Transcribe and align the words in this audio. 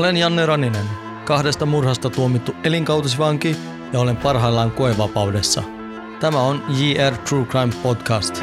Olen 0.00 0.16
Janne 0.16 0.46
Raninen, 0.46 0.86
kahdesta 1.24 1.66
murhasta 1.66 2.10
tuomittu 2.10 2.52
elinkautisvanki 2.64 3.56
ja 3.92 4.00
olen 4.00 4.16
parhaillaan 4.16 4.70
koevapaudessa. 4.70 5.62
Tämä 6.20 6.42
on 6.42 6.62
JR 6.68 7.16
True 7.16 7.44
Crime 7.44 7.72
Podcast. 7.82 8.42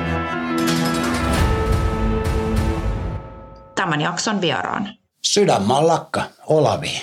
Tämän 3.76 4.02
jakson 4.02 4.42
vieraan. 4.42 4.90
Sydänmallakka, 5.26 6.24
Olavi. 6.48 7.02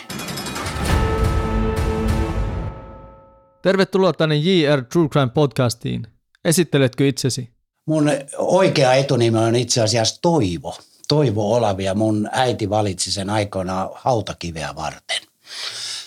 Tervetuloa 3.62 4.12
tänne 4.12 4.36
JR 4.36 4.84
True 4.84 5.09
Crime 5.09 5.30
Podcastiin. 5.34 6.07
Esitteletkö 6.45 7.09
itsesi? 7.09 7.50
Mun 7.86 8.11
oikea 8.39 8.95
etunimi 8.95 9.39
on 9.39 9.57
itse 9.57 9.82
asiassa 9.82 10.23
Toivo. 10.23 10.75
Toivo 11.09 11.55
Olavi 11.55 11.84
ja 11.84 11.95
mun 11.95 12.29
äiti 12.32 12.70
valitsi 12.70 13.12
sen 13.12 13.30
aikoinaan 13.30 13.91
hautakiveä 13.95 14.74
varten. 14.74 15.20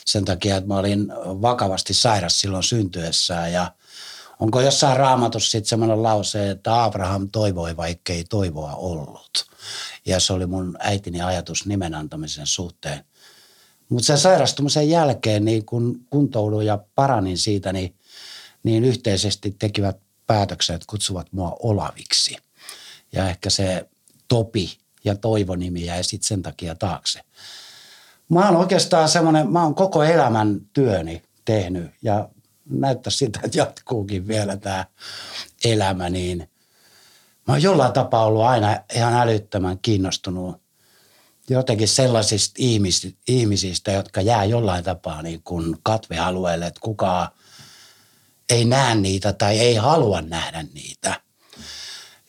Sen 0.05 0.25
takia, 0.25 0.57
että 0.57 0.67
mä 0.67 0.77
olin 0.77 1.07
vakavasti 1.23 1.93
sairas 1.93 2.39
silloin 2.39 2.63
syntyessään 2.63 3.53
ja 3.53 3.71
onko 4.39 4.61
jossain 4.61 4.97
raamatussa 4.97 5.51
sitten 5.51 5.69
semmoinen 5.69 6.03
lause, 6.03 6.49
että 6.49 6.83
Abraham 6.83 7.29
toivoi, 7.29 7.77
vaikka 7.77 8.13
ei 8.13 8.23
toivoa 8.23 8.75
ollut. 8.75 9.45
Ja 10.05 10.19
se 10.19 10.33
oli 10.33 10.45
mun 10.45 10.77
äitini 10.79 11.21
ajatus 11.21 11.65
nimen 11.65 11.95
antamisen 11.95 12.47
suhteen. 12.47 13.05
Mutta 13.89 14.05
sen 14.05 14.17
sairastumisen 14.17 14.89
jälkeen, 14.89 15.45
niin 15.45 15.65
kun 15.65 16.05
kuntouduin 16.09 16.67
ja 16.67 16.79
paranin 16.95 17.37
siitä, 17.37 17.73
niin, 17.73 17.95
niin 18.63 18.83
yhteisesti 18.85 19.55
tekivät 19.59 19.97
päätöksen, 20.27 20.75
että 20.75 20.85
kutsuvat 20.89 21.27
mua 21.31 21.57
Olaviksi. 21.59 22.37
Ja 23.11 23.29
ehkä 23.29 23.49
se 23.49 23.87
Topi 24.27 24.77
ja 25.07 25.15
Toivo-nimi 25.15 25.85
jäi 25.85 26.03
sitten 26.03 26.27
sen 26.27 26.41
takia 26.41 26.75
taakse. 26.75 27.21
Mä 28.29 28.45
oon 28.45 28.55
oikeastaan 28.55 29.09
semmoinen, 29.09 29.51
mä 29.51 29.63
oon 29.63 29.75
koko 29.75 30.03
elämän 30.03 30.61
työni 30.73 31.23
tehnyt 31.45 31.91
ja 32.01 32.29
näyttää 32.69 33.11
sitä, 33.11 33.39
että 33.43 33.57
jatkuukin 33.57 34.27
vielä 34.27 34.57
tämä 34.57 34.85
elämä, 35.65 36.09
niin 36.09 36.49
mä 37.47 37.53
oon 37.53 37.61
jollain 37.61 37.93
tapaa 37.93 38.25
ollut 38.25 38.43
aina 38.43 38.79
ihan 38.93 39.13
älyttömän 39.13 39.79
kiinnostunut 39.81 40.61
jotenkin 41.49 41.87
sellaisista 41.87 42.55
ihmisistä, 43.27 43.91
jotka 43.91 44.21
jää 44.21 44.45
jollain 44.45 44.83
tapaa 44.83 45.21
niin 45.21 45.41
kuin 45.43 45.77
katvealueelle, 45.83 46.67
että 46.67 46.79
kukaan 46.79 47.27
ei 48.49 48.65
näe 48.65 48.95
niitä 48.95 49.33
tai 49.33 49.59
ei 49.59 49.75
halua 49.75 50.21
nähdä 50.21 50.65
niitä. 50.73 51.21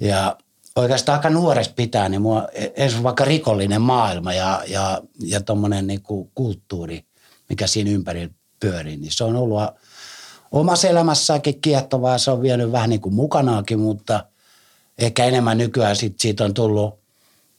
Ja 0.00 0.38
oikeastaan 0.80 1.18
aika 1.18 1.30
nuoresta 1.30 1.74
pitää, 1.74 2.08
niin 2.08 2.22
mua, 2.22 2.48
ensin 2.76 3.02
vaikka 3.02 3.24
rikollinen 3.24 3.82
maailma 3.82 4.32
ja, 4.32 4.62
ja, 4.66 5.02
ja 5.20 5.40
tuommoinen 5.40 5.86
niin 5.86 6.02
kulttuuri, 6.34 7.04
mikä 7.48 7.66
siinä 7.66 7.90
ympäri 7.90 8.30
pyörii, 8.60 8.96
niin 8.96 9.12
se 9.12 9.24
on 9.24 9.36
ollut 9.36 9.60
omassa 10.52 10.88
elämässäkin 10.88 11.60
kiehtovaa. 11.60 12.18
Se 12.18 12.30
on 12.30 12.42
vienyt 12.42 12.72
vähän 12.72 12.90
niin 12.90 13.00
kuin 13.00 13.14
mukanaakin, 13.14 13.80
mutta 13.80 14.24
ehkä 14.98 15.24
enemmän 15.24 15.58
nykyään 15.58 15.96
sit 15.96 16.20
siitä 16.20 16.44
on 16.44 16.54
tullut 16.54 17.00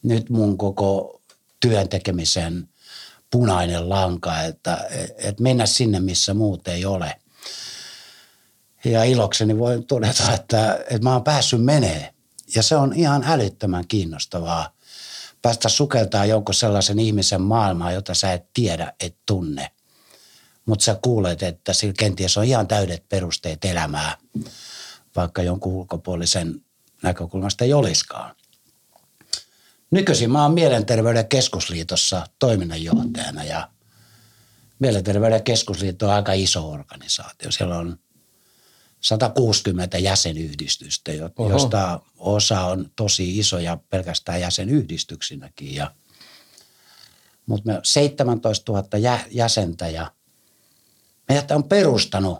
nyt 0.04 0.30
mun 0.30 0.58
koko 0.58 1.22
työn 1.60 1.90
tekemisen 1.90 2.70
punainen 3.32 3.90
lanka, 3.90 4.42
että, 4.42 4.88
että 5.18 5.44
mennä 5.44 5.66
sinne, 5.66 6.00
missä 6.00 6.34
muut 6.34 6.68
ei 6.68 6.86
ole. 6.86 7.16
Ja 8.86 9.04
ilokseni 9.04 9.58
voi 9.58 9.84
todeta, 9.88 10.34
että, 10.34 10.74
että 10.74 11.04
mä 11.04 11.14
oon 11.14 11.24
päässyt 11.24 11.64
menee. 11.64 12.14
Ja 12.56 12.64
se 12.64 12.76
on 12.76 12.94
ihan 12.94 13.24
älyttömän 13.28 13.88
kiinnostavaa 13.88 14.74
päästä 15.42 15.70
sukeltaa 15.70 16.26
jonkun 16.26 16.56
sellaisen 16.56 17.00
ihmisen 17.00 17.42
maailmaan, 17.42 17.94
jota 17.94 18.14
sä 18.14 18.34
et 18.34 18.54
tiedä, 18.54 18.94
et 19.00 19.16
tunne. 19.26 19.72
Mutta 20.66 20.86
sä 20.86 21.00
kuulet, 21.02 21.44
että 21.44 21.74
sillä 21.74 21.94
kenties 22.00 22.38
on 22.38 22.44
ihan 22.44 22.68
täydet 22.68 23.10
perusteet 23.10 23.66
elämää, 23.66 24.18
vaikka 25.16 25.44
jonkun 25.44 25.74
ulkopuolisen 25.74 26.62
näkökulmasta 27.04 27.64
ei 27.64 27.74
olisikaan. 27.74 28.36
Nykyisin 29.92 30.32
mä 30.32 30.44
oon 30.44 30.54
Mielenterveyden 30.54 31.28
keskusliitossa 31.28 32.28
toiminnanjohtajana 32.40 33.44
ja 33.44 33.70
Mielenterveyden 34.80 35.44
keskusliitto 35.44 36.08
on 36.08 36.14
aika 36.14 36.34
iso 36.34 36.72
organisaatio. 36.72 37.52
Siellä 37.52 37.78
on 37.78 38.00
160 39.02 39.98
jäsenyhdistystä, 39.98 41.12
josta 41.50 42.00
osa 42.18 42.62
on 42.62 42.92
tosi 42.96 43.40
isoja 43.40 43.78
pelkästään 43.90 44.42
jäsenyhdistyksinäkin. 44.42 45.76
Ja, 45.76 45.92
mutta 47.46 47.72
me 47.72 47.80
17 47.84 48.72
000 48.72 49.20
jäsentä 49.32 49.88
ja 49.90 50.12
meidät 51.30 51.52
on 51.52 51.64
perustanut. 51.64 52.40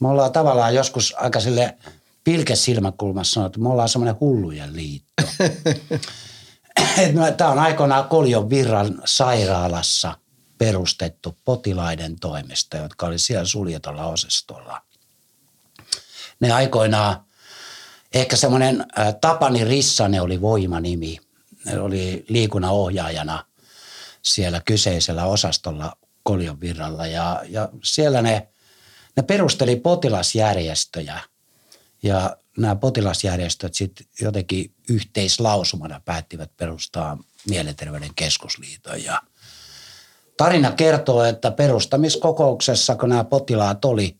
Me 0.00 0.08
ollaan 0.08 0.32
tavallaan 0.32 0.74
joskus 0.74 1.14
aika 1.16 1.40
sille 1.40 1.78
pilkesilmäkulmassa 2.24 3.32
sanottu, 3.32 3.58
että 3.58 3.62
me 3.62 3.68
ollaan 3.68 3.88
semmoinen 3.88 4.20
hullujen 4.20 4.76
liitto. 4.76 5.22
Tämä 7.36 7.50
on 7.50 7.58
aikoinaan 7.58 8.08
Koljon 8.08 8.50
Virran 8.50 9.02
sairaalassa 9.04 10.18
perustettu 10.58 11.36
potilaiden 11.44 12.20
toimesta, 12.20 12.76
jotka 12.76 13.06
oli 13.06 13.18
siellä 13.18 13.44
suljetulla 13.44 14.06
osastolla– 14.06 14.80
ne 16.40 16.52
aikoinaan, 16.52 17.24
ehkä 18.14 18.36
semmoinen 18.36 18.86
Tapani 19.20 19.64
Rissanen 19.64 20.22
oli 20.22 20.40
voimanimi. 20.40 21.18
Ne 21.64 21.80
oli 21.80 22.24
liikunnan 22.28 22.70
ohjaajana 22.70 23.44
siellä 24.22 24.60
kyseisellä 24.60 25.24
osastolla 25.24 25.96
Koljon 26.22 26.60
virralla. 26.60 27.06
Ja, 27.06 27.42
ja 27.48 27.68
siellä 27.84 28.22
ne, 28.22 28.48
ne 29.16 29.22
perusteli 29.22 29.76
potilasjärjestöjä. 29.76 31.20
Ja 32.02 32.36
nämä 32.58 32.76
potilasjärjestöt 32.76 33.74
sitten 33.74 34.06
jotenkin 34.20 34.72
yhteislausumana 34.88 36.00
päättivät 36.04 36.50
perustaa 36.56 37.18
Mielenterveyden 37.48 38.14
keskusliiton. 38.16 39.04
Ja 39.04 39.22
tarina 40.36 40.72
kertoo, 40.72 41.24
että 41.24 41.50
perustamiskokouksessa, 41.50 42.96
kun 42.96 43.08
nämä 43.08 43.24
potilaat 43.24 43.84
oli– 43.84 44.16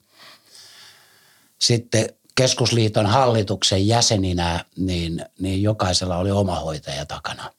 sitten 1.58 2.08
keskusliiton 2.34 3.06
hallituksen 3.06 3.88
jäseninä, 3.88 4.64
niin, 4.76 5.24
niin 5.41 5.62
jokaisella 5.62 6.16
oli 6.16 6.30
oma 6.30 6.60
hoitaja 6.60 7.06
takana. 7.06 7.52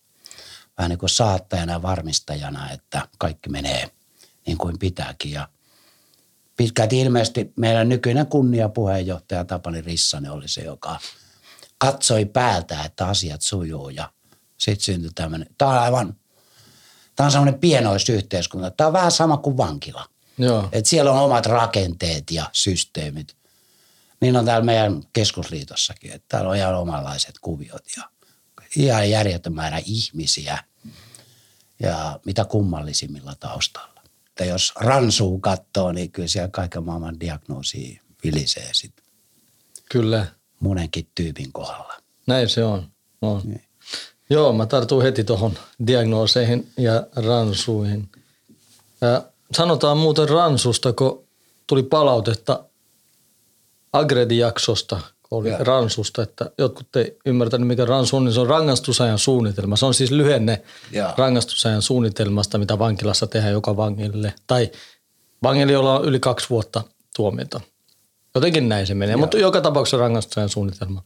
Vähän 0.77 0.89
niin 0.89 0.99
kuin 0.99 1.09
saattajana 1.09 1.73
ja 1.73 1.81
varmistajana, 1.81 2.71
että 2.71 3.07
kaikki 3.17 3.49
menee 3.49 3.91
niin 4.45 4.57
kuin 4.57 4.79
pitääkin. 4.79 5.31
Ja 5.31 5.49
pitkälti 6.57 6.99
ilmeisesti 6.99 7.53
meidän 7.55 7.89
nykyinen 7.89 8.27
kunniapuheenjohtaja 8.27 9.45
Tapani 9.45 9.81
Rissanen 9.81 10.31
oli 10.31 10.47
se, 10.47 10.61
joka 10.61 10.99
katsoi 11.77 12.25
päältä, 12.25 12.83
että 12.83 13.07
asiat 13.07 13.41
sujuu 13.41 13.89
ja 13.89 14.11
sitten 14.57 14.83
syntyi 14.83 15.11
tämmöinen. 15.15 15.49
Tämä 15.57 15.71
on 15.71 15.77
aivan, 15.77 16.15
tämä 17.15 17.25
on 17.25 17.31
semmoinen 17.31 17.59
pienoisyhteiskunta. 17.59 18.71
Tämä 18.71 18.87
on 18.87 18.93
vähän 18.93 19.11
sama 19.11 19.37
kuin 19.37 19.57
vankila. 19.57 20.05
Joo. 20.37 20.69
Et 20.71 20.85
siellä 20.85 21.11
on 21.11 21.19
omat 21.19 21.45
rakenteet 21.45 22.31
ja 22.31 22.49
systeemit. 22.51 23.38
Niin 24.21 24.37
on 24.37 24.45
täällä 24.45 24.65
meidän 24.65 25.03
keskusliitossakin, 25.13 26.11
että 26.11 26.25
täällä 26.29 26.49
on 26.49 26.55
ihan 26.55 26.75
omanlaiset 26.75 27.35
kuviot 27.41 27.83
ja 27.97 28.03
ihan 28.75 29.09
järjetön 29.09 29.53
määrä 29.53 29.81
ihmisiä 29.85 30.63
ja 31.79 32.19
mitä 32.25 32.45
kummallisimmilla 32.45 33.35
taustalla. 33.39 34.01
Että 34.27 34.45
jos 34.45 34.73
ransuu 34.75 35.39
katsoo, 35.39 35.91
niin 35.91 36.11
kyllä 36.11 36.27
siellä 36.27 36.49
kaiken 36.49 36.83
maailman 36.83 37.19
diagnoosia 37.19 38.01
vilisee 38.23 38.69
sitten. 38.71 39.05
Kyllä. 39.91 40.25
Monenkin 40.59 41.07
tyypin 41.15 41.51
kohdalla. 41.51 41.93
Näin 42.27 42.49
se 42.49 42.63
on. 42.63 42.91
on. 43.21 43.41
Niin. 43.43 43.63
Joo, 44.29 44.53
mä 44.53 44.65
tartun 44.65 45.03
heti 45.03 45.23
tuohon 45.23 45.57
diagnooseihin 45.87 46.71
ja 46.77 47.07
ransuihin. 47.15 48.09
Ja 49.01 49.23
sanotaan 49.53 49.97
muuten 49.97 50.29
ransusta, 50.29 50.93
kun 50.93 51.27
tuli 51.67 51.83
palautetta 51.83 52.63
Agredi-jaksosta, 53.93 54.99
oli 55.31 55.49
ja. 55.49 55.57
ransusta, 55.57 56.23
että 56.23 56.51
jotkut 56.57 56.95
ei 56.95 57.17
ymmärtänyt, 57.25 57.67
mikä 57.67 57.85
ransu 57.85 58.17
on, 58.17 58.25
niin 58.25 58.33
se 58.33 58.39
on 58.39 58.47
rangaistusajan 58.47 59.19
suunnitelma. 59.19 59.75
Se 59.75 59.85
on 59.85 59.93
siis 59.93 60.11
lyhenne 60.11 60.61
ja. 60.91 61.13
rangaistusajan 61.17 61.81
suunnitelmasta, 61.81 62.57
mitä 62.57 62.79
vankilassa 62.79 63.27
tehdään 63.27 63.53
joka 63.53 63.77
vangille. 63.77 64.33
Tai 64.47 64.71
vangille, 65.43 65.71
jolla 65.71 65.99
on 65.99 66.05
yli 66.05 66.19
kaksi 66.19 66.49
vuotta 66.49 66.83
tuomiota. 67.15 67.61
Jotenkin 68.35 68.69
näin 68.69 68.87
se 68.87 68.93
menee, 68.93 69.13
ja. 69.13 69.17
mutta 69.17 69.37
joka 69.37 69.61
tapauksessa 69.61 69.97
rangaistusajan 69.97 70.49
suunnitelma. 70.49 71.03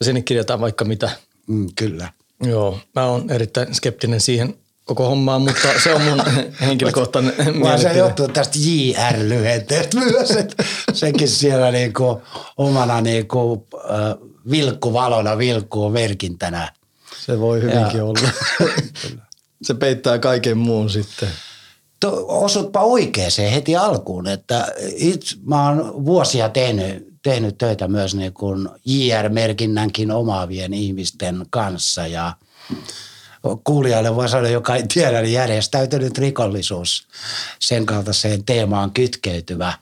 Ja 0.00 0.04
sinne 0.04 0.22
kirjataan 0.22 0.60
vaikka 0.60 0.84
mitä. 0.84 1.10
Mm, 1.46 1.68
kyllä. 1.76 2.12
Joo, 2.42 2.78
mä 2.94 3.04
oon 3.04 3.30
erittäin 3.30 3.74
skeptinen 3.74 4.20
siihen 4.20 4.54
koko 4.88 5.08
hommaa, 5.08 5.38
mutta 5.38 5.68
se 5.82 5.94
on 5.94 6.02
mun 6.02 6.22
henkilökohtainen 6.66 7.34
mielipide. 7.36 7.78
se 7.78 7.98
johtuu 7.98 8.28
tästä 8.28 8.58
JR-lyhenteestä 8.58 9.98
myös, 9.98 10.30
että 10.30 10.64
sekin 10.92 11.28
siellä 11.28 11.70
niinku 11.70 12.22
omana 12.56 13.00
niinku, 13.00 13.66
äh, 13.74 14.28
vilkkuvalona 14.50 15.38
vilkkuu 15.38 15.90
merkintänä. 15.90 16.72
Se 17.26 17.40
voi 17.40 17.62
hyvinkin 17.62 17.98
ja. 17.98 18.04
olla. 18.04 18.28
Se 19.62 19.74
peittää 19.74 20.18
kaiken 20.18 20.58
muun 20.58 20.90
sitten. 20.90 21.28
To, 22.00 22.24
osutpa 22.28 22.80
oikeeseen 22.80 23.52
heti 23.52 23.76
alkuun, 23.76 24.26
että 24.26 24.66
itse 24.96 25.36
mä 25.46 25.68
oon 25.68 26.04
vuosia 26.04 26.48
tehnyt, 26.48 27.08
tehnyt 27.22 27.58
töitä 27.58 27.88
myös 27.88 28.14
niin 28.14 28.32
kuin 28.32 28.68
JR-merkinnänkin 28.84 30.10
omaavien 30.10 30.74
ihmisten 30.74 31.46
kanssa 31.50 32.06
ja 32.06 32.32
kuulijalle 33.64 34.16
voi 34.16 34.28
sanoa, 34.28 34.48
joka 34.48 34.76
ei 34.76 34.84
tiedä, 34.94 35.22
niin 35.22 35.32
järjestäytynyt 35.32 36.18
rikollisuus 36.18 37.08
sen 37.58 37.86
kaltaiseen 37.86 38.44
teemaan 38.44 38.90
kytkeytyvä 38.90 39.72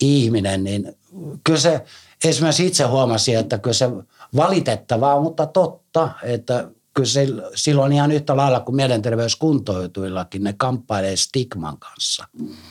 ihminen, 0.00 0.64
niin 0.64 0.96
kyllä 1.44 1.60
se 1.60 1.84
esimerkiksi 2.24 2.66
itse 2.66 2.84
huomasin, 2.84 3.38
että 3.38 3.58
kyllä 3.58 3.74
se 3.74 3.88
valitettavaa, 4.36 5.20
mutta 5.20 5.46
totta, 5.46 6.10
että 6.22 6.68
kyllä 6.94 7.08
se 7.08 7.26
silloin 7.54 7.92
ihan 7.92 8.12
yhtä 8.12 8.36
lailla 8.36 8.60
kuin 8.60 8.76
mielenterveyskuntoituillakin, 8.76 10.44
ne 10.44 10.54
kamppailee 10.56 11.16
stigman 11.16 11.78
kanssa. 11.78 12.28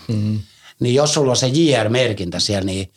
Mm-hmm. 0.07 0.39
Niin 0.79 0.95
jos 0.95 1.13
sulla 1.13 1.31
on 1.31 1.37
se 1.37 1.47
JR-merkintä 1.47 2.39
siellä, 2.39 2.65
niin 2.65 2.91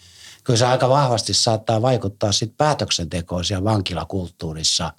kyllä 0.44 0.58
se 0.58 0.66
aika 0.66 0.88
vahvasti 0.88 1.34
saattaa 1.34 1.82
vaikuttaa 1.82 2.32
sitten 2.32 2.56
päätöksentekoon 2.56 3.44
siellä 3.44 3.64
vankilakulttuurissa 3.64 4.92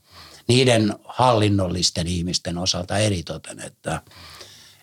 niiden 0.48 0.96
hallinnollisten 1.04 2.08
ihmisten 2.08 2.58
osalta 2.58 2.98
eritoten, 2.98 3.60
että 3.60 4.02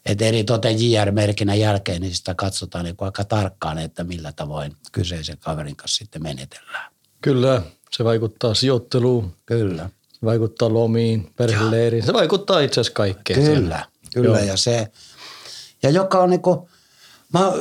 että 0.07 0.25
eritoten 0.25 0.77
JR-merkinnän 0.81 1.61
jälkeen 1.61 2.03
niin 2.03 2.15
sitä 2.15 2.35
katsotaan 2.35 2.85
niin 2.85 2.97
aika 3.01 3.25
tarkkaan, 3.25 3.79
että 3.79 4.05
millä 4.05 4.33
tavoin 4.33 4.77
kyseisen 4.93 5.39
kaverin 5.39 5.77
kanssa 5.77 5.99
sitten 5.99 6.23
menetellään. 6.23 6.93
Kyllä, 7.21 7.63
se 7.91 8.05
vaikuttaa 8.05 8.55
sijoitteluun. 8.55 9.35
Kyllä. 9.47 9.91
Se 10.13 10.19
vaikuttaa 10.27 10.73
lomiin, 10.73 11.33
perheleiriin. 11.37 12.07
Se 12.07 12.13
vaikuttaa 12.13 12.61
itse 12.61 12.81
asiassa 12.81 12.95
kaikkeen. 12.95 13.41
Kyllä, 13.41 13.57
siellä. 13.57 13.87
kyllä. 14.15 14.41
Ja, 14.41 14.57
se, 14.57 14.89
ja 15.83 15.91
joka 15.91 16.21
on 16.21 16.31
niin 16.31 16.43
kuin, 16.43 16.59
mä 17.33 17.53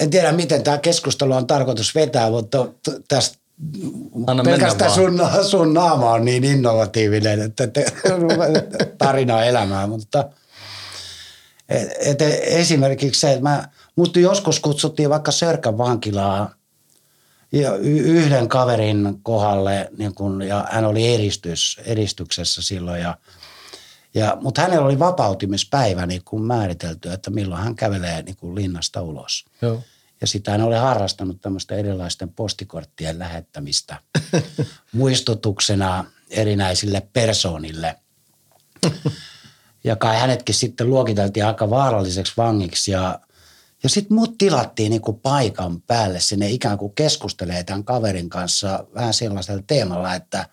en 0.00 0.10
tiedä 0.10 0.32
miten 0.32 0.62
tämä 0.62 0.78
keskustelu 0.78 1.32
on 1.32 1.46
tarkoitus 1.46 1.94
vetää, 1.94 2.30
mutta 2.30 2.68
tästä 3.08 3.38
Anna 4.26 4.42
pelkästään 4.44 4.90
sun, 4.90 5.20
sun 5.50 5.74
naama 5.74 6.10
on 6.10 6.24
niin 6.24 6.44
innovatiivinen, 6.44 7.42
että 7.42 7.66
te, 7.66 7.86
tarinaa 8.98 9.44
elämää, 9.44 9.86
mutta 9.86 10.30
et, 11.68 11.88
et 12.00 12.22
esimerkiksi 12.42 13.20
se, 13.20 13.30
että 13.30 13.42
mä, 13.42 13.68
mut 13.96 14.16
joskus 14.16 14.60
kutsuttiin 14.60 15.10
vaikka 15.10 15.32
Sörkän 15.32 15.78
vankilaa 15.78 16.54
ja 17.52 17.76
yhden 17.76 18.48
kaverin 18.48 19.18
kohdalle, 19.22 19.90
niin 19.98 20.14
kun, 20.14 20.42
ja 20.42 20.66
hän 20.70 20.84
oli 20.84 21.14
eristys, 21.14 21.80
eristyksessä 21.84 22.62
silloin, 22.62 23.00
ja, 23.00 23.16
ja, 24.14 24.36
mutta 24.40 24.62
hänellä 24.62 24.86
oli 24.86 24.98
vapautimispäivä 24.98 26.06
niin 26.06 26.22
kun 26.24 26.46
määritelty, 26.46 27.12
että 27.12 27.30
milloin 27.30 27.62
hän 27.62 27.76
kävelee 27.76 28.22
niin 28.22 28.36
kun 28.36 28.54
linnasta 28.54 29.02
ulos. 29.02 29.44
Joo. 29.62 29.82
Ja 30.20 30.26
sitä 30.26 30.50
hän 30.50 30.62
oli 30.62 30.76
harrastanut 30.76 31.40
tämmöistä 31.40 31.74
erilaisten 31.74 32.28
postikorttien 32.28 33.18
lähettämistä 33.18 33.96
muistutuksena 34.92 36.04
erinäisille 36.30 37.08
persoonille. 37.12 37.96
Ja 39.84 39.96
kai 39.96 40.16
hänetkin 40.16 40.54
sitten 40.54 40.90
luokiteltiin 40.90 41.46
aika 41.46 41.70
vaaralliseksi 41.70 42.32
vangiksi 42.36 42.90
ja 42.90 43.20
ja 43.82 43.88
sitten 43.88 44.14
mut 44.14 44.38
tilattiin 44.38 44.90
niinku 44.90 45.12
paikan 45.12 45.82
päälle 45.82 46.20
sinne 46.20 46.50
ikään 46.50 46.78
kuin 46.78 46.94
keskustelee 46.94 47.64
tämän 47.64 47.84
kaverin 47.84 48.28
kanssa 48.28 48.84
vähän 48.94 49.14
sellaisella 49.14 49.62
teemalla, 49.66 50.14
että 50.14 50.48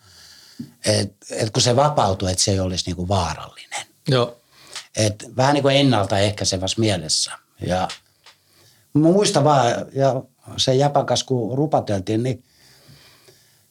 et, 0.85 1.15
et 1.29 1.49
kun 1.51 1.61
se 1.61 1.75
vapautuu, 1.75 2.27
että 2.27 2.43
se 2.43 2.51
ei 2.51 2.59
olisi 2.59 2.85
niinku 2.85 3.07
vaarallinen. 3.07 3.85
Joo. 4.07 4.37
Et 4.95 5.25
vähän 5.37 5.53
niin 5.53 5.61
kuin 5.61 5.75
ennaltaehkäisevässä 5.75 6.79
mielessä. 6.79 7.31
Ja 7.67 7.87
mä 8.93 9.07
muistan 9.07 9.43
vaan, 9.43 9.85
ja 9.93 10.23
se 10.57 10.75
jäpäkäs 10.75 11.23
kun 11.23 11.57
rupateltiin, 11.57 12.23
niin, 12.23 12.43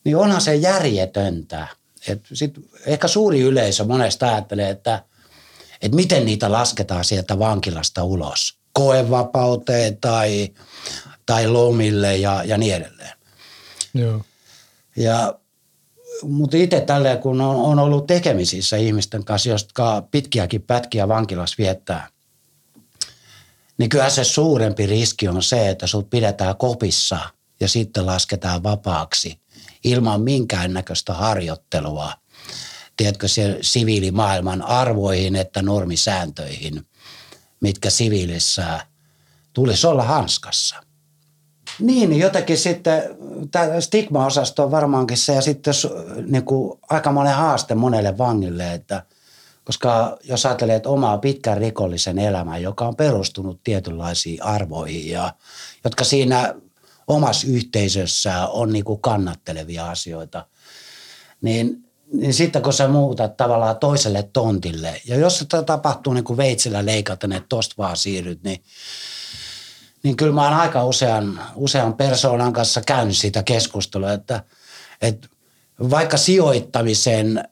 niin 0.04 0.16
onhan 0.16 0.40
se 0.40 0.54
järjetöntä. 0.54 1.66
Et 2.08 2.20
sit 2.32 2.54
ehkä 2.86 3.08
suuri 3.08 3.40
yleisö 3.40 3.84
monesta 3.84 4.28
ajattelee, 4.28 4.70
että, 4.70 5.04
että 5.82 5.96
miten 5.96 6.24
niitä 6.24 6.52
lasketaan 6.52 7.04
sieltä 7.04 7.38
vankilasta 7.38 8.04
ulos– 8.04 8.54
koevapauteen 8.72 9.96
tai, 9.96 10.48
tai 11.26 11.48
lomille 11.48 12.16
ja, 12.16 12.44
ja 12.44 12.58
niin 12.58 12.74
edelleen. 12.74 13.12
Joo. 13.94 14.22
Ja, 14.96 15.34
mutta 16.22 16.56
itse 16.56 16.80
tälleen, 16.80 17.18
kun 17.18 17.40
on, 17.40 17.56
on 17.56 17.78
ollut 17.78 18.06
tekemisissä 18.06 18.76
ihmisten 18.76 19.24
kanssa, 19.24 19.48
jotka 19.48 20.02
pitkiäkin 20.10 20.62
pätkiä 20.62 21.08
vankilas 21.08 21.58
viettää, 21.58 22.08
niin 23.80 23.88
kyllä 23.88 24.10
se 24.10 24.24
suurempi 24.24 24.86
riski 24.86 25.28
on 25.28 25.42
se, 25.42 25.68
että 25.68 25.86
sut 25.86 26.10
pidetään 26.10 26.56
kopissa 26.56 27.18
ja 27.60 27.68
sitten 27.68 28.06
lasketaan 28.06 28.62
vapaaksi 28.62 29.40
ilman 29.84 30.20
minkäännäköistä 30.20 31.14
harjoittelua. 31.14 32.12
Tiedätkö, 32.96 33.28
se 33.28 33.58
siviilimaailman 33.60 34.62
arvoihin 34.62 35.36
että 35.36 35.62
normisääntöihin– 35.62 36.82
mitkä 37.60 37.90
siviilissä 37.90 38.80
tulisi 39.52 39.86
olla 39.86 40.02
hanskassa. 40.02 40.76
Niin, 41.78 42.10
niin 42.10 42.20
jotenkin 42.20 42.58
sitten 42.58 43.02
tämä 43.50 43.80
stigma-osasto 43.80 44.64
on 44.64 44.70
varmaankin 44.70 45.16
se 45.16 45.34
ja 45.34 45.40
sitten 45.40 45.74
niin 46.26 46.44
kuin 46.44 46.80
aika 46.90 47.12
monen 47.12 47.34
haaste 47.34 47.74
monelle 47.74 48.18
vangille, 48.18 48.74
että 48.74 49.02
koska 49.70 50.18
jos 50.24 50.46
ajattelee, 50.46 50.76
että 50.76 50.88
omaa 50.88 51.18
pitkän 51.18 51.58
rikollisen 51.58 52.18
elämän, 52.18 52.62
joka 52.62 52.88
on 52.88 52.96
perustunut 52.96 53.60
tietynlaisiin 53.64 54.42
arvoihin 54.42 55.10
ja 55.10 55.32
jotka 55.84 56.04
siinä 56.04 56.54
omassa 57.06 57.46
yhteisössä 57.46 58.46
on 58.46 58.72
niin 58.72 58.84
kuin 58.84 59.00
kannattelevia 59.00 59.90
asioita, 59.90 60.46
niin 61.40 61.84
niin 62.12 62.34
sitten 62.34 62.62
kun 62.62 62.72
sä 62.72 62.88
muutat 62.88 63.36
tavallaan 63.36 63.76
toiselle 63.76 64.28
tontille, 64.32 65.00
ja 65.06 65.16
jos 65.16 65.38
se 65.38 65.46
tapahtuu 65.66 66.12
niin 66.12 66.24
kuin 66.24 66.36
veitsellä 66.36 66.86
leikaten, 66.86 67.32
että 67.32 67.48
tosta 67.48 67.74
vaan 67.78 67.96
siirryt, 67.96 68.42
niin, 68.42 68.62
niin 70.02 70.16
kyllä 70.16 70.32
mä 70.32 70.44
oon 70.44 70.60
aika 70.60 70.84
usean, 70.84 71.40
usean 71.54 71.94
persoonan 71.94 72.52
kanssa 72.52 72.80
käynyt 72.80 73.16
siitä 73.16 73.42
keskustelua, 73.42 74.12
että, 74.12 74.44
että 75.02 75.28
vaikka 75.90 76.16
sijoittamisen 76.16 77.44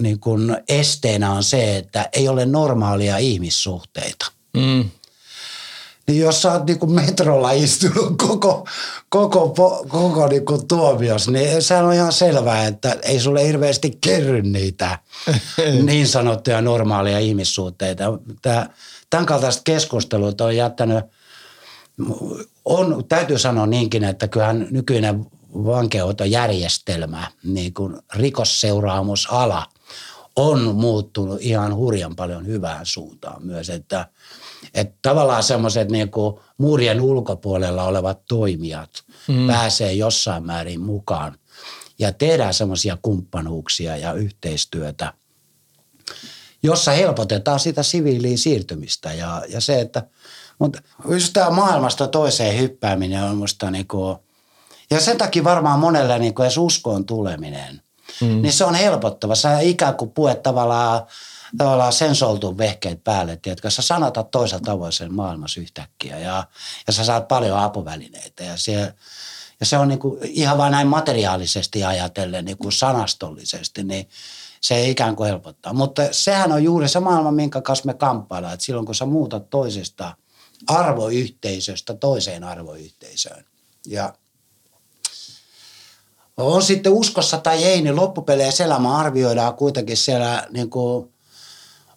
niin 0.00 0.20
kuin 0.20 0.56
esteenä 0.68 1.32
on 1.32 1.44
se, 1.44 1.76
että 1.76 2.08
ei 2.12 2.28
ole 2.28 2.46
normaalia 2.46 3.16
ihmissuhteita. 3.16 4.32
Mm 4.56 4.90
niin 6.08 6.20
jos 6.20 6.42
sä 6.42 6.52
oot 6.52 6.66
niinku 6.66 6.86
metrolla 6.86 7.50
istunut 7.50 8.18
koko, 8.18 8.66
koko, 9.08 9.48
koko 9.88 10.28
niinku 10.28 10.58
tuomios, 10.68 11.28
niin 11.28 11.62
se 11.62 11.76
on 11.76 11.94
ihan 11.94 12.12
selvää, 12.12 12.66
että 12.66 12.96
ei 13.02 13.20
sulle 13.20 13.46
hirveästi 13.46 13.98
kerry 14.00 14.42
niitä 14.42 14.98
niin 15.86 16.08
sanottuja 16.08 16.60
normaaleja 16.60 17.18
ihmissuhteita. 17.18 18.04
Tämän 19.10 19.26
kaltaiset 19.26 19.62
keskustelut 19.64 20.40
on 20.40 20.56
jättänyt, 20.56 21.04
on, 22.64 23.04
täytyy 23.08 23.38
sanoa 23.38 23.66
niinkin, 23.66 24.04
että 24.04 24.28
kyllähän 24.28 24.66
nykyinen 24.70 25.26
vankeutojärjestelmä, 25.54 27.30
niin 27.44 27.74
kuin 27.74 27.96
rikosseuraamusala, 28.14 29.66
on 30.36 30.74
muuttunut 30.74 31.38
ihan 31.40 31.74
hurjan 31.74 32.16
paljon 32.16 32.46
hyvään 32.46 32.86
suuntaan 32.86 33.46
myös, 33.46 33.70
että– 33.70 34.06
että 34.74 34.98
tavallaan 35.02 35.42
semmoiset 35.42 35.90
niin 35.90 36.10
muurien 36.58 37.00
ulkopuolella 37.00 37.84
olevat 37.84 38.20
toimijat 38.28 38.90
mm. 39.28 39.46
pääsee 39.46 39.92
jossain 39.92 40.46
määrin 40.46 40.80
mukaan 40.80 41.38
ja 41.98 42.12
tehdään 42.12 42.54
semmoisia 42.54 42.98
kumppanuuksia 43.02 43.96
ja 43.96 44.12
yhteistyötä, 44.12 45.12
jossa 46.62 46.90
helpotetaan 46.90 47.60
sitä 47.60 47.82
siviiliin 47.82 48.38
siirtymistä 48.38 49.12
ja, 49.12 49.42
ja 49.48 49.60
se, 49.60 49.80
että 49.80 50.02
mutta 50.58 50.82
just 51.08 51.32
tämä 51.32 51.50
maailmasta 51.50 52.06
toiseen 52.06 52.58
hyppääminen 52.58 53.24
on 53.24 53.36
musta 53.36 53.70
niin 53.70 53.86
kuin, 53.86 54.16
ja 54.90 55.00
sen 55.00 55.18
takia 55.18 55.44
varmaan 55.44 55.78
monelle 55.78 56.18
niin 56.18 56.34
kuin 56.34 56.44
edes 56.44 56.58
uskoon 56.58 57.06
tuleminen, 57.06 57.82
mm. 58.20 58.42
niin 58.42 58.52
se 58.52 58.64
on 58.64 58.74
helpottava. 58.74 59.34
Sä 59.34 59.60
ikään 59.60 59.94
kuin 59.94 60.10
puet 60.10 60.42
tavallaan 60.42 61.02
tavallaan 61.58 61.92
sensoltu 61.92 62.58
vehkeet 62.58 63.04
päälle, 63.04 63.36
tiedätkö, 63.36 63.70
sä 63.70 63.82
sanotat 63.82 64.30
toisella 64.30 64.64
tavoin 64.64 64.92
sen 64.92 65.14
maailmassa 65.14 65.60
yhtäkkiä 65.60 66.18
ja, 66.18 66.44
ja 66.86 66.92
sä 66.92 67.04
saat 67.04 67.28
paljon 67.28 67.58
apuvälineitä 67.58 68.44
ja 68.44 68.56
se, 68.56 68.94
ja 69.60 69.66
se 69.66 69.78
on 69.78 69.88
niin 69.88 69.98
kuin 69.98 70.18
ihan 70.22 70.58
vain 70.58 70.70
näin 70.70 70.86
materiaalisesti 70.86 71.84
ajatellen, 71.84 72.44
niin 72.44 72.58
kuin 72.58 72.72
sanastollisesti, 72.72 73.84
niin 73.84 74.08
se 74.60 74.88
ikään 74.88 75.16
kuin 75.16 75.28
helpottaa. 75.28 75.72
Mutta 75.72 76.02
sehän 76.10 76.52
on 76.52 76.64
juuri 76.64 76.88
se 76.88 77.00
maailma, 77.00 77.32
minkä 77.32 77.60
kanssa 77.60 77.86
me 77.86 77.94
kamppaillaan, 77.94 78.54
että 78.54 78.66
silloin 78.66 78.86
kun 78.86 78.94
sä 78.94 79.06
muutat 79.06 79.50
toisesta 79.50 80.16
arvoyhteisöstä 80.66 81.94
toiseen 81.94 82.44
arvoyhteisöön 82.44 83.44
ja 83.86 84.14
on 86.38 86.62
sitten 86.62 86.92
uskossa 86.92 87.38
tai 87.38 87.64
ei, 87.64 87.82
niin 87.82 87.96
loppupeleissä 87.96 88.64
elämä 88.64 88.96
arvioidaan 88.96 89.54
kuitenkin 89.54 89.96
siellä 89.96 90.46
niin 90.50 90.70
kuin 90.70 91.12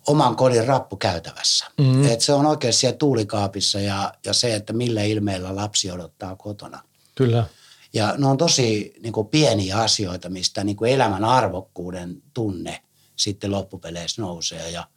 oman 0.08 0.36
kodin 0.36 0.68
rappukäytävässä. 0.68 1.66
Mm-hmm. 1.78 2.08
Et 2.08 2.22
se 2.22 2.34
on 2.34 2.46
oikein 2.46 2.74
siellä 2.74 2.98
tuulikaapissa 2.98 3.80
ja, 3.80 4.14
ja 4.26 4.34
se, 4.34 4.56
että 4.56 4.74
millä 4.74 5.04
ilmeellä 5.04 5.56
lapsi 5.56 5.92
odottaa 5.92 6.36
kotona. 6.36 6.80
Kyllä. 7.16 7.46
Ja 7.94 8.16
ne 8.18 8.28
on 8.28 8.38
tosi 8.38 8.94
niin 9.04 9.14
kuin 9.14 9.28
pieniä 9.28 9.78
asioita, 9.78 10.30
mistä 10.30 10.64
niin 10.64 10.76
kuin 10.76 10.92
elämän 10.92 11.26
arvokkuuden 11.26 12.22
tunne 12.34 12.82
sitten 13.16 13.52
loppupeleissä 13.52 14.22
nousee. 14.22 14.70
Ja 14.70 14.88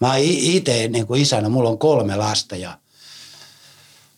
mä 0.00 0.16
itse 0.16 0.88
niin 0.88 1.06
kuin 1.06 1.22
isänä, 1.22 1.48
mulla 1.48 1.68
on 1.68 1.78
kolme 1.78 2.16
lasta 2.16 2.56
ja 2.56 2.78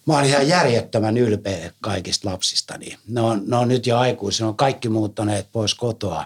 mä 0.09 0.15
oon 0.15 0.25
ihan 0.25 0.49
järjettömän 0.49 1.17
ylpeä 1.17 1.73
kaikista 1.81 2.31
lapsistani. 2.31 2.97
Ne 3.09 3.21
on, 3.21 3.43
ne 3.47 3.57
on 3.57 3.69
nyt 3.69 3.87
jo 3.87 3.99
aikuisia, 3.99 4.45
ne 4.45 4.49
on 4.49 4.57
kaikki 4.57 4.89
muuttaneet 4.89 5.49
pois 5.53 5.75
kotoa. 5.75 6.25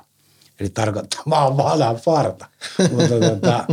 Eli 0.60 0.70
tarkoittaa, 0.70 1.22
mä 1.26 1.44
oon 1.44 1.56
vanha 1.56 1.94
farta. 1.94 2.46
Mutta 2.90 3.30
tota, 3.30 3.66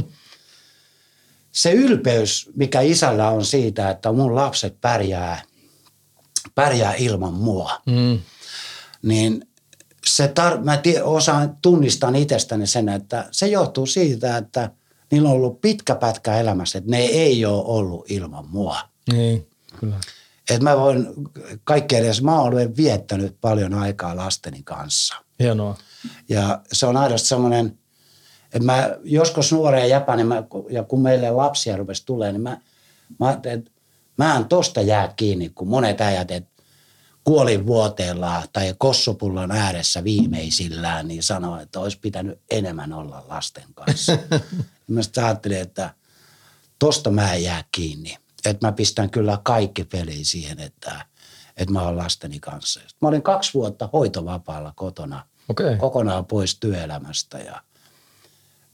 se 1.52 1.72
ylpeys, 1.72 2.50
mikä 2.56 2.82
isällä 2.82 3.30
on 3.30 3.46
siitä, 3.46 3.90
että 3.90 4.12
mun 4.12 4.36
lapset 4.36 4.82
pärjää, 4.82 5.42
pärjää 6.56 6.94
ilman 6.94 7.34
mua, 7.34 7.82
mm. 7.86 8.20
niin 9.02 9.48
se 10.06 10.28
tar- 10.28 10.64
mä 10.64 10.78
tie- 10.78 11.04
osaan 11.04 11.58
tunnistan 11.62 12.16
itsestäni 12.16 12.68
sen, 12.68 12.90
että 12.90 13.28
se 13.32 13.48
johtuu 13.48 13.86
siitä, 13.86 14.38
että 14.38 14.72
niillä 15.12 15.30
on 15.30 15.36
ollut 15.36 15.62
pitkä 15.62 15.96
pätkä 15.96 16.40
elämässä, 16.40 16.78
että 16.78 16.92
ne 16.92 17.00
ei 17.00 17.46
ole 17.46 17.64
ollut 17.66 18.12
ilman 18.12 18.46
mua. 18.50 18.80
Niin, 19.12 19.50
kyllä. 19.80 19.96
Että 20.50 20.64
mä 20.64 20.78
voin 20.78 21.08
kaikki 21.64 21.96
edes, 21.96 22.22
mä 22.22 22.40
olen 22.42 22.78
viettänyt 22.78 23.38
paljon 23.42 23.74
aikaa 23.74 24.16
lasteni 24.16 24.64
kanssa. 24.64 25.16
Hienoa. 25.40 25.78
Ja 26.30 26.62
se 26.72 26.86
on 26.86 26.98
aidosti 26.98 27.28
semmoinen, 27.28 27.80
että 28.46 28.66
mä 28.66 28.98
joskus 29.04 29.52
nuoreen 29.52 29.90
jäpä, 29.90 30.16
niin 30.16 30.28
mä, 30.28 30.44
ja 30.70 30.84
kun 30.84 31.02
meille 31.02 31.32
lapsia 31.32 31.78
rupesi 31.78 32.06
tulee, 32.06 32.32
niin 32.32 32.42
mä, 32.42 32.58
mä 33.20 33.28
ajattelin, 33.28 33.60
että 33.60 33.72
mä 34.18 34.36
en 34.36 34.46
tosta 34.46 34.82
jää 34.82 35.14
kiinni, 35.16 35.50
kun 35.50 35.68
monet 35.68 36.02
äijät, 36.02 36.32
että 36.32 36.64
kuolin 37.24 37.68
vuoteella 37.68 38.44
tai 38.54 38.76
kossupullon 38.78 39.52
ääressä 39.52 40.04
viimeisillään, 40.04 41.08
niin 41.08 41.24
sanoi, 41.24 41.64
että 41.64 41.80
olisi 41.80 42.00
pitänyt 42.00 42.40
enemmän 42.52 42.94
olla 42.94 43.26
lasten 43.28 43.74
kanssa. 43.74 44.18
mä 44.88 45.02
sitten 45.02 45.24
ajattelin, 45.24 45.58
että 45.58 45.94
tosta 46.80 47.12
mä 47.12 47.34
en 47.34 47.44
jää 47.44 47.64
kiinni. 47.72 48.18
Että 48.46 48.68
mä 48.68 48.72
pistän 48.72 49.10
kyllä 49.10 49.40
kaikki 49.44 49.84
peliin 49.84 50.26
siihen, 50.26 50.60
että, 50.60 51.06
että 51.58 51.74
mä 51.74 51.82
olen 51.82 51.98
lasteni 51.98 52.40
kanssa. 52.40 52.80
Mä 53.02 53.08
olin 53.08 53.22
kaksi 53.22 53.54
vuotta 53.54 53.90
hoitovapaalla 53.94 54.74
kotona, 54.76 55.26
okay. 55.50 55.78
kokonaan 55.78 56.26
pois 56.26 56.60
työelämästä 56.60 57.38
ja 57.38 57.62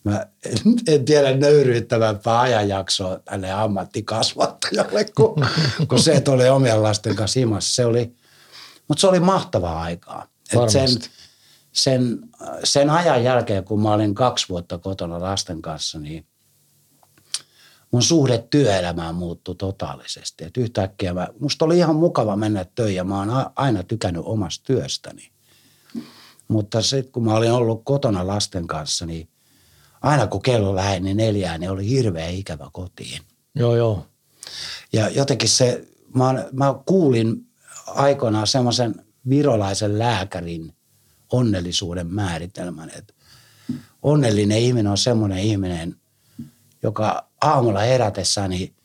mä 0.05 0.25
en, 0.45 0.57
en 0.87 1.05
tiedä 1.05 1.37
nöyryyttävämpää 1.37 2.39
ajanjaksoa 2.39 3.19
tälle 3.19 3.51
ammattikasvattajalle 3.51 5.05
kuin, 5.15 5.45
kuin 5.89 6.03
se, 6.03 6.13
että 6.13 6.31
oli 6.31 6.49
omien 6.49 6.83
lasten 6.83 7.15
kanssa 7.15 7.39
himassa. 7.39 7.75
Se 7.75 7.85
oli, 7.85 8.15
mutta 8.87 9.01
se 9.01 9.07
oli 9.07 9.19
mahtavaa 9.19 9.81
aikaa. 9.81 10.27
Et 10.53 10.69
sen, 10.69 10.89
sen, 11.71 12.19
sen 12.63 12.89
ajan 12.89 13.23
jälkeen, 13.23 13.63
kun 13.63 13.81
mä 13.81 13.93
olin 13.93 14.15
kaksi 14.15 14.49
vuotta 14.49 14.77
kotona 14.77 15.21
lasten 15.21 15.61
kanssa, 15.61 15.99
niin 15.99 16.27
mun 17.95 18.03
suhde 18.03 18.37
työelämään 18.37 19.15
muuttui 19.15 19.55
totaalisesti. 19.55 20.43
Et 20.43 20.57
yhtäkkiä 20.57 21.13
mä, 21.13 21.27
musta 21.39 21.65
oli 21.65 21.77
ihan 21.77 21.95
mukava 21.95 22.35
mennä 22.35 22.65
töihin 22.75 22.95
ja 22.95 23.03
mä 23.03 23.17
oon 23.17 23.29
aina 23.55 23.83
tykännyt 23.83 24.21
omasta 24.25 24.65
työstäni. 24.65 25.31
Mutta 26.47 26.81
sitten 26.81 27.11
kun 27.11 27.25
mä 27.25 27.33
olin 27.33 27.51
ollut 27.51 27.81
kotona 27.83 28.27
lasten 28.27 28.67
kanssa, 28.67 29.05
niin 29.05 29.29
aina 30.01 30.27
kun 30.27 30.41
kello 30.41 30.75
läheni 30.75 31.13
neljään, 31.13 31.59
niin 31.59 31.71
oli 31.71 31.89
hirveä 31.89 32.27
ikävä 32.27 32.69
kotiin. 32.73 33.21
Joo, 33.55 33.75
joo. 33.75 34.05
Ja 34.93 35.09
jotenkin 35.09 35.49
se, 35.49 35.87
mä, 36.15 36.45
mä 36.51 36.75
kuulin 36.85 37.47
aikoinaan 37.87 38.47
semmoisen 38.47 38.95
virolaisen 39.29 39.99
lääkärin 39.99 40.73
onnellisuuden 41.31 42.07
määritelmän, 42.07 42.91
että 42.95 43.13
onnellinen 44.01 44.57
ihminen 44.57 44.91
on 44.91 44.97
semmoinen 44.97 45.39
ihminen, 45.39 45.95
joka 46.83 47.29
aamulla 47.45 47.79
herätessään, 47.79 48.49
niin 48.49 48.75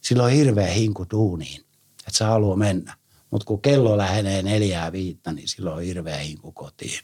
sillä 0.00 0.22
on 0.22 0.30
hirveä 0.30 0.66
hinku 0.66 1.06
duuniin, 1.10 1.60
että 1.98 2.18
se 2.18 2.24
haluaa 2.24 2.56
mennä. 2.56 2.96
Mutta 3.30 3.44
kun 3.44 3.62
kello 3.62 3.96
lähenee 3.96 4.42
neljää 4.42 4.92
viittä, 4.92 5.32
niin 5.32 5.48
silloin 5.48 5.76
on 5.76 5.82
hirveä 5.82 6.16
hinku 6.16 6.52
kotiin. 6.52 7.00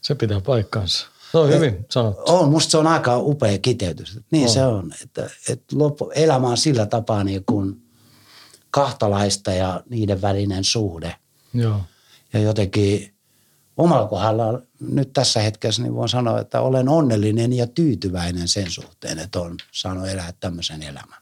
Se 0.00 0.14
pitää 0.14 0.40
paikkaansa. 0.40 1.06
Se 1.32 1.38
on 1.38 1.48
hyvin 1.48 1.86
sanottu. 1.90 2.22
On, 2.26 2.48
musta 2.48 2.70
se 2.70 2.78
on 2.78 2.86
aika 2.86 3.18
upea 3.18 3.58
kiteytys. 3.58 4.18
Niin 4.30 4.46
on. 4.46 4.54
se 4.54 4.64
on, 4.64 4.92
että, 5.02 5.30
että 5.48 5.78
loppu, 5.78 6.10
elämä 6.14 6.48
on 6.48 6.56
sillä 6.56 6.86
tapaa 6.86 7.24
niin 7.24 7.44
kuin 7.44 7.82
kahtalaista 8.70 9.52
ja 9.52 9.82
niiden 9.88 10.22
välinen 10.22 10.64
suhde. 10.64 11.16
Joo. 11.54 11.80
Ja 12.32 12.40
jotenkin 12.40 13.14
omalla 13.80 14.08
kohdalla 14.08 14.60
nyt 14.80 15.12
tässä 15.12 15.40
hetkessä 15.40 15.82
niin 15.82 15.94
voin 15.94 16.08
sanoa, 16.08 16.40
että 16.40 16.60
olen 16.60 16.88
onnellinen 16.88 17.52
ja 17.52 17.66
tyytyväinen 17.66 18.48
sen 18.48 18.70
suhteen, 18.70 19.18
että 19.18 19.40
on 19.40 19.56
saanut 19.72 20.08
elää 20.08 20.32
tämmöisen 20.40 20.82
elämän. 20.82 21.18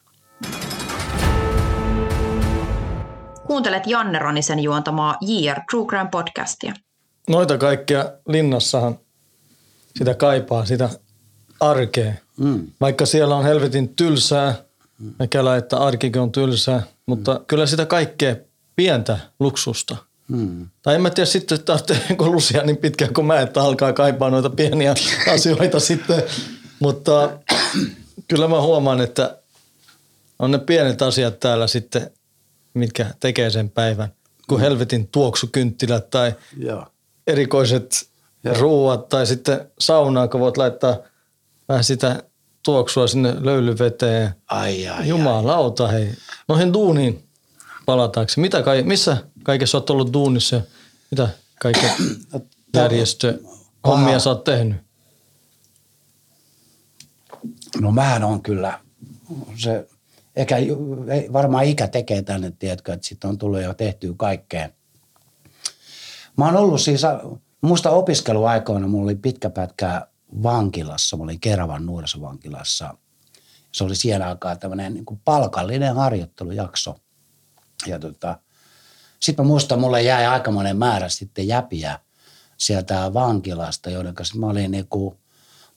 Kuuntelet 3.47 3.87
Janne 3.87 4.19
Ronisen 4.19 4.59
juontamaa 4.59 5.17
JR 5.21 5.61
True 5.71 5.87
Crime 5.87 6.09
podcastia. 6.11 6.75
Noita 7.29 7.59
kaikkia 7.59 8.13
linnassahan 8.29 8.99
sitä 9.99 10.15
kaipaa, 10.15 10.65
sitä 10.65 10.91
arkea. 11.61 12.13
Mm. 12.37 12.67
Vaikka 12.81 13.07
siellä 13.07 13.37
on 13.37 13.45
helvetin 13.45 13.89
tylsää, 13.89 14.55
mikä 15.19 15.57
että 15.59 15.77
arkikin 15.77 16.23
on 16.23 16.33
tylsää, 16.33 16.83
mutta 17.07 17.35
mm. 17.35 17.45
kyllä 17.47 17.67
sitä 17.67 17.87
kaikkea 17.87 18.37
pientä 18.77 19.19
luksusta. 19.41 19.97
Mm. 20.29 20.69
Tai 20.83 20.95
en 20.95 21.03
mä 21.03 21.11
tiedä 21.11 21.27
sitten, 21.27 21.59
että 21.59 21.77
tarvitsee 21.77 22.17
lusia 22.19 22.63
niin 22.63 22.77
pitkään 22.77 23.15
kuin 23.15 23.27
mä, 23.27 23.41
että 23.41 23.63
alkaa 23.63 23.93
kaipaa 23.93 24.31
noita 24.31 24.51
pieniä 24.51 24.95
asioita 25.35 25.81
sitten. 25.81 26.23
Mutta 26.81 27.39
kyllä 28.29 28.49
mä 28.49 28.61
huomaan, 28.61 29.01
että 29.01 29.39
on 30.39 30.51
ne 30.51 30.59
pienet 30.59 31.03
asiat 31.03 31.41
täällä 31.41 31.67
sitten, 31.67 32.11
mitkä 32.75 33.07
tekee 33.21 33.51
sen 33.51 33.71
päivän. 33.71 34.13
Kun 34.49 34.59
mm. 34.59 34.63
helvetin 34.63 35.09
tuoksukynttilät 35.09 36.11
tai 36.11 36.35
Joo. 36.57 36.87
erikoiset 37.27 38.09
Joo. 38.45 38.55
ruuat 38.59 39.09
tai 39.09 39.27
sitten 39.27 39.71
saunaa, 39.81 40.29
kun 40.29 40.41
voit 40.41 40.57
laittaa 40.57 40.97
vähän 41.69 41.85
sitä 41.85 42.23
tuoksua 42.63 43.07
sinne 43.07 43.35
löylyveteen. 43.41 44.35
Ai, 44.47 44.89
ai, 44.89 45.09
Jumalauta, 45.09 45.87
ai. 45.87 45.93
hei. 45.93 46.11
Noihin 46.49 46.73
duuniin 46.73 47.29
palataanko. 47.87 48.33
Mitä 48.37 48.63
kai, 48.63 48.83
missä 48.83 49.17
kaikessa 49.43 49.79
olet 49.79 49.91
ollut 49.91 50.13
duunissa? 50.13 50.61
Mitä 51.11 51.29
kaikkea 51.61 51.95
järjestö 52.75 53.39
hommia 53.87 54.19
sä 54.19 54.31
oot 54.31 54.45
tehnyt? 54.45 54.77
No 57.81 57.93
mä 57.93 58.21
on 58.27 58.43
kyllä, 58.43 58.81
se, 59.57 59.89
eikä, 60.37 60.57
varmaan 61.33 61.65
ikä 61.65 61.89
tekee 61.89 62.23
tänne, 62.23 62.53
tiedätkö, 62.59 62.93
että 62.93 63.09
sitten 63.09 63.31
on 63.31 63.39
tullut 63.39 63.63
jo 63.63 63.75
tehtyä 63.75 64.13
kaikkea. 64.17 64.69
Mä 66.37 66.45
oon 66.45 66.57
ollut 66.57 66.81
siis, 66.81 67.03
muista 67.61 67.91
opiskeluaikoina 67.91 68.87
mulla 68.87 69.05
oli 69.05 69.15
pitkä 69.15 69.51
pätkä 69.51 70.07
vankilassa, 70.43 71.17
mä 71.17 71.23
olin 71.23 71.41
Keravan 71.41 71.87
nuorisovankilassa. 71.87 72.95
Se 73.73 73.85
oli 73.85 73.97
siellä 73.97 74.29
aikaa 74.29 74.57
tämmöinen 74.57 74.95
niin 74.95 75.21
palkallinen 75.25 75.95
harjoittelujakso. 75.95 76.97
Ja 77.87 77.99
tota, 77.99 78.39
sitten 79.21 79.45
mä 79.45 79.49
muistan, 79.49 79.81
mulle 79.81 80.03
jäi 80.03 80.27
aikamoinen 80.27 80.77
määrä 80.77 81.09
sitten 81.09 81.49
jäpiä 81.49 81.99
sieltä 82.57 83.15
vankilasta, 83.15 83.91
joiden 83.91 84.15
kanssa 84.15 84.39
mä 84.39 84.47
olin 84.47 84.71
niin 84.71 84.87
kuin 84.89 85.19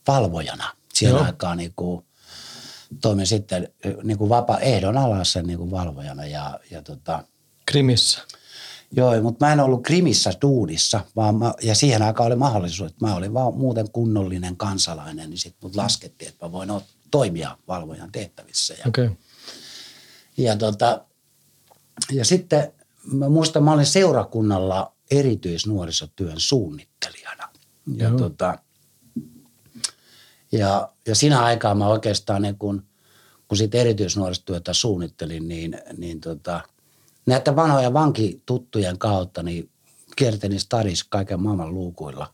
valvojana. 0.08 0.76
Siellä 0.94 1.20
Joo. 1.20 1.26
aikaa 1.26 1.56
niin 1.56 1.74
kuin, 1.76 2.06
toimin 3.02 3.28
sitten 3.28 3.68
niin 4.04 4.18
kuin 4.18 4.30
vapa, 4.30 4.58
ehdon 4.58 4.98
alassa 4.98 5.42
niin 5.42 5.58
kuin 5.58 5.72
valvojana. 5.72 6.26
Ja, 6.26 6.60
ja 6.72 6.82
tota, 6.82 7.24
Krimissä. 7.66 8.20
Joo, 8.92 9.22
mutta 9.22 9.46
mä 9.46 9.54
en 9.54 9.60
ollut 9.60 9.84
Krimissä 9.84 10.34
duunissa, 10.42 11.02
vaan 11.16 11.36
mä, 11.36 11.54
ja 11.62 11.76
siihen 11.76 12.02
aikaan 12.02 12.28
oli 12.28 12.36
mahdollisuus, 12.36 12.92
että 12.92 13.06
mä 13.06 13.16
olin 13.16 13.34
vaan 13.34 13.54
muuten 13.54 13.92
kunnollinen 13.92 14.58
kansalainen, 14.58 15.30
niin 15.30 15.38
sitten 15.38 15.60
mut 15.64 15.76
laskettiin, 15.76 16.30
että 16.30 16.46
mä 16.46 16.52
voin 16.52 16.70
toimia 17.12 17.58
valvojan 17.68 18.12
tehtävissä. 18.12 18.74
Ja, 18.74 18.84
okay. 18.88 19.10
ja, 20.38 20.56
tota, 20.56 21.06
ja 22.12 22.26
sitten 22.26 22.74
mä 23.06 23.30
muistan, 23.30 23.64
mä 23.64 23.74
olin 23.74 23.86
seurakunnalla 23.86 24.94
erityisnuorisotyön 25.12 26.40
suunnittelijana. 26.40 27.50
Ja, 27.96 28.12
tota, 28.12 28.58
ja, 30.52 30.92
ja 31.08 31.16
siinä 31.16 31.44
aikaa 31.44 31.76
mä 31.76 31.88
oikeastaan, 31.88 32.42
niin 32.42 32.58
kun, 32.58 32.84
kun 33.48 33.58
sit 33.58 33.76
erityisnuorisotyötä 33.76 34.74
suunnittelin, 34.74 35.48
niin, 35.48 35.82
niin 35.98 36.22
tota, 36.22 36.62
näitä 37.26 37.56
vanhoja 37.56 37.94
vankituttujen 37.94 38.98
kautta 38.98 39.44
niin 39.44 39.70
kiertelin 40.16 40.60
stadissa 40.60 41.06
kaiken 41.10 41.42
maailman 41.42 41.74
luukuilla, 41.74 42.34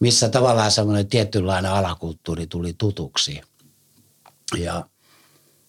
missä 0.00 0.28
tavallaan 0.28 0.70
semmoinen 0.70 1.06
tietynlainen 1.06 1.70
alakulttuuri 1.70 2.46
tuli 2.46 2.74
tutuksi. 2.78 3.40
Ja 4.58 4.88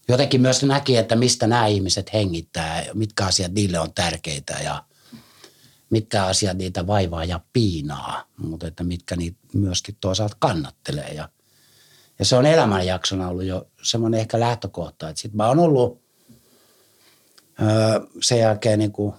jotenkin 0.08 0.42
myös 0.42 0.64
näki, 0.64 0.98
että 0.98 1.16
mistä 1.16 1.48
nämä 1.48 1.68
ihmiset 1.68 2.14
hengittää, 2.14 2.86
mitkä 2.94 3.26
asiat 3.26 3.52
niille 3.52 3.80
on 3.80 3.94
tärkeitä 3.94 4.54
ja 4.64 4.84
mitkä 5.90 6.26
asiat 6.26 6.58
niitä 6.58 6.88
vaivaa 6.88 7.26
ja 7.26 7.40
piinaa, 7.54 8.24
mutta 8.38 8.68
että 8.68 8.84
mitkä 8.84 9.16
niitä 9.16 9.38
myöskin 9.54 9.98
toisaalta 10.02 10.38
kannattelee. 10.40 11.14
Ja, 11.14 11.30
ja 12.20 12.26
se 12.26 12.36
on 12.36 12.46
elämänjaksona 12.46 13.28
ollut 13.28 13.44
jo 13.44 13.68
semmoinen 13.84 14.20
ehkä 14.20 14.40
lähtökohta, 14.40 15.10
että 15.10 15.22
sitten 15.22 15.38
mä 15.38 15.48
oon 15.48 15.60
ollut 15.60 16.04
öö, 17.62 18.00
sen 18.22 18.40
jälkeen 18.40 18.80
niin 18.80 18.92
kuin, 18.92 19.14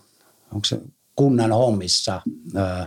onko 0.52 0.64
se 0.64 0.80
kunnan 1.16 1.52
hommissa, 1.52 2.22
öö, 2.56 2.86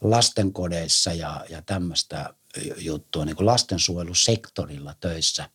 lastenkodeissa 0.00 1.12
ja, 1.12 1.44
ja 1.48 1.62
tämmöistä 1.62 2.34
juttua 2.76 3.24
niin 3.24 3.36
kuin 3.36 3.46
lastensuojelusektorilla 3.46 4.94
töissä. 5.00 5.50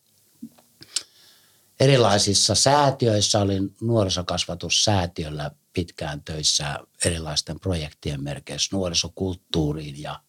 Erilaisissa 1.81 2.55
säätiöissä 2.55 3.39
olin 3.39 3.75
nuorisokasvatussäätiöllä 3.81 5.51
pitkään 5.73 6.23
töissä 6.23 6.79
erilaisten 7.05 7.59
projektien 7.59 8.23
merkeissä 8.23 8.75
nuorisokulttuuriin 8.75 10.01
ja, 10.01 10.19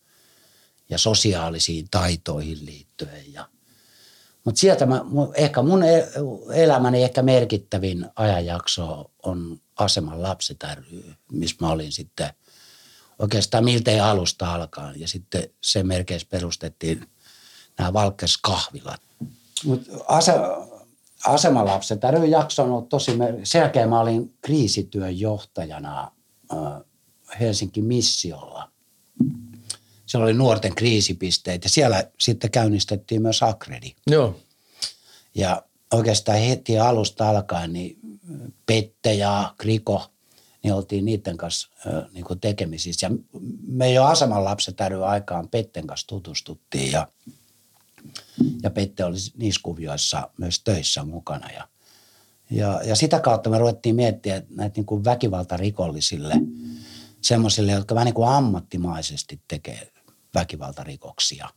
ja 0.91 0.99
sosiaalisiin 0.99 1.87
taitoihin 1.91 2.67
liittyen. 2.67 3.33
Ja, 3.33 3.49
mutta 4.45 4.61
sieltä 4.61 4.87
mä, 4.87 5.05
ehkä 5.35 5.63
mun 5.63 5.83
e, 5.83 6.09
elämäni 6.55 7.03
ehkä 7.03 7.23
merkittävin 7.23 8.07
ajanjakso 8.17 9.11
on 9.23 9.61
Aseman 9.77 10.23
lapset 10.23 10.65
ry, 10.75 11.15
missä 11.33 11.57
mä 11.61 11.71
olin 11.71 11.93
sitten 11.93 12.31
oikeastaan 13.19 13.65
miltei 13.65 14.01
alusta 14.01 14.55
alkaen. 14.55 15.01
Ja 15.01 15.09
sitten 15.09 15.51
sen 15.61 15.87
merkeissä 15.87 16.29
perustettiin 16.31 17.11
nämä 17.79 17.93
Valkes 17.93 18.37
kahvilat. 18.37 19.01
Mut 19.65 19.83
ase, 20.09 20.33
asemalapset 21.26 22.00
ry 22.11 22.26
jakso 22.26 22.62
on 22.62 22.71
ollut 22.71 22.88
tosi, 22.88 23.12
sen 23.45 23.59
jälkeen 23.59 23.88
mä 23.88 24.00
olin 24.00 24.35
kriisityön 24.43 25.21
johtajana 25.21 26.12
Helsinki 27.41 27.83
Missiolla. 27.83 28.69
Siellä 30.07 30.25
oli 30.25 30.35
nuorten 30.35 30.75
kriisipisteet 30.75 31.64
ja 31.64 31.71
siellä 31.71 32.11
sitten 32.21 32.50
käynnistettiin 32.50 33.23
myös 33.23 33.43
Akredi. 33.43 33.95
Joo. 34.07 34.37
Ja 35.35 35.62
oikeastaan 35.93 36.38
heti 36.38 36.79
alusta 36.79 37.29
alkaen 37.29 37.73
niin 37.73 37.99
Pette 38.67 39.14
ja 39.14 39.55
Kriko, 39.59 40.07
niin 40.62 40.75
oltiin 40.75 41.05
niiden 41.05 41.37
kanssa 41.37 41.69
niin 42.12 42.25
kuin 42.25 42.41
tekemisissä. 42.41 43.07
Ja 43.07 43.11
me 43.67 43.93
jo 43.93 44.05
aseman 44.05 44.45
lapset 44.45 44.76
aikaan 45.05 45.49
Petten 45.49 45.87
kanssa 45.87 46.07
tutustuttiin 46.07 46.93
ja– 46.93 47.07
ja 48.62 48.71
Pette 48.71 49.05
oli 49.05 49.17
niissä 49.37 49.61
kuvioissa 49.62 50.31
myös 50.39 50.61
töissä 50.61 51.05
mukana. 51.05 51.51
Ja, 51.51 51.69
ja, 52.51 52.81
ja 52.85 52.97
sitä 52.97 53.21
kautta 53.21 53.51
me 53.51 53.59
ruvettiin 53.59 53.97
miettiä 53.97 54.43
näitä 54.51 54.77
niin 54.77 54.87
kuin 54.87 55.05
väkivaltarikollisille, 55.05 56.35
semmoisille, 57.21 57.73
jotka 57.73 57.95
vähän 57.95 58.05
niin 58.05 58.15
kuin 58.15 58.29
ammattimaisesti 58.29 59.41
tekee 59.49 59.93
väkivaltarikoksia. 60.35 61.49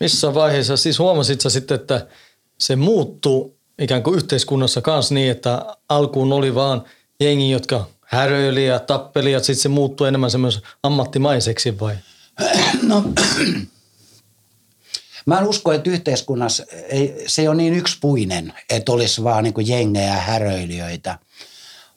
Missä 0.00 0.34
vaiheessa, 0.34 0.76
siis 0.76 0.98
huomasit 0.98 1.40
sä 1.40 1.50
sitten, 1.50 1.74
että 1.74 2.06
se 2.58 2.76
muuttuu 2.76 3.58
ikään 3.78 4.02
kuin 4.02 4.16
yhteiskunnassa 4.16 4.80
kanssa 4.80 5.14
niin, 5.14 5.30
että 5.30 5.76
alkuun 5.88 6.32
oli 6.32 6.54
vaan 6.54 6.84
jengi, 7.20 7.50
jotka 7.50 7.86
häröili 8.06 8.66
ja 8.66 8.78
tappeli 8.78 9.32
ja 9.32 9.40
sitten 9.40 9.62
se 9.62 9.68
muuttui 9.68 10.08
enemmän 10.08 10.30
semmoisen 10.30 10.62
ammattimaiseksi 10.82 11.80
vai? 11.80 11.96
No 12.82 13.04
Mä 15.26 15.38
en 15.38 15.48
usko, 15.48 15.72
että 15.72 15.90
yhteiskunnassa 15.90 16.64
ei, 16.88 17.24
se 17.26 17.42
ei 17.42 17.48
ole 17.48 17.56
niin 17.56 17.74
yksipuinen, 17.74 18.52
että 18.70 18.92
olisi 18.92 19.24
vaan 19.24 19.44
niin 19.44 19.54
kuin 19.54 19.68
jengejä 19.68 20.06
ja 20.06 20.12
häröilijöitä, 20.12 21.18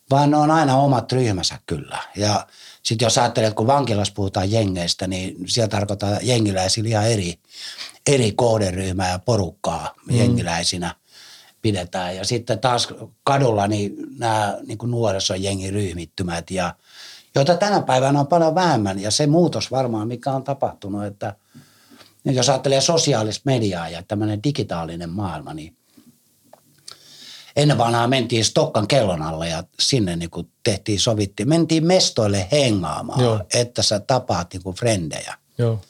vaan 0.10 0.32
ne 0.32 0.38
on 0.38 0.52
aina 0.52 0.78
omat 0.78 1.12
ryhmänsä 1.12 1.60
kyllä. 1.66 1.98
Ja 2.16 2.48
sitten 2.84 3.06
jos 3.06 3.18
ajattelet, 3.18 3.48
että 3.48 3.58
kun 3.58 3.68
vankilassa 3.68 4.14
puhutaan 4.14 4.52
jengeistä, 4.52 5.08
niin 5.08 5.36
siellä 5.48 5.68
tarkoittaa 5.68 6.18
jengiläisillä 6.22 6.90
ihan 6.90 7.08
eri, 7.08 7.40
eri 8.08 8.32
kohderyhmää 8.32 9.12
ja 9.12 9.20
porukkaa 9.20 9.94
mm. 10.06 10.18
jengiläisinä 10.18 10.96
pidetään. 11.62 12.16
Ja 12.16 12.26
sitten 12.26 12.60
taas 12.60 12.88
kadulla 13.24 13.68
niin 13.68 13.96
nämä 14.18 14.58
niin 14.68 14.78
kuin 14.78 14.92
nuorisojengiryhmittymät, 14.92 16.52
ja, 16.52 16.74
joita 17.36 17.56
tänä 17.56 17.82
päivänä 17.82 18.20
on 18.20 18.28
paljon 18.28 18.56
vähemmän. 18.56 19.00
Ja 19.00 19.12
se 19.12 19.28
muutos 19.28 19.72
varmaan, 19.72 20.08
mikä 20.08 20.32
on 20.32 20.44
tapahtunut, 20.44 21.06
että– 21.06 21.36
nyt 22.28 22.36
jos 22.36 22.50
ajattelee 22.50 22.82
sosiaalista 22.82 23.42
mediaa 23.46 23.90
ja 23.90 24.04
tämmöinen 24.04 24.44
digitaalinen 24.44 25.10
maailma, 25.10 25.54
niin 25.54 25.78
ennen 27.56 27.78
vanhaa 27.78 28.08
mentiin 28.08 28.46
Stokkan 28.46 28.88
kellon 28.88 29.22
alle 29.22 29.50
ja 29.50 29.64
sinne 29.80 30.16
niin 30.16 30.30
kuin 30.30 30.52
tehtiin, 30.64 31.00
sovittiin. 31.00 31.50
Mentiin 31.50 31.86
mestoille 31.86 32.48
hengaamaan, 32.52 33.24
Joo. 33.24 33.40
että 33.54 33.84
sä 33.84 34.00
tapaat 34.00 34.54
niin 34.54 34.64
kuin 34.64 34.76
frendejä. 34.76 35.34
Joo. 35.58 35.82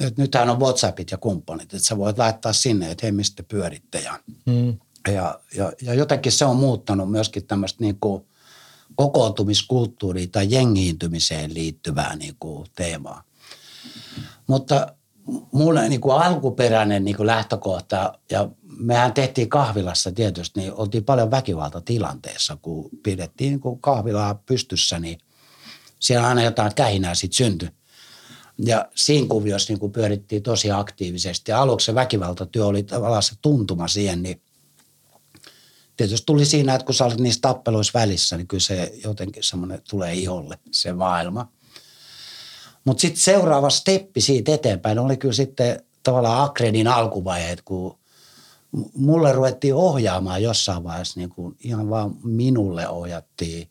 Et 0.00 0.16
nythän 0.16 0.50
on 0.50 0.60
Whatsappit 0.60 1.10
ja 1.10 1.18
kumppanit, 1.18 1.74
että 1.74 1.88
sä 1.88 1.98
voit 1.98 2.18
laittaa 2.18 2.52
sinne, 2.52 2.90
että 2.90 3.06
hei 3.06 3.12
mistä 3.12 3.42
pyöritte. 3.42 3.98
Ja, 3.98 4.20
mm. 4.46 4.78
ja, 5.08 5.40
ja, 5.56 5.72
ja 5.82 5.94
jotenkin 5.94 6.32
se 6.32 6.44
on 6.44 6.56
muuttanut 6.56 7.10
myöskin 7.10 7.46
tämmöistä 7.46 7.84
niin 7.84 7.98
kuin 8.00 8.26
kokoontumiskulttuuria 8.94 10.26
tai 10.32 10.46
jengiintymiseen 10.50 11.54
liittyvää 11.54 12.16
niin 12.16 12.36
kuin 12.40 12.66
teemaa. 12.76 13.22
Mutta 14.46 14.94
mun 15.52 15.74
niin 15.88 16.00
kuin 16.00 16.16
alkuperäinen 16.16 17.04
niin 17.04 17.16
kuin 17.16 17.26
lähtökohta, 17.26 18.18
ja 18.30 18.48
mehän 18.78 19.12
tehtiin 19.12 19.48
kahvilassa 19.48 20.12
tietysti, 20.12 20.60
niin 20.60 20.72
oltiin 20.74 21.04
paljon 21.04 21.30
väkivaltatilanteessa, 21.30 22.58
kun 22.62 22.90
pidettiin 23.02 23.50
niin 23.50 23.60
kuin 23.60 23.80
kahvilaa 23.80 24.34
pystyssä, 24.34 24.98
niin 24.98 25.18
siellä 25.98 26.28
aina 26.28 26.42
jotain 26.42 26.74
kähinää 26.74 27.14
sitten 27.14 27.36
syntyi. 27.36 27.68
Ja 28.58 28.88
siinä 28.94 29.28
kuviossa 29.28 29.72
niin 29.72 29.80
kuin 29.80 29.92
pyörittiin 29.92 30.42
tosi 30.42 30.70
aktiivisesti. 30.70 31.50
Ja 31.50 31.62
aluksi 31.62 31.84
se 31.84 31.94
väkivaltatyö 31.94 32.66
oli 32.66 32.82
tavallaan 32.82 33.22
se 33.22 33.34
tuntuma 33.42 33.88
siihen, 33.88 34.22
niin 34.22 34.42
tietysti 35.96 36.26
tuli 36.26 36.44
siinä, 36.44 36.74
että 36.74 36.84
kun 36.84 36.94
sä 36.94 37.04
olet 37.04 37.20
niissä 37.20 37.40
tappeluissa 37.40 37.98
välissä, 37.98 38.36
niin 38.36 38.46
kyllä 38.46 38.60
se 38.60 38.92
jotenkin 39.04 39.42
semmoinen 39.42 39.82
tulee 39.90 40.14
iholle 40.14 40.58
se 40.70 40.92
maailma– 40.92 41.48
mutta 42.84 43.00
sitten 43.00 43.22
seuraava 43.22 43.70
steppi 43.70 44.20
siitä 44.20 44.54
eteenpäin 44.54 44.98
oli 44.98 45.16
kyllä 45.16 45.34
sitten 45.34 45.82
tavallaan 46.02 46.44
Akredin 46.44 46.88
alkuvaiheet, 46.88 47.62
kun 47.62 47.98
mulle 48.94 49.32
ruvettiin 49.32 49.74
ohjaamaan 49.74 50.42
jossain 50.42 50.84
vaiheessa, 50.84 51.20
niin 51.20 51.30
kuin 51.30 51.56
ihan 51.60 51.90
vaan 51.90 52.16
minulle 52.24 52.88
ohjattiin 52.88 53.70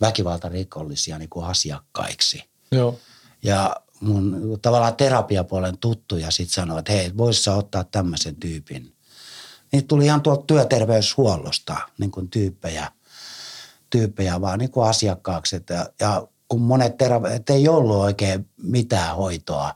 väkivaltarikollisia 0.00 1.18
niin 1.18 1.30
kuin 1.30 1.46
asiakkaiksi. 1.46 2.44
Joo. 2.72 2.98
Ja 3.42 3.76
mun 4.00 4.58
tavallaan 4.62 4.96
terapiapuolen 4.96 5.78
tuttuja 5.78 6.30
sitten 6.30 6.54
sanoi, 6.54 6.78
että 6.78 6.92
hei, 6.92 7.16
vois 7.16 7.44
sä 7.44 7.54
ottaa 7.54 7.84
tämmöisen 7.84 8.36
tyypin. 8.36 8.92
Niin 9.72 9.86
tuli 9.86 10.04
ihan 10.04 10.22
tuolta 10.22 10.44
työterveyshuollosta 10.46 11.76
niin 11.98 12.10
kuin 12.10 12.30
tyyppejä, 12.30 12.92
tyyppejä 13.90 14.40
vaan 14.40 14.58
niin 14.58 14.70
kuin 14.70 14.88
asiakkaaksi. 14.88 15.56
Ja, 15.70 15.86
ja 16.00 16.28
kun 16.50 16.60
monet 16.60 16.98
terapeut, 16.98 17.50
ei 17.50 17.68
ollut 17.68 17.96
oikein 17.96 18.46
mitään 18.62 19.16
hoitoa 19.16 19.74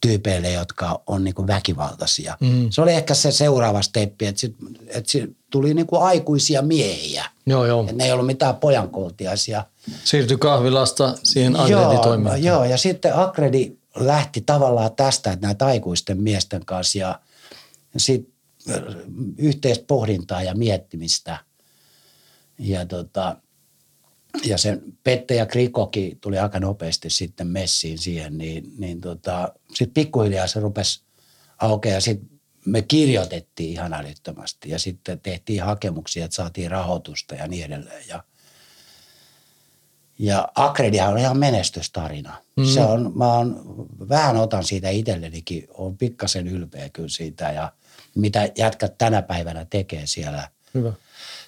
tyypeille, 0.00 0.52
jotka 0.52 1.02
on 1.06 1.24
niin 1.24 1.34
kuin 1.34 1.46
väkivaltaisia. 1.46 2.36
Mm. 2.40 2.70
Se 2.70 2.80
oli 2.80 2.92
ehkä 2.92 3.14
se 3.14 3.32
seuraava 3.32 3.82
steppi, 3.82 4.26
että, 4.26 4.40
sit, 4.40 4.56
että 4.86 5.10
sit 5.10 5.36
tuli 5.50 5.74
niin 5.74 5.86
kuin 5.86 6.02
aikuisia 6.02 6.62
miehiä. 6.62 7.24
Joo, 7.46 7.66
joo. 7.66 7.80
Että 7.80 7.92
ne 7.92 8.04
ei 8.04 8.12
ollut 8.12 8.26
mitään 8.26 8.56
pojankoltiaisia. 8.56 9.64
Siirtyi 10.04 10.36
kahvilasta 10.36 11.14
siihen 11.22 11.56
Agredi-toimintaan. 11.56 12.44
Joo, 12.44 12.64
ja 12.64 12.76
sitten 12.76 13.14
Agredi 13.14 13.76
lähti 13.94 14.40
tavallaan 14.40 14.90
tästä, 14.96 15.32
että 15.32 15.46
näitä 15.46 15.66
aikuisten 15.66 16.22
miesten 16.22 16.64
kanssa 16.64 16.98
ja 16.98 17.20
sitten 17.96 18.32
yhteistä 19.38 19.84
pohdintaa 19.86 20.42
ja 20.42 20.54
miettimistä. 20.54 21.38
Ja 22.58 22.86
tota, 22.86 23.36
ja 24.44 24.58
sen 24.58 24.82
Pette 25.04 25.34
ja 25.34 25.46
Krikoki 25.46 26.18
tuli 26.20 26.38
aika 26.38 26.60
nopeasti 26.60 27.10
sitten 27.10 27.46
messiin 27.46 27.98
siihen, 27.98 28.38
niin, 28.38 28.72
niin 28.78 29.00
tota, 29.00 29.52
sitten 29.68 29.94
pikkuhiljaa 29.94 30.46
se 30.46 30.60
rupesi 30.60 31.02
aukeaa 31.58 31.94
ja 31.94 32.00
sitten 32.00 32.30
me 32.66 32.82
kirjoitettiin 32.82 33.70
ihan 33.70 33.92
älyttömästi 33.92 34.70
ja 34.70 34.78
sitten 34.78 35.20
tehtiin 35.20 35.62
hakemuksia, 35.62 36.24
että 36.24 36.34
saatiin 36.34 36.70
rahoitusta 36.70 37.34
ja 37.34 37.48
niin 37.48 37.64
edelleen. 37.64 38.08
Ja, 38.08 38.24
ja 40.18 40.48
Akredihan 40.54 41.12
on 41.12 41.18
ihan 41.18 41.38
menestystarina. 41.38 42.42
Mm. 42.56 42.64
Se 42.64 42.80
on, 42.80 43.12
mä 43.14 43.32
on, 43.32 43.62
vähän 44.08 44.36
otan 44.36 44.64
siitä 44.64 44.90
itsellenikin, 44.90 45.68
on 45.74 45.98
pikkasen 45.98 46.48
ylpeä 46.48 46.88
kyllä 46.88 47.08
siitä 47.08 47.52
ja 47.52 47.72
mitä 48.14 48.48
jätkät 48.58 48.98
tänä 48.98 49.22
päivänä 49.22 49.66
tekee 49.70 50.06
siellä. 50.06 50.48
Hyvä. 50.74 50.92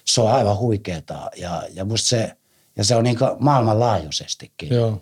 Se 0.05 0.21
on 0.21 0.31
aivan 0.31 0.57
huikeeta 0.57 1.29
ja, 1.35 1.63
ja 1.73 1.85
musta 1.85 2.07
se– 2.07 2.31
ja 2.79 2.83
se 2.83 2.95
on 2.95 3.03
niin 3.03 3.17
maailmanlaajuisestikin. 3.39 4.69
Joo. 4.69 5.01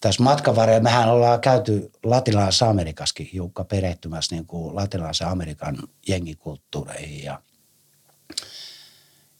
tässä 0.00 0.22
matkan 0.22 0.56
varrella 0.56 0.82
mehän 0.82 1.08
ollaan 1.08 1.40
käyty 1.40 1.90
latinalaisessa 2.04 2.70
Amerikassakin 2.70 3.30
Jukka 3.32 3.64
perehtymässä 3.64 4.34
niin 4.34 4.46
kuin 4.46 4.76
latinalaisen 4.76 5.28
Amerikan 5.28 5.78
jengikulttuureihin 6.08 7.24
ja 7.24 7.42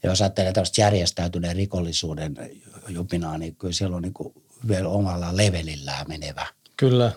ja 0.03 0.11
jos 0.11 0.23
ajattelee 0.23 0.53
tällaista 0.53 0.81
järjestäytyneen 0.81 1.57
rikollisuuden 1.57 2.37
jupinaa, 2.89 3.39
niin 3.39 3.57
kyllä 3.57 3.75
siellä 3.75 3.97
on 3.97 4.03
niin 4.03 4.15
kuin 4.15 4.35
vielä 4.69 4.89
omalla 4.89 5.37
levelillään 5.37 6.07
menevä. 6.09 6.47
Kyllä. 6.77 7.13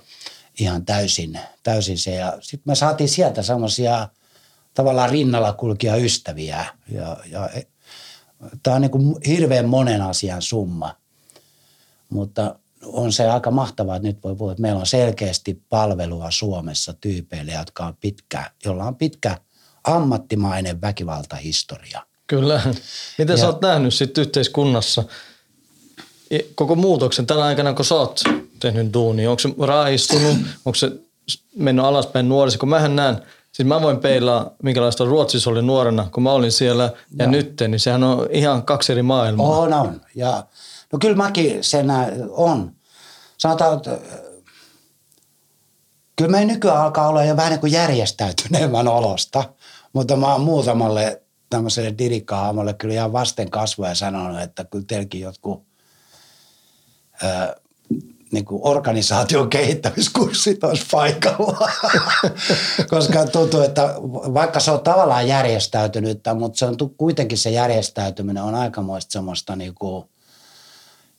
Ihan 0.60 0.86
täysin, 0.86 1.40
täysin 1.64 1.98
se. 1.98 2.16
Ja 2.16 2.38
sitten 2.42 2.72
me 2.72 2.76
saatiin 2.76 3.10
sieltä 3.10 3.44
semmoisia 3.44 4.08
tavallaan 4.74 5.10
rinnalla 5.10 5.54
kulkia 5.54 5.96
ystäviä. 5.96 6.66
Ja, 6.92 7.18
ja 7.26 7.50
tämä 8.64 8.76
on 8.76 8.82
niin 8.82 8.92
kuin 8.92 9.16
hirveän 9.28 9.70
monen 9.70 10.02
asian 10.02 10.42
summa. 10.42 10.96
Mutta 12.10 12.56
on 12.86 13.12
se 13.12 13.30
aika 13.30 13.52
mahtavaa, 13.52 13.96
että 13.96 14.08
nyt 14.08 14.24
voi 14.24 14.36
puhua, 14.36 14.52
että 14.52 14.62
meillä 14.62 14.80
on 14.80 14.86
selkeästi 14.86 15.62
palvelua 15.70 16.32
Suomessa 16.32 16.94
tyypeille, 16.94 17.52
jotka 17.52 17.86
on 17.86 17.98
pitkä, 18.00 18.52
jolla 18.66 18.86
on 18.86 18.96
pitkä 18.96 19.38
ammattimainen 19.84 20.82
väkivaltahistoria. 20.82 22.02
Kyllä. 22.28 22.62
Miten 23.18 23.34
ja, 23.34 23.38
sä 23.38 23.48
oot 23.48 23.62
nähnyt 23.62 23.94
sitten 23.94 24.22
yhteiskunnassa 24.22 25.04
koko 26.56 26.76
muutoksen 26.76 27.28
tänä 27.28 27.44
aikana, 27.44 27.74
kun 27.74 27.86
sä 27.86 27.96
oot 27.96 28.22
tehnyt 28.60 28.94
duunia? 28.94 29.30
Onko 29.30 29.40
se 29.40 29.50
raahistunut? 29.60 30.38
Onko 30.66 30.76
se 30.76 30.92
mennyt 31.56 31.86
alaspäin 31.86 32.30
nuorissa? 32.30 32.60
Kun 32.60 32.70
mähän 32.70 32.96
näen, 32.96 33.22
siis 33.52 33.68
mä 33.68 33.82
voin 33.82 33.98
peilaa, 33.98 34.52
minkälaista 34.64 35.06
Ruotsissa 35.06 35.50
oli 35.50 35.62
nuorena, 35.62 36.08
kun 36.12 36.24
mä 36.24 36.32
olin 36.32 36.52
siellä 36.52 36.92
ja 37.20 37.26
no. 37.26 37.32
nyt, 37.32 37.62
niin 37.68 37.80
sehän 37.80 38.04
on 38.04 38.28
ihan 38.32 38.64
kaksi 38.64 38.92
eri 38.92 39.04
maailmaa. 39.04 39.48
On, 39.48 39.74
on. 39.74 40.02
Ja 40.16 40.44
No 40.92 41.00
kyllä 41.00 41.16
mäkin 41.16 41.64
sen 41.64 41.88
on. 42.30 42.76
Sanotaan, 43.38 43.78
että 43.78 44.00
kyllä 46.16 46.32
me 46.32 46.46
nykyään 46.46 46.82
alkaa 46.82 47.08
olla 47.08 47.24
jo 47.24 47.38
vähän 47.38 47.52
niin 47.52 47.60
kuin 47.60 47.72
järjestäytyneemmän 47.72 48.88
olosta, 48.88 49.44
mutta 49.94 50.16
mä 50.16 50.32
oon 50.32 50.42
muutamalle 50.42 51.22
tämmöiselle 51.50 51.94
dirikkaamalle 51.98 52.74
kyllä 52.74 52.94
ihan 52.94 53.14
vasten 53.14 53.50
kasvoja 53.50 53.96
sanonut, 53.96 54.42
että 54.42 54.66
kyllä 54.66 54.86
teilläkin 54.88 55.22
jotkut 55.22 55.64
ää, 57.24 57.56
niin 58.32 58.46
kuin 58.46 58.62
organisaation 58.64 59.50
kehittämiskurssit 59.50 60.64
olisi 60.64 60.86
paikalla. 60.92 61.72
Koska 62.90 63.26
tuntuu, 63.26 63.62
että 63.62 63.96
vaikka 64.34 64.60
se 64.60 64.72
on 64.72 64.80
tavallaan 64.80 65.28
järjestäytynyt, 65.28 66.22
mutta 66.40 66.60
se 66.60 66.66
on 66.66 66.78
kuitenkin 66.98 67.38
se 67.38 67.50
järjestäytyminen 67.50 68.44
on 68.44 68.56
aikamoista 68.56 69.12
semmoista 69.12 69.56
niin 69.56 69.76
kuin 69.76 70.06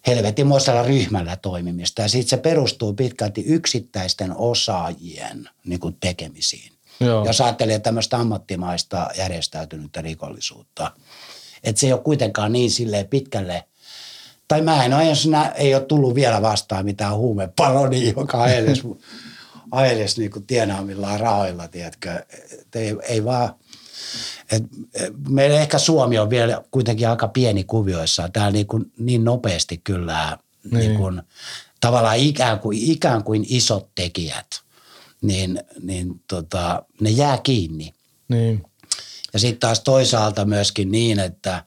helvetimoisella 0.06 0.82
ryhmällä 0.82 1.36
toimimista. 1.36 2.02
Ja 2.02 2.08
sitten 2.08 2.28
se 2.28 2.36
perustuu 2.36 2.94
pitkälti 2.94 3.44
yksittäisten 3.46 4.36
osaajien 4.36 5.48
niin 5.64 5.80
kuin 5.80 5.96
tekemisiin. 6.00 6.72
Joo. 7.00 7.26
Jos 7.26 7.40
ajattelee 7.40 7.78
tämmöistä 7.78 8.16
ammattimaista 8.16 9.10
järjestäytynyttä 9.18 10.02
rikollisuutta. 10.02 10.90
Että 11.64 11.80
se 11.80 11.86
ei 11.86 11.92
ole 11.92 12.00
kuitenkaan 12.00 12.52
niin 12.52 12.70
silleen 12.70 13.08
pitkälle, 13.08 13.64
tai 14.48 14.62
mä 14.62 14.84
en 14.84 14.94
ole, 14.94 15.08
jos 15.08 15.28
ei 15.54 15.74
ole 15.74 15.84
tullut 15.84 16.14
vielä 16.14 16.42
vastaan 16.42 16.84
mitään 16.84 17.16
huumeparoni, 17.16 18.12
joka 18.16 18.46
edes, 18.46 18.82
edes 19.92 20.18
niin 20.18 20.30
kuin 20.30 20.46
tienaamillaan 20.46 21.20
rahoilla, 21.20 21.68
tiedätkö. 21.68 22.24
Et 22.52 22.76
ei, 22.76 22.96
ei 23.08 23.24
vaan, 23.24 23.54
et, 24.52 24.62
meillä 25.28 25.60
ehkä 25.60 25.78
Suomi 25.78 26.18
on 26.18 26.30
vielä 26.30 26.62
kuitenkin 26.70 27.08
aika 27.08 27.28
pieni 27.28 27.64
kuvioissa. 27.64 28.28
Täällä 28.28 28.52
niin, 28.52 28.66
kuin, 28.66 28.92
niin 28.98 29.24
nopeasti 29.24 29.80
kyllä 29.84 30.38
niin. 30.64 30.78
Niin 30.78 30.96
kuin, 30.96 31.22
tavallaan 31.80 32.16
ikään 32.16 32.58
kuin, 32.58 32.78
ikään 32.78 33.24
kuin 33.24 33.46
isot 33.48 33.88
tekijät, 33.94 34.46
niin, 35.22 35.60
niin 35.82 36.20
tota, 36.28 36.82
ne 37.00 37.10
jää 37.10 37.38
kiinni. 37.38 37.94
Niin. 38.28 38.64
Ja 39.32 39.38
sitten 39.38 39.60
taas 39.60 39.80
toisaalta 39.80 40.44
myöskin 40.44 40.90
niin, 40.90 41.18
että, 41.18 41.64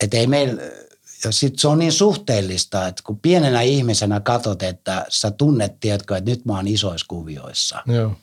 että 0.00 0.16
ei 0.16 0.26
meillä, 0.26 0.62
ja 1.24 1.32
sitten 1.32 1.58
se 1.58 1.68
on 1.68 1.78
niin 1.78 1.92
suhteellista, 1.92 2.86
että 2.86 3.02
kun 3.06 3.18
pienenä 3.18 3.60
ihmisenä 3.60 4.20
katsot, 4.20 4.62
että 4.62 5.06
sä 5.08 5.30
tunnet, 5.30 5.80
tiedätkö, 5.80 6.16
että 6.16 6.30
nyt 6.30 6.44
mä 6.44 6.56
oon 6.56 6.68
isoissa 6.68 7.06
kuvioissa. 7.08 7.82
Joo 7.86 8.16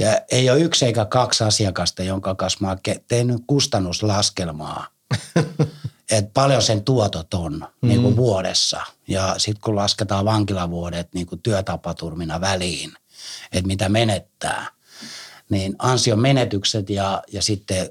ja 0.00 0.20
ei 0.30 0.50
ole 0.50 0.60
yksi 0.60 0.84
eikä 0.86 1.04
kaksi 1.04 1.44
asiakasta, 1.44 2.02
jonka 2.02 2.34
kanssa 2.34 2.58
mä 2.60 2.68
oon 2.68 2.78
tehnyt 3.08 3.42
kustannuslaskelmaa, 3.46 4.86
että 6.10 6.30
paljon 6.34 6.62
sen 6.62 6.84
tuotot 6.84 7.34
on 7.34 7.52
mm. 7.52 7.88
niin 7.88 8.02
kuin 8.02 8.16
vuodessa. 8.16 8.80
Ja 9.08 9.34
sitten 9.38 9.60
kun 9.60 9.76
lasketaan 9.76 10.24
vankilavuodet 10.24 11.08
niin 11.14 11.26
kuin 11.26 11.42
työtapaturmina 11.42 12.40
väliin, 12.40 12.92
että 13.52 13.66
mitä 13.66 13.88
menettää, 13.88 14.66
niin 15.48 15.76
ansion 15.78 16.20
menetykset 16.20 16.90
ja, 16.90 17.22
ja 17.32 17.42
sitten 17.42 17.90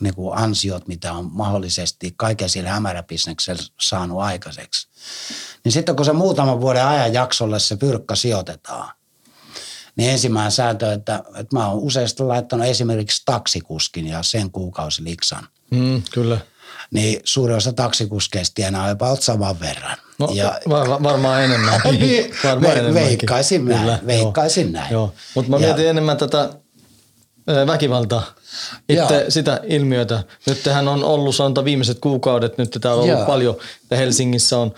niin 0.00 0.14
kuin 0.14 0.38
ansiot, 0.38 0.88
mitä 0.88 1.12
on 1.12 1.30
mahdollisesti 1.32 2.14
kaiken 2.16 2.48
sillä 2.48 2.70
hämäräbisneksellä 2.70 3.62
saanut 3.80 4.20
aikaiseksi. 4.20 4.88
Niin 5.64 5.72
sitten 5.72 5.96
kun 5.96 6.04
se 6.04 6.12
muutaman 6.12 6.60
vuoden 6.60 6.86
ajan 6.86 7.12
jaksolle 7.12 7.58
se 7.58 7.76
pyrkkä 7.76 8.14
sijoitetaan, 8.14 8.92
niin 9.96 10.10
ensimmäinen 10.10 10.52
sääntö, 10.52 10.92
että, 10.92 11.22
että 11.34 11.56
mä 11.56 11.68
oon 11.68 11.78
useasti 11.78 12.22
laittanut 12.22 12.66
esimerkiksi 12.66 13.22
taksikuskin 13.24 14.06
ja 14.06 14.22
sen 14.22 14.50
liksan. 15.00 15.48
Mm, 15.70 16.02
kyllä. 16.12 16.38
Niin 16.90 17.20
suurin 17.24 17.56
osa 17.56 17.72
taksikuskeista 17.72 18.54
tienaa 18.54 18.88
jopa 18.88 19.16
saman 19.16 19.60
verran. 19.60 19.96
No, 20.18 20.28
ja, 20.34 20.60
var, 20.68 21.02
varmaan 21.02 21.44
enemmän. 21.44 21.80
niin, 22.00 22.34
varmaan 22.44 22.74
ve, 22.74 22.94
veikkaisin 22.94 23.64
näin. 23.64 23.80
Kyllä, 23.80 23.98
veikkaisin 24.06 24.64
joo, 24.66 24.72
näin. 24.72 24.92
Joo. 24.92 25.14
Mutta 25.34 25.50
mä 25.50 25.58
mietin 25.58 25.84
ja, 25.84 25.90
enemmän 25.90 26.16
tätä 26.16 26.50
väkivaltaa, 27.66 28.22
itse 28.88 29.20
joo. 29.20 29.24
sitä 29.30 29.60
ilmiötä. 29.64 30.22
Nyt 30.46 30.62
tähän 30.62 30.88
on 30.88 31.04
ollut 31.04 31.36
sanotaan 31.36 31.64
viimeiset 31.64 31.98
kuukaudet, 31.98 32.58
nyt 32.58 32.78
täällä 32.80 33.02
on 33.02 33.04
ollut 33.04 33.18
joo. 33.18 33.26
paljon, 33.26 33.56
että 33.82 33.96
Helsingissä 33.96 34.58
on 34.58 34.74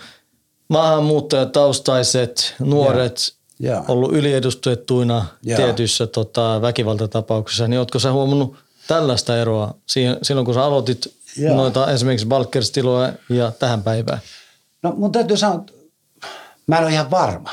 maahanmuuttajataustaiset 0.67 2.55
nuoret, 2.59 3.33
ja. 3.59 3.83
ollut 3.87 4.13
yliedustettuina 4.13 5.25
ja. 5.43 5.55
tietyissä 5.55 6.07
tota, 6.07 6.61
väkivaltatapauksissa, 6.61 7.67
niin 7.67 7.79
oletko 7.79 7.99
sä 7.99 8.11
huomannut 8.11 8.55
tällaista 8.87 9.37
eroa 9.37 9.73
siihen, 9.85 10.17
silloin, 10.21 10.45
kun 10.45 10.53
sä 10.53 10.63
aloitit 10.63 11.15
ja. 11.37 11.53
noita 11.53 11.91
esimerkiksi 11.91 12.25
Balkerstiloa 12.25 13.09
ja 13.29 13.51
tähän 13.51 13.83
päivään? 13.83 14.19
No 14.83 14.93
mun 14.97 15.11
täytyy 15.11 15.37
sanoa, 15.37 15.55
että 15.55 15.73
mä 16.67 16.77
en 16.77 16.83
ole 16.83 16.93
ihan 16.93 17.11
varma, 17.11 17.51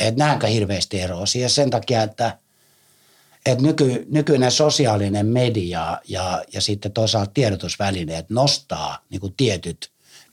että 0.00 0.24
näenkö 0.24 0.46
hirveästi 0.46 1.00
eroa 1.00 1.26
siihen 1.26 1.50
sen 1.50 1.70
takia, 1.70 2.02
että, 2.02 2.38
että 3.46 3.64
nyky, 3.64 4.06
nykyinen 4.10 4.50
sosiaalinen 4.50 5.26
media 5.26 5.98
ja, 6.08 6.44
ja 6.52 6.60
sitten 6.60 6.92
toisaalta 6.92 7.30
tiedotusvälineet 7.34 8.30
nostaa 8.30 8.98
niin 9.10 9.20
kuin 9.20 9.34
tietyt 9.36 9.90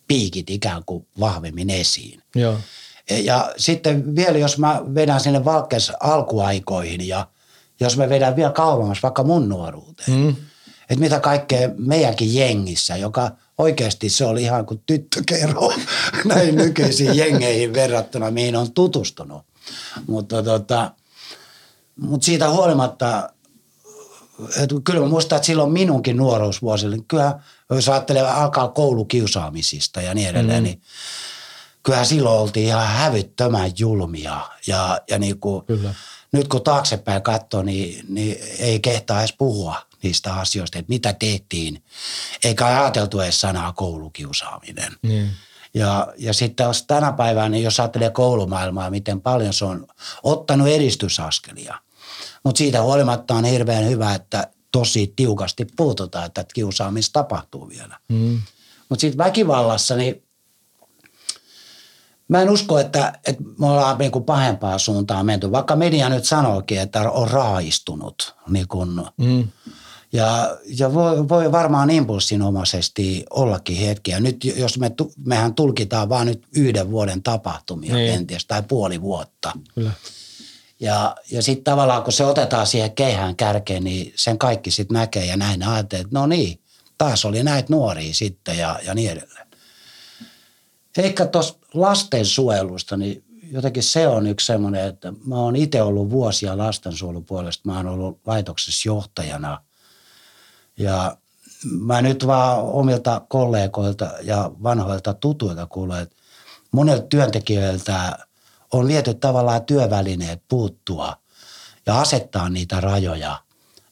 piikit 0.07 0.49
ikään 0.49 0.83
kuin 0.85 1.07
vahvemmin 1.19 1.69
esiin. 1.69 2.23
Joo. 2.35 2.55
Ja 3.09 3.53
sitten 3.57 4.15
vielä, 4.15 4.37
jos 4.37 4.57
mä 4.57 4.81
vedän 4.95 5.19
sinne 5.19 5.45
Valkes 5.45 5.91
alkuaikoihin 5.99 7.07
ja 7.07 7.27
jos 7.79 7.97
mä 7.97 8.09
vedän 8.09 8.35
vielä 8.35 8.51
kauemmas 8.51 9.03
vaikka 9.03 9.23
mun 9.23 9.49
nuoruuteen. 9.49 10.11
Mm. 10.11 10.35
Että 10.89 10.99
mitä 10.99 11.19
kaikkea 11.19 11.69
meidänkin 11.77 12.35
jengissä, 12.35 12.97
joka 12.97 13.31
oikeasti 13.57 14.09
se 14.09 14.25
oli 14.25 14.43
ihan 14.43 14.65
kuin 14.65 14.81
tyttökerho 14.85 15.73
näihin 16.25 16.55
nykyisiin 16.55 17.17
jengeihin 17.17 17.73
verrattuna, 17.73 18.31
mihin 18.31 18.55
on 18.55 18.71
tutustunut. 18.71 19.41
Mutta 20.07 20.43
tota, 20.43 20.91
mut 22.01 22.23
siitä 22.23 22.49
huolimatta, 22.49 23.29
että 24.57 24.75
kyllä 24.83 24.99
mä 24.99 25.07
muistan, 25.07 25.35
että 25.35 25.45
silloin 25.45 25.71
minunkin 25.71 26.17
nuoruusvuosilla, 26.17 26.95
niin 26.95 27.05
kyllä 27.05 27.39
jos 27.69 27.89
ajattelee 27.89 28.21
alkaa 28.21 28.67
koulukiusaamisista 28.67 30.01
ja 30.01 30.13
niin 30.13 30.29
edelleen, 30.29 30.59
mm. 30.59 30.63
niin 30.63 30.81
kyllähän 31.83 32.05
silloin 32.05 32.39
oltiin 32.39 32.67
ihan 32.67 32.87
hävyttömän 32.87 33.71
julmia. 33.79 34.41
Ja, 34.67 34.99
ja 35.09 35.19
niin 35.19 35.39
kuin, 35.39 35.65
Kyllä. 35.65 35.93
nyt 36.31 36.47
kun 36.47 36.63
taaksepäin 36.63 37.21
katsoo, 37.21 37.63
niin, 37.63 38.05
niin 38.09 38.37
ei 38.59 38.79
kehtaa 38.79 39.19
edes 39.19 39.33
puhua 39.37 39.75
niistä 40.03 40.33
asioista, 40.33 40.79
että 40.79 40.89
mitä 40.89 41.13
tehtiin. 41.13 41.83
Eikä 42.43 42.65
ajateltu 42.65 43.19
edes 43.19 43.41
sanaa 43.41 43.73
koulukiusaaminen. 43.73 44.91
Niin. 45.01 45.31
Ja, 45.73 46.13
ja 46.17 46.33
sitten 46.33 46.63
jos 46.63 46.83
tänä 46.83 47.11
päivänä, 47.11 47.49
niin 47.49 47.63
jos 47.63 47.79
ajattelee 47.79 48.09
koulumaailmaa, 48.09 48.89
miten 48.89 49.21
paljon 49.21 49.53
se 49.53 49.65
on 49.65 49.87
ottanut 50.23 50.67
edistysaskelia. 50.67 51.79
Mutta 52.43 52.57
siitä 52.57 52.81
huolimatta 52.81 53.33
on 53.33 53.45
hirveän 53.45 53.89
hyvä, 53.89 54.15
että 54.15 54.47
tosi 54.71 55.13
tiukasti 55.15 55.67
puututaan, 55.77 56.25
että 56.25 56.45
kiusaamista 56.53 57.13
tapahtuu 57.13 57.69
vielä. 57.69 57.97
Mm. 58.09 58.39
Mutta 58.89 59.01
sitten 59.01 59.17
väkivallassa, 59.17 59.95
niin 59.95 60.23
Mä 62.29 62.41
en 62.41 62.49
usko, 62.49 62.79
että, 62.79 63.19
että 63.27 63.43
me 63.59 63.65
ollaan 63.65 63.97
niin 63.97 64.11
kuin 64.11 64.23
pahempaa 64.23 64.77
suuntaan 64.77 65.25
menty, 65.25 65.51
vaikka 65.51 65.75
media 65.75 66.09
nyt 66.09 66.25
sanookin, 66.25 66.79
että 66.79 67.11
on 67.11 67.27
raaistunut. 67.27 68.35
Niin 68.49 68.67
kuin, 68.67 68.89
mm. 69.17 69.47
Ja, 70.13 70.57
ja 70.77 70.93
voi, 70.93 71.29
voi 71.29 71.51
varmaan 71.51 71.89
impulssinomaisesti 71.89 73.25
ollakin 73.29 73.77
hetkiä. 73.77 74.19
Nyt 74.19 74.45
jos 74.45 74.79
me, 74.79 74.91
mehän 75.25 75.55
tulkitaan 75.55 76.09
vaan 76.09 76.27
nyt 76.27 76.43
yhden 76.55 76.91
vuoden 76.91 77.23
tapahtumia 77.23 77.95
niin. 77.95 78.13
kenties 78.13 78.45
tai 78.45 78.63
puoli 78.63 79.01
vuotta. 79.01 79.51
Kyllä. 79.75 79.91
Ja, 80.79 81.15
ja 81.31 81.43
sitten 81.43 81.63
tavallaan 81.63 82.03
kun 82.03 82.13
se 82.13 82.25
otetaan 82.25 82.67
siihen 82.67 82.91
keihään 82.91 83.35
kärkeen, 83.35 83.83
niin 83.83 84.13
sen 84.15 84.37
kaikki 84.37 84.71
sitten 84.71 84.95
näkee 84.95 85.25
ja 85.25 85.37
näin 85.37 85.63
ajattelee, 85.63 86.01
että 86.01 86.19
no 86.19 86.27
niin, 86.27 86.59
taas 86.97 87.25
oli 87.25 87.43
näitä 87.43 87.73
nuoria 87.73 88.13
sitten 88.13 88.57
ja, 88.57 88.79
ja 88.85 88.95
niin 88.95 89.11
edelleen. 89.11 89.47
Eikä 90.97 91.25
tuossa 91.25 91.55
lastensuojelusta, 91.73 92.97
niin 92.97 93.23
jotenkin 93.51 93.83
se 93.83 94.07
on 94.07 94.27
yksi 94.27 94.45
semmoinen, 94.45 94.87
että 94.87 95.13
mä 95.25 95.35
oon 95.35 95.55
itse 95.55 95.81
ollut 95.81 96.09
vuosia 96.09 96.57
lastensuojelun 96.57 97.25
puolesta. 97.25 97.69
Mä 97.69 97.77
oon 97.77 97.87
ollut 97.87 98.19
laitoksessa 98.25 98.89
johtajana. 98.89 99.61
Ja 100.77 101.17
mä 101.63 102.01
nyt 102.01 102.27
vaan 102.27 102.59
omilta 102.59 103.21
kollegoilta 103.29 104.11
ja 104.21 104.51
vanhoilta 104.63 105.13
tutuilta 105.13 105.65
kuulen, 105.65 106.01
että 106.01 106.15
monelta 106.71 107.07
työntekijöiltä 107.07 108.17
on 108.73 108.87
viety 108.87 109.13
tavallaan 109.13 109.65
työvälineet 109.65 110.41
puuttua 110.47 111.17
ja 111.85 111.99
asettaa 111.99 112.49
niitä 112.49 112.81
rajoja 112.81 113.41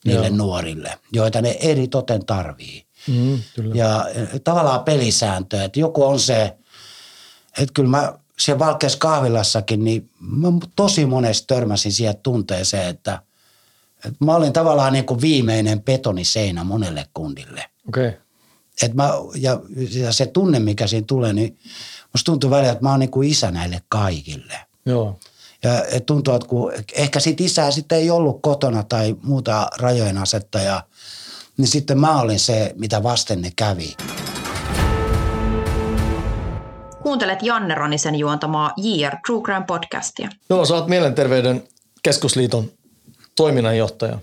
niille 0.06 0.28
Joo. 0.28 0.36
nuorille, 0.36 1.00
joita 1.12 1.42
ne 1.42 1.58
eri 1.60 1.88
toten 1.88 2.26
tarvii. 2.26 2.86
Mm, 3.08 3.40
kyllä. 3.56 3.76
Ja 3.76 4.06
tavallaan 4.44 4.84
pelisääntö, 4.84 5.64
että 5.64 5.80
joku 5.80 6.04
on 6.04 6.20
se, 6.20 6.58
että 7.58 7.74
kyllä 7.74 7.90
mä 7.90 8.14
siellä 8.40 8.60
Valkeas 8.60 8.96
kahvilassakin, 8.96 9.84
niin 9.84 10.10
mä 10.20 10.48
tosi 10.76 11.06
monesti 11.06 11.48
törmäsin 11.48 11.92
siihen 11.92 12.18
tunteeseen, 12.18 12.88
että, 12.88 13.22
että 14.06 14.26
mä 14.26 14.36
olin 14.36 14.54
tavallaan 14.54 14.94
niin 14.94 15.06
kuin 15.06 15.22
viimeinen 15.22 15.82
betoniseinä 15.82 16.64
monelle 16.64 17.06
kundille. 17.14 17.66
Okay. 17.88 18.12
Et 18.82 18.94
mä, 18.94 19.10
ja, 19.36 19.62
ja 19.92 20.12
se 20.12 20.26
tunne, 20.26 20.60
mikä 20.60 20.88
siinä 20.88 21.06
tulee, 21.08 21.34
niin 21.34 21.58
musta 22.14 22.26
tuntuu 22.26 22.50
välillä, 22.50 22.72
että 22.72 22.84
mä 22.84 22.92
oon 22.92 23.00
niin 23.00 23.12
kuin 23.12 23.30
isä 23.30 23.52
näille 23.52 23.82
kaikille. 23.90 24.67
Joo. 24.88 25.20
Ja 25.64 25.86
et 25.86 26.06
tuntuu, 26.06 26.34
että 26.34 26.48
kun 26.48 26.74
ehkä 26.94 27.20
sit 27.20 27.42
isää 27.42 27.72
sitten 27.72 27.98
ei 27.98 28.10
ollut 28.10 28.42
kotona 28.42 28.84
tai 28.84 29.16
muuta 29.24 29.70
rajojen 29.78 30.18
asettaja, 30.18 30.84
niin 31.58 31.68
sitten 31.68 32.00
mä 32.00 32.22
olin 32.22 32.40
se, 32.40 32.74
mitä 32.78 33.04
vasten 33.04 33.42
ne 33.42 33.52
kävi. 33.56 33.96
Kuuntelet 37.04 37.44
Janne 37.44 37.76
Ronisen 37.76 38.16
juontamaa 38.16 38.74
JR 38.78 39.16
True 39.26 39.44
Crime 39.44 39.66
podcastia. 39.68 40.30
Joo, 40.50 40.66
sä 40.66 40.76
oot 40.76 40.88
Mielenterveyden 40.88 41.64
keskusliiton 42.04 42.72
toiminnanjohtaja. 43.36 44.20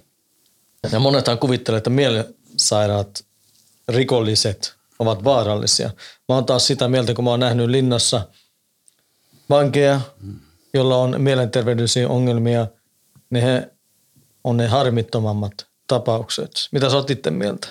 Ja 0.93 1.01
monethan 1.01 1.39
kuvittelee, 1.39 1.79
että 1.79 1.91
mielensairaat 1.91 3.25
rikolliset 3.89 4.75
ovat 4.99 5.25
vaarallisia. 5.25 5.91
Mä 6.29 6.35
oon 6.35 6.47
taas 6.47 6.67
sitä 6.67 6.89
mieltä, 6.89 7.15
kun 7.15 7.25
mä 7.25 7.31
oon 7.31 7.41
nähnyt 7.41 7.69
linnassa 7.69 8.29
vankeja, 9.51 10.01
jolla 10.75 10.97
on 10.97 11.21
mielenterveydellisiä 11.21 12.09
ongelmia, 12.09 12.67
niin 13.31 13.45
he 13.45 13.71
on 14.45 14.57
ne 14.57 14.67
harmittomammat 14.67 15.53
tapaukset. 15.87 16.51
Mitä 16.73 16.91
sä 16.91 16.97
oot 16.97 17.11
itse 17.11 17.31
mieltä? 17.31 17.69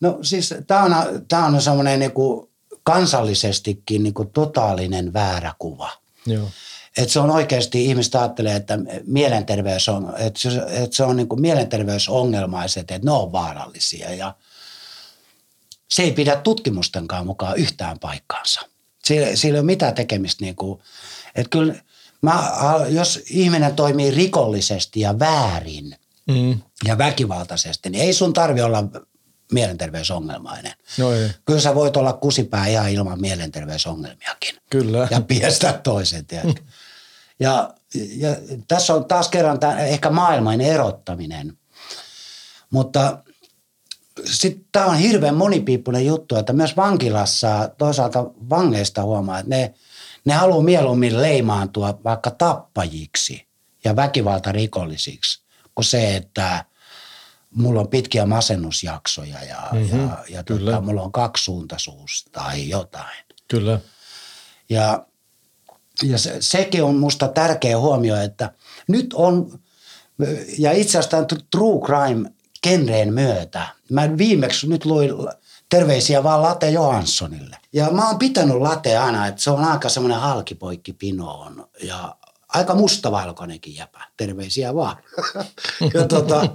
No 0.00 0.18
siis 0.22 0.54
tämä 0.66 0.82
on, 0.82 0.92
tää 1.28 1.44
on 1.44 1.62
semmoinen 1.62 2.00
niinku 2.00 2.50
kansallisestikin 2.82 4.02
niin 4.02 4.14
kuin 4.14 4.30
totaalinen 4.30 5.12
väärä 5.12 5.54
kuva. 5.58 5.90
Joo. 6.26 6.48
Et 6.96 7.10
se 7.10 7.20
on 7.20 7.30
oikeasti, 7.30 7.84
ihmiset 7.84 8.14
ajattelee, 8.14 8.56
että 8.56 8.78
mielenterveys 9.06 9.88
on, 9.88 10.14
että 10.18 10.40
se, 10.40 10.48
että 10.68 10.96
se 10.96 11.04
on 11.04 11.16
niin 11.16 11.28
kuin 11.28 11.40
mielenterveysongelmaiset, 11.40 12.90
että 12.90 13.06
ne 13.06 13.10
on 13.10 13.32
vaarallisia 13.32 14.14
ja 14.14 14.34
se 15.88 16.02
ei 16.02 16.12
pidä 16.12 16.36
tutkimustenkaan 16.36 17.26
mukaan 17.26 17.56
yhtään 17.56 17.98
paikkaansa. 17.98 18.60
Sillä, 19.04 19.36
sillä 19.36 19.56
ei 19.56 19.60
ole 19.60 19.66
mitään 19.66 19.94
tekemistä 19.94 20.44
niin 20.44 20.56
kuin, 20.56 20.80
että 21.34 21.50
kyllä 21.50 21.74
mä, 22.22 22.52
jos 22.88 23.20
ihminen 23.30 23.76
toimii 23.76 24.10
rikollisesti 24.10 25.00
ja 25.00 25.18
väärin 25.18 25.96
mm. 26.28 26.60
ja 26.84 26.98
väkivaltaisesti, 26.98 27.90
niin 27.90 28.04
ei 28.04 28.12
sun 28.12 28.32
tarvi 28.32 28.60
olla 28.60 28.84
mielenterveysongelmainen. 29.52 30.72
No 30.98 31.12
ei. 31.12 31.30
Kyllä 31.44 31.60
sä 31.60 31.74
voit 31.74 31.96
olla 31.96 32.12
kusipää 32.12 32.66
ihan 32.66 32.90
ilman 32.90 33.20
mielenterveysongelmiakin. 33.20 34.54
Kyllä. 34.70 35.08
Ja 35.10 35.20
piestää 35.20 35.72
toisen, 35.72 36.26
tiedätkö? 36.26 36.62
Ja, 37.40 37.74
ja 38.16 38.36
tässä 38.68 38.94
on 38.94 39.04
taas 39.04 39.28
kerran 39.28 39.60
tämä 39.60 39.78
ehkä 39.78 40.10
maailman 40.10 40.60
erottaminen. 40.60 41.58
Mutta 42.70 43.18
sitten 44.24 44.64
tämä 44.72 44.86
on 44.86 44.96
hirveän 44.96 45.34
monipiippunen 45.34 46.06
juttu, 46.06 46.36
että 46.36 46.52
myös 46.52 46.76
vankilassa 46.76 47.70
toisaalta 47.78 48.24
vangeista 48.50 49.02
huomaa, 49.02 49.38
että 49.38 49.50
ne, 49.50 49.74
ne 50.24 50.34
haluaa 50.34 50.62
mieluummin 50.62 51.22
leimaantua 51.22 52.00
vaikka 52.04 52.30
tappajiksi 52.30 53.46
ja 53.84 53.96
väkivaltarikollisiksi 53.96 55.42
kuin 55.74 55.84
se, 55.84 56.16
että 56.16 56.64
mulla 57.54 57.80
on 57.80 57.88
pitkiä 57.88 58.26
masennusjaksoja 58.26 59.44
ja, 59.44 59.68
mm-hmm, 59.72 60.00
ja, 60.00 60.24
ja 60.28 60.42
tota, 60.42 60.80
mulla 60.80 61.02
on 61.02 61.12
kaksisuuntaisuus 61.12 62.24
tai 62.32 62.68
jotain. 62.68 63.24
Kyllä. 63.48 63.80
Ja, 64.70 65.06
ja 66.02 66.18
se, 66.18 66.36
sekin 66.40 66.84
on 66.84 66.96
musta 66.96 67.28
tärkeä 67.28 67.78
huomio, 67.78 68.16
että 68.16 68.52
nyt 68.88 69.14
on, 69.14 69.60
ja 70.58 70.72
itse 70.72 70.98
asiassa 70.98 71.10
tämän 71.10 71.26
true 71.50 71.80
crime 71.86 72.30
genreen 72.62 73.14
myötä, 73.14 73.66
mä 73.90 74.18
viimeksi 74.18 74.68
nyt 74.68 74.84
luin 74.84 75.10
terveisiä 75.70 76.22
vaan 76.22 76.42
Late 76.42 76.70
Johanssonille. 76.70 77.56
Ja 77.72 77.90
mä 77.90 78.08
oon 78.08 78.18
pitänyt 78.18 78.56
Late 78.56 78.98
aina, 78.98 79.26
että 79.26 79.42
se 79.42 79.50
on 79.50 79.64
aika 79.64 79.88
semmoinen 79.88 80.20
halkipoikki 80.20 80.92
pinoon 80.92 81.68
ja 81.82 82.16
aika 82.48 82.74
mustavalkoinenkin 82.74 83.74
jäpä. 83.74 84.00
Terveisiä 84.16 84.74
vaan. 84.74 84.96
ja 85.94 86.06
tota, 86.08 86.48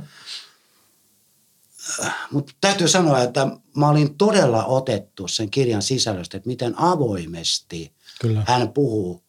mutta 2.32 2.54
täytyy 2.62 2.88
sanoa, 2.88 3.22
että 3.22 3.48
mä 3.76 3.90
olin 3.90 4.18
todella 4.18 4.66
otettu 4.66 5.28
sen 5.28 5.50
kirjan 5.50 5.82
sisällöstä, 5.82 6.38
että 6.38 6.50
miten 6.50 6.80
avoimesti 6.80 7.94
Kyllä. 8.22 8.44
hän 8.48 8.70
puhuu 8.70 9.24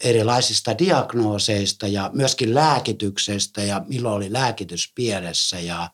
erilaisista 0.00 0.78
diagnooseista 0.78 1.86
ja 1.86 2.10
myöskin 2.12 2.54
lääkityksestä 2.54 3.62
ja 3.62 3.84
milloin 3.88 4.16
oli 4.16 4.32
lääkitys 4.32 4.92
pielessä 4.94 5.60
ja, 5.60 5.90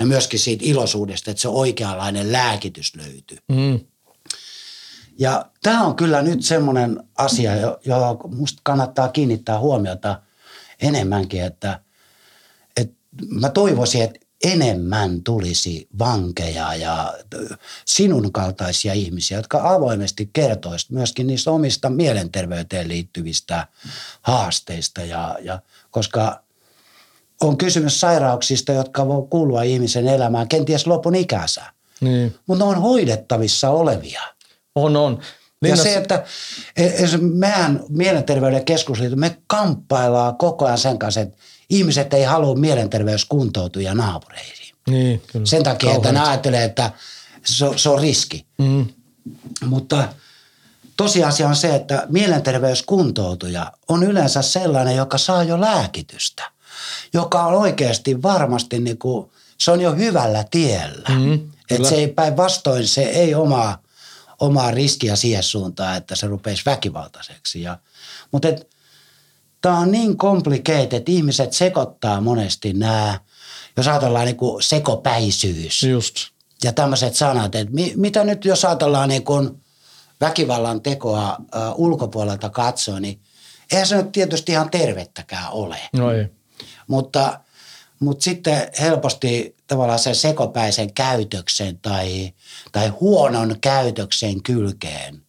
ja 0.00 0.06
myöskin 0.06 0.40
siitä 0.40 0.64
iloisuudesta, 0.66 1.30
että 1.30 1.40
se 1.40 1.48
oikeanlainen 1.48 2.32
lääkitys 2.32 2.96
löytyi. 2.96 3.38
Mm. 3.48 3.80
Ja 5.18 5.50
tämä 5.62 5.86
on 5.86 5.96
kyllä 5.96 6.22
nyt 6.22 6.44
semmoinen 6.44 7.02
asia, 7.18 7.52
johon 7.84 8.18
musta 8.34 8.60
kannattaa 8.62 9.08
kiinnittää 9.08 9.58
huomiota 9.58 10.22
enemmänkin, 10.82 11.42
että, 11.42 11.80
että 12.76 12.94
mä 13.28 13.48
toivoisin, 13.48 14.02
että 14.02 14.20
enemmän 14.44 15.22
tulisi 15.22 15.88
vankeja 15.98 16.74
ja 16.74 17.14
sinun 17.84 18.32
kaltaisia 18.32 18.92
ihmisiä, 18.92 19.38
jotka 19.38 19.74
avoimesti 19.74 20.30
kertoisivat 20.32 20.90
myöskin 20.92 21.26
niistä 21.26 21.50
omista 21.50 21.90
mielenterveyteen 21.90 22.88
liittyvistä 22.88 23.66
haasteista. 24.22 25.00
Ja, 25.00 25.38
ja, 25.42 25.62
koska 25.90 26.42
on 27.40 27.56
kysymys 27.56 28.00
sairauksista, 28.00 28.72
jotka 28.72 29.08
voi 29.08 29.26
kuulua 29.30 29.62
ihmisen 29.62 30.08
elämään 30.08 30.48
kenties 30.48 30.86
lopun 30.86 31.14
ikänsä. 31.14 31.62
Niin. 32.00 32.34
Mutta 32.46 32.64
ne 32.64 32.70
on 32.70 32.82
hoidettavissa 32.82 33.70
olevia. 33.70 34.22
On, 34.74 34.96
on. 34.96 35.20
Linnas... 35.62 35.78
Ja 35.78 35.84
se, 35.84 35.94
että 35.94 36.24
meidän 37.20 37.84
mielenterveyden 37.88 38.64
keskusliitto, 38.64 39.16
me 39.16 39.36
kamppaillaan 39.46 40.36
koko 40.36 40.66
ajan 40.66 40.78
sen 40.78 40.98
kanssa, 40.98 41.20
että 41.20 41.36
ihmiset 41.70 42.14
ei 42.14 42.24
halua 42.24 42.54
mielenterveyskuntoutuja 42.54 43.94
naapureihin. 43.94 44.74
Niin, 44.90 45.22
kyllä. 45.32 45.46
Sen 45.46 45.62
takia, 45.62 45.86
Kauhean. 45.86 45.96
että 45.96 46.12
ne 46.12 46.28
ajattelee, 46.28 46.64
että 46.64 46.92
se, 47.44 47.66
se 47.76 47.88
on 47.88 48.00
riski. 48.00 48.46
Mm. 48.58 48.86
Mutta 49.66 50.08
tosiasia 50.96 51.48
on 51.48 51.56
se, 51.56 51.74
että 51.74 52.06
mielenterveyskuntoutuja 52.08 53.72
on 53.88 54.02
yleensä 54.02 54.42
sellainen, 54.42 54.96
joka 54.96 55.18
saa 55.18 55.42
jo 55.42 55.60
lääkitystä. 55.60 56.50
Joka 57.12 57.42
on 57.42 57.54
oikeasti 57.54 58.22
varmasti, 58.22 58.78
niin 58.78 58.98
kuin, 58.98 59.30
se 59.58 59.70
on 59.70 59.80
jo 59.80 59.92
hyvällä 59.92 60.44
tiellä. 60.50 61.08
Mm, 61.08 61.50
että 61.70 61.88
se 61.88 61.94
ei 61.94 62.08
päinvastoin, 62.08 62.88
se 62.88 63.02
ei 63.02 63.34
omaa, 63.34 63.82
omaa 64.40 64.70
riskiä 64.70 65.16
siihen 65.16 65.42
suuntaan, 65.42 65.96
että 65.96 66.16
se 66.16 66.26
rupeisi 66.26 66.62
väkivaltaiseksi. 66.66 67.62
Ja, 67.62 67.78
mutta 68.32 68.48
et, 68.48 68.68
tämä 69.60 69.78
on 69.78 69.90
niin 69.90 70.16
complicated, 70.16 70.92
että 70.92 71.12
ihmiset 71.12 71.52
sekoittaa 71.52 72.20
monesti 72.20 72.72
nämä, 72.72 73.20
jos 73.76 73.88
ajatellaan 73.88 74.26
niin 74.26 74.36
kuin 74.36 74.62
sekopäisyys. 74.62 75.82
Just. 75.82 76.16
Ja 76.64 76.72
tämmöiset 76.72 77.14
sanat, 77.14 77.54
että 77.54 77.74
mi, 77.74 77.92
mitä 77.96 78.24
nyt 78.24 78.44
jos 78.44 78.64
ajatellaan 78.64 79.08
niin 79.08 79.24
kuin 79.24 79.60
väkivallan 80.20 80.82
tekoa 80.82 81.36
uh, 81.38 81.46
ulkopuolelta 81.76 82.50
katsoa, 82.50 83.00
niin 83.00 83.20
eihän 83.72 83.86
se 83.86 83.96
nyt 83.96 84.12
tietysti 84.12 84.52
ihan 84.52 84.70
tervettäkään 84.70 85.50
ole. 85.50 85.78
No 85.92 86.12
ei. 86.12 86.26
Mutta, 86.90 87.40
mutta 88.00 88.24
sitten 88.24 88.68
helposti 88.80 89.56
tavallaan 89.66 89.98
sen 89.98 90.14
sekopäisen 90.14 90.92
käytöksen 90.92 91.78
tai, 91.78 92.32
tai 92.72 92.88
huonon 92.88 93.56
käytöksen 93.60 94.42
kylkeen 94.42 95.22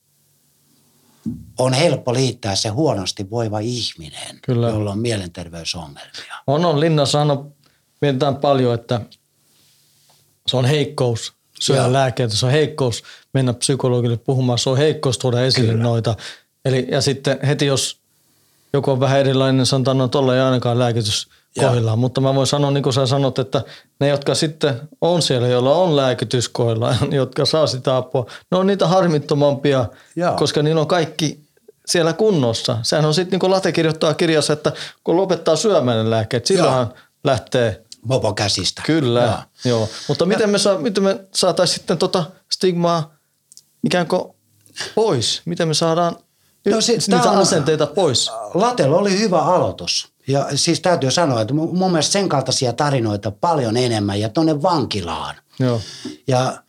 on 1.59 1.73
helppo 1.73 2.13
liittää 2.13 2.55
se 2.55 2.69
huonosti 2.69 3.29
voiva 3.29 3.59
ihminen, 3.59 4.39
Kyllä. 4.41 4.69
jolla 4.69 4.91
on 4.91 4.99
mielenterveysongelmia. 4.99 6.35
On, 6.47 6.65
on. 6.65 6.79
Linnassa 6.79 7.21
on, 7.21 7.53
mietitään 8.01 8.35
paljon, 8.35 8.75
että 8.75 9.01
se 10.47 10.57
on 10.57 10.65
heikkous 10.65 11.33
syödä 11.59 11.93
lääkkeitä, 11.93 12.35
se 12.35 12.45
on 12.45 12.51
heikkous 12.51 13.03
mennä 13.33 13.53
psykologille 13.53 14.17
puhumaan, 14.17 14.59
se 14.59 14.69
on 14.69 14.77
heikkous 14.77 15.17
tuoda 15.17 15.41
esille 15.41 15.71
Kyllä. 15.71 15.83
noita. 15.83 16.15
Eli, 16.65 16.87
ja 16.91 17.01
sitten 17.01 17.39
heti 17.47 17.65
jos 17.65 18.01
joku 18.73 18.91
on 18.91 18.99
vähän 18.99 19.19
erilainen, 19.19 19.65
sanotaan, 19.65 19.97
no 19.97 20.07
tuolla 20.07 20.35
ei 20.35 20.41
ainakaan 20.41 20.79
lääkitys 20.79 21.27
kohdillaan. 21.59 21.99
Mutta 21.99 22.21
mä 22.21 22.35
voin 22.35 22.47
sanoa, 22.47 22.71
niin 22.71 22.83
kuin 22.83 22.93
sä 22.93 23.05
sanot, 23.05 23.39
että 23.39 23.61
ne, 23.99 24.07
jotka 24.07 24.35
sitten 24.35 24.81
on 25.01 25.21
siellä, 25.21 25.47
joilla 25.47 25.75
on 25.75 25.95
lääkitys 25.95 26.49
kohdillaan, 26.49 26.97
jotka 27.11 27.45
saa 27.45 27.67
sitä 27.67 27.97
apua, 27.97 28.25
ne 28.51 28.57
on 28.57 28.67
niitä 28.67 28.87
harmittomampia, 28.87 29.85
Joo. 30.15 30.35
koska 30.35 30.63
niillä 30.63 30.81
on 30.81 30.87
kaikki 30.87 31.39
siellä 31.85 32.13
kunnossa. 32.13 32.77
Sehän 32.83 33.05
on 33.05 33.13
sitten 33.13 33.31
niin 33.31 33.39
kuin 33.39 33.51
Late 33.51 33.71
kirjoittaa 33.71 34.13
kirjassa, 34.13 34.53
että 34.53 34.71
kun 35.03 35.17
lopettaa 35.17 35.55
syömään 35.55 36.09
lääkkeet, 36.09 36.45
silloin 36.45 36.87
lähtee 37.23 37.83
Mopo 38.05 38.33
käsistä. 38.33 38.81
Kyllä, 38.85 39.21
Joo. 39.21 39.37
Joo. 39.65 39.89
Mutta 40.07 40.25
miten 40.25 40.49
me, 40.49 40.57
saa, 40.57 40.77
miten 40.77 41.03
me 41.03 41.19
saataisiin 41.33 41.75
sitten 41.75 41.97
tota 41.97 42.23
stigmaa 42.51 43.13
ikään 43.85 44.07
kuin 44.07 44.23
pois? 44.95 45.41
Miten 45.45 45.67
me 45.67 45.73
saadaan 45.73 46.15
no, 46.65 46.81
sit, 46.81 47.07
niitä 47.07 47.31
asenteita 47.31 47.87
pois? 47.87 48.31
Latella 48.53 48.97
oli 48.97 49.19
hyvä 49.19 49.41
aloitus. 49.41 50.11
Ja 50.27 50.47
siis 50.55 50.79
täytyy 50.79 51.11
sanoa, 51.11 51.41
että 51.41 51.53
mun 51.53 51.91
mielestä 51.91 52.11
sen 52.11 52.29
kaltaisia 52.29 52.73
tarinoita 52.73 53.31
paljon 53.31 53.77
enemmän 53.77 54.19
ja 54.19 54.29
tuonne 54.29 54.61
vankilaan. 54.61 55.35
Joo. 55.59 55.81
Ja, 56.27 56.63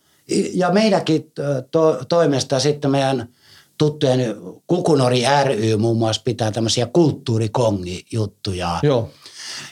ja 0.53 0.71
meidänkin 0.71 1.31
to, 1.71 2.05
toimesta 2.09 2.59
sitten 2.59 2.91
meidän 2.91 3.29
tuttujen 3.77 4.35
Kukunori 4.67 5.23
ry 5.43 5.77
muun 5.77 5.97
muassa 5.97 6.21
pitää 6.25 6.51
tämmöisiä 6.51 6.85
kulttuurikongi-juttuja. 6.85 8.79
Joo. 8.83 9.09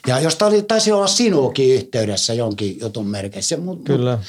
Ja 0.07 0.19
jos 0.19 0.41
oli, 0.41 0.61
taisi 0.61 0.91
olla 0.91 1.07
sinuukin 1.07 1.75
yhteydessä 1.75 2.33
jonkin 2.33 2.79
jutun 2.81 3.07
merkeissä. 3.07 3.57
Mut, 3.57 3.83
Kyllä. 3.83 4.19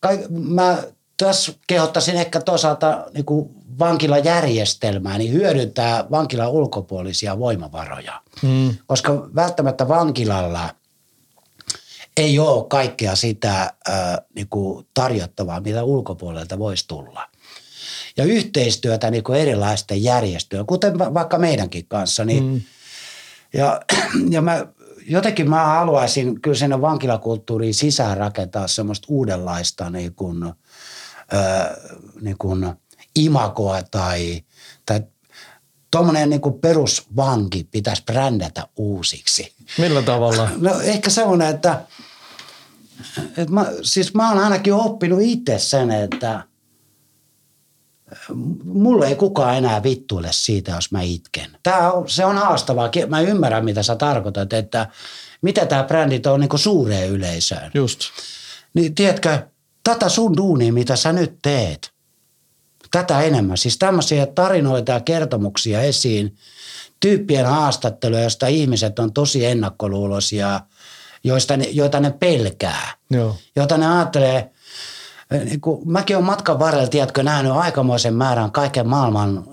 Kaik, 0.00 0.20
mä 0.30 0.82
tässä 1.16 1.52
kehottaisin 1.66 2.16
ehkä 2.16 2.40
toisaalta 2.40 3.06
niin 3.14 3.24
kuin 3.24 3.50
vankilajärjestelmää, 3.80 5.18
niin 5.18 5.32
hyödyntää 5.32 6.04
vankilan 6.10 6.50
ulkopuolisia 6.50 7.38
voimavaroja. 7.38 8.22
Mm. 8.42 8.74
Koska 8.86 9.28
välttämättä 9.34 9.88
vankilalla 9.88 10.74
ei 12.16 12.38
ole 12.38 12.66
kaikkea 12.68 13.16
sitä 13.16 13.60
äh, 13.60 13.94
niin 14.34 14.48
kuin 14.48 14.86
tarjottavaa, 14.94 15.60
mitä 15.60 15.84
ulkopuolelta 15.84 16.58
voisi 16.58 16.88
tulla. 16.88 17.28
Ja 18.16 18.24
yhteistyötä 18.24 19.10
niin 19.10 19.24
kuin 19.24 19.40
erilaisten 19.40 20.02
järjestöjen, 20.02 20.66
kuten 20.66 20.98
vaikka 20.98 21.38
meidänkin 21.38 21.86
kanssa, 21.88 22.24
niin 22.24 22.44
mm. 22.44 22.60
ja, 23.52 23.80
ja 24.30 24.42
mä 24.42 24.66
jotenkin 25.06 25.50
mä 25.50 25.64
haluaisin 25.64 26.40
kyllä 26.40 26.56
sinne 26.56 26.80
vankilakulttuuriin 26.80 27.74
sisään 27.74 28.16
rakentaa 28.16 28.68
semmoista 28.68 29.06
uudenlaista 29.10 29.90
niin 29.90 30.14
kuin, 30.14 30.44
äh, 30.44 30.54
niin 32.20 32.38
kuin 32.38 32.66
imakoa 33.24 33.82
tai, 33.82 34.42
tai 34.86 35.02
tuommoinen 35.90 36.30
niin 36.30 36.40
perusvanki 36.60 37.68
pitäisi 37.70 38.02
brändätä 38.04 38.66
uusiksi. 38.76 39.52
Millä 39.78 40.02
tavalla? 40.02 40.48
No 40.56 40.80
ehkä 40.80 41.10
semmoinen, 41.10 41.48
että, 41.48 41.82
että 43.28 43.52
mä, 43.52 43.66
siis 43.82 44.14
mä 44.14 44.28
oon 44.28 44.38
ainakin 44.38 44.74
oppinut 44.74 45.18
itse 45.22 45.58
sen, 45.58 45.90
että 45.90 46.44
mulle 48.64 49.08
ei 49.08 49.14
kukaan 49.14 49.56
enää 49.56 49.82
vittuile 49.82 50.28
siitä, 50.30 50.72
jos 50.72 50.92
mä 50.92 51.02
itken. 51.02 51.50
Tää 51.62 51.92
on, 51.92 52.08
se 52.08 52.24
on 52.24 52.38
haastavaa. 52.38 52.90
Mä 53.08 53.20
ymmärrän, 53.20 53.64
mitä 53.64 53.82
sä 53.82 53.96
tarkoitat, 53.96 54.52
että 54.52 54.86
mitä 55.42 55.66
tämä 55.66 55.84
brändit 55.84 56.26
on 56.26 56.40
niin 56.40 56.58
suureen 56.58 57.08
yleisöön. 57.08 57.70
Just. 57.74 58.00
Niin 58.74 58.94
tiedätkö, 58.94 59.38
tätä 59.84 60.08
sun 60.08 60.36
duunia, 60.36 60.72
mitä 60.72 60.96
sä 60.96 61.12
nyt 61.12 61.38
teet, 61.42 61.92
tätä 62.90 63.20
enemmän. 63.20 63.56
Siis 63.56 63.78
tämmöisiä 63.78 64.26
tarinoita 64.26 64.92
ja 64.92 65.00
kertomuksia 65.00 65.82
esiin, 65.82 66.36
tyyppien 67.00 67.46
haastatteluja, 67.46 68.22
joista 68.22 68.46
ihmiset 68.46 68.98
on 68.98 69.12
tosi 69.12 69.46
ennakkoluuloisia, 69.46 70.60
joista 71.24 71.56
ne, 71.56 71.64
joita 71.64 72.00
ne 72.00 72.10
pelkää. 72.10 72.94
Joo. 73.10 73.36
Joita 73.56 73.78
ne 73.78 73.96
ajattelee, 73.96 74.50
niin 75.44 75.60
kuin, 75.60 75.88
mäkin 75.88 76.16
olen 76.16 76.26
matkan 76.26 76.58
varrella, 76.58 76.88
tiedätkö, 76.88 77.22
nähnyt 77.22 77.52
aikamoisen 77.52 78.14
määrän 78.14 78.52
kaiken 78.52 78.88
maailman 78.88 79.44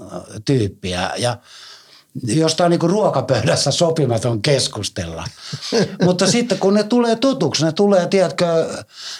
tyyppiä 0.45 1.11
ja– 1.17 1.37
josta 2.23 2.65
on 2.65 2.71
niin 2.71 2.81
ruokapöydässä 2.81 3.71
sopimaton 3.71 4.41
keskustella. 4.41 5.23
Mutta 6.05 6.27
sitten 6.27 6.59
kun 6.59 6.73
ne 6.73 6.83
tulee 6.83 7.15
tutuksi, 7.15 7.65
ne 7.65 7.71
tulee, 7.71 8.07
tiedätkö, 8.07 8.45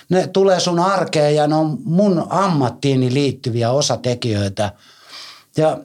ne 0.10 0.28
tulee 0.28 0.60
sun 0.60 0.80
arkeen 0.80 1.36
ja 1.36 1.48
ne 1.48 1.56
on 1.56 1.78
mun 1.84 2.28
ammattiini 2.30 3.14
liittyviä 3.14 3.72
osatekijöitä. 3.72 4.72
Ja 5.58 5.78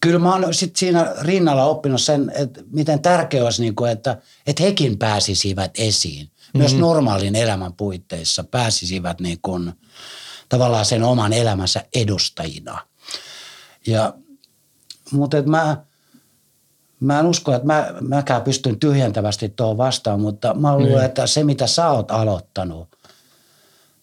kyllä 0.00 0.18
mä 0.18 0.32
oon 0.32 0.54
sit 0.54 0.76
siinä 0.76 1.14
rinnalla 1.20 1.64
oppinut 1.64 2.02
sen, 2.02 2.32
että 2.34 2.60
miten 2.70 3.00
tärkeää 3.00 3.44
olisi, 3.44 3.62
niin 3.62 3.74
kuin, 3.74 3.90
että, 3.90 4.18
että 4.46 4.62
hekin 4.62 4.98
pääsisivät 4.98 5.70
esiin. 5.78 6.30
Myös 6.54 6.72
mm-hmm. 6.72 6.80
normaalin 6.80 7.36
elämän 7.36 7.72
puitteissa 7.72 8.44
pääsisivät 8.44 9.20
niin 9.20 9.38
kuin, 9.42 9.72
tavallaan 10.48 10.84
sen 10.84 11.02
oman 11.02 11.32
elämänsä 11.32 11.84
edustajina. 11.94 12.78
Ja, 13.86 14.14
mutta 15.12 15.38
että 15.38 15.50
mä, 15.50 15.84
mä 17.04 17.20
en 17.20 17.26
usko, 17.26 17.54
että 17.54 17.66
mä, 17.66 17.94
mäkään 18.00 18.42
pystyn 18.42 18.78
tyhjentävästi 18.78 19.48
tuohon 19.48 19.76
vastaan, 19.76 20.20
mutta 20.20 20.54
mä 20.54 20.76
luulen, 20.76 20.92
niin. 20.92 21.04
että 21.04 21.26
se 21.26 21.44
mitä 21.44 21.66
sä 21.66 21.90
oot 21.90 22.10
aloittanut 22.10 22.98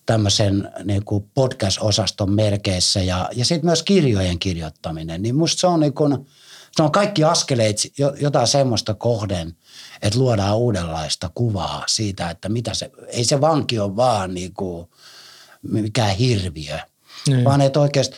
tämmöisen 0.05 0.71
niin 0.83 1.05
kuin 1.05 1.31
podcast-osaston 1.33 2.31
merkeissä 2.31 3.01
ja, 3.01 3.29
ja 3.35 3.45
sitten 3.45 3.65
myös 3.65 3.83
kirjojen 3.83 4.39
kirjoittaminen, 4.39 5.21
niin 5.21 5.35
musta 5.35 5.59
se 5.59 5.67
on, 5.67 5.79
niin 5.79 5.93
kuin, 5.93 6.27
se 6.71 6.83
on 6.83 6.91
kaikki 6.91 7.23
askeleet 7.23 7.77
jotain 8.19 8.47
semmoista 8.47 8.93
kohden, 8.93 9.55
että 10.01 10.19
luodaan 10.19 10.57
uudenlaista 10.57 11.29
kuvaa 11.35 11.83
siitä, 11.87 12.29
että 12.29 12.49
mitä 12.49 12.73
se, 12.73 12.91
ei 13.07 13.23
se 13.23 13.41
vanki 13.41 13.79
ole 13.79 13.95
vaan 13.95 14.33
niin 14.33 14.53
kuin 14.53 14.87
mikään 15.61 16.15
hirviö, 16.15 16.79
niin. 17.27 17.43
vaan 17.43 17.61
että 17.61 17.79
oikeasti, 17.79 18.15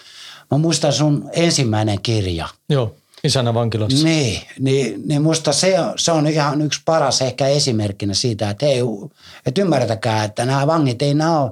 mä 0.52 0.58
muistan 0.58 0.94
sun 0.94 1.30
ensimmäinen 1.34 2.02
kirja. 2.02 2.48
Joo 2.70 2.96
Isänä 3.24 3.54
vankilassa. 3.54 4.06
Niin, 4.06 4.42
niin, 4.60 5.02
niin 5.06 5.22
musta 5.22 5.54
se, 5.54 5.76
se 5.96 6.12
on 6.12 6.28
ihan 6.28 6.62
yksi 6.62 6.82
paras 6.86 7.22
ehkä 7.22 7.48
esimerkkinä 7.48 8.14
siitä, 8.14 8.50
että, 8.50 8.66
ei, 8.66 8.80
että 9.46 9.62
ymmärtäkää, 9.62 10.24
että 10.24 10.46
nämä 10.46 10.68
vangit 10.68 11.02
ei 11.02 11.14
nämä 11.14 11.42
ole, 11.42 11.52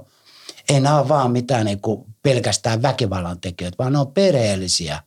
ei 0.69 0.79
nämä 0.79 0.99
ole 0.99 1.07
vaan 1.07 1.31
mitään 1.31 1.65
niin 1.65 1.81
kuin 1.81 2.05
pelkästään 2.23 2.81
väkivallan 2.81 3.41
tekijöitä, 3.41 3.75
vaan 3.79 3.93
ne 3.93 3.99
on 3.99 4.11
perheellisiä. 4.11 5.03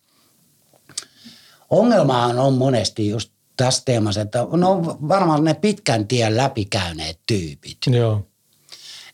Ongelmahan 1.71 2.39
on 2.39 2.55
monesti 2.55 3.09
just 3.09 3.33
tässä 3.57 3.83
teemassa, 3.85 4.21
että 4.21 4.39
ne 4.57 4.67
on 4.67 5.09
varmaan 5.09 5.45
ne 5.45 5.55
pitkän 5.55 6.09
tien 6.09 6.37
läpikäyneet 6.37 7.21
tyypit. 7.27 7.79
Joo. 7.87 8.27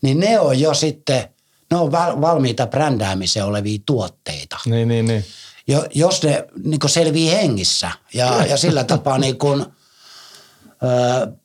Niin 0.03 0.21
ne 0.21 0.41
on 0.41 0.61
jo 0.61 0.75
sitten, 0.75 1.29
ne 1.71 1.77
on 1.77 1.93
valmiita 1.93 2.67
brändäämiseen 2.67 3.47
olevia 3.47 3.79
tuotteita. 3.87 4.59
Niin, 4.67 4.89
niin, 4.89 5.07
niin 5.07 5.25
jo, 5.71 5.87
jos 5.95 6.23
ne 6.23 6.45
niin 6.65 6.81
selvii 6.87 7.31
hengissä 7.31 7.91
ja, 8.15 8.47
ja 8.47 8.57
sillä 8.57 8.85
tapaa 8.85 9.19
niin 9.19 9.39
kuin, 9.39 9.61
ö, 9.63 9.67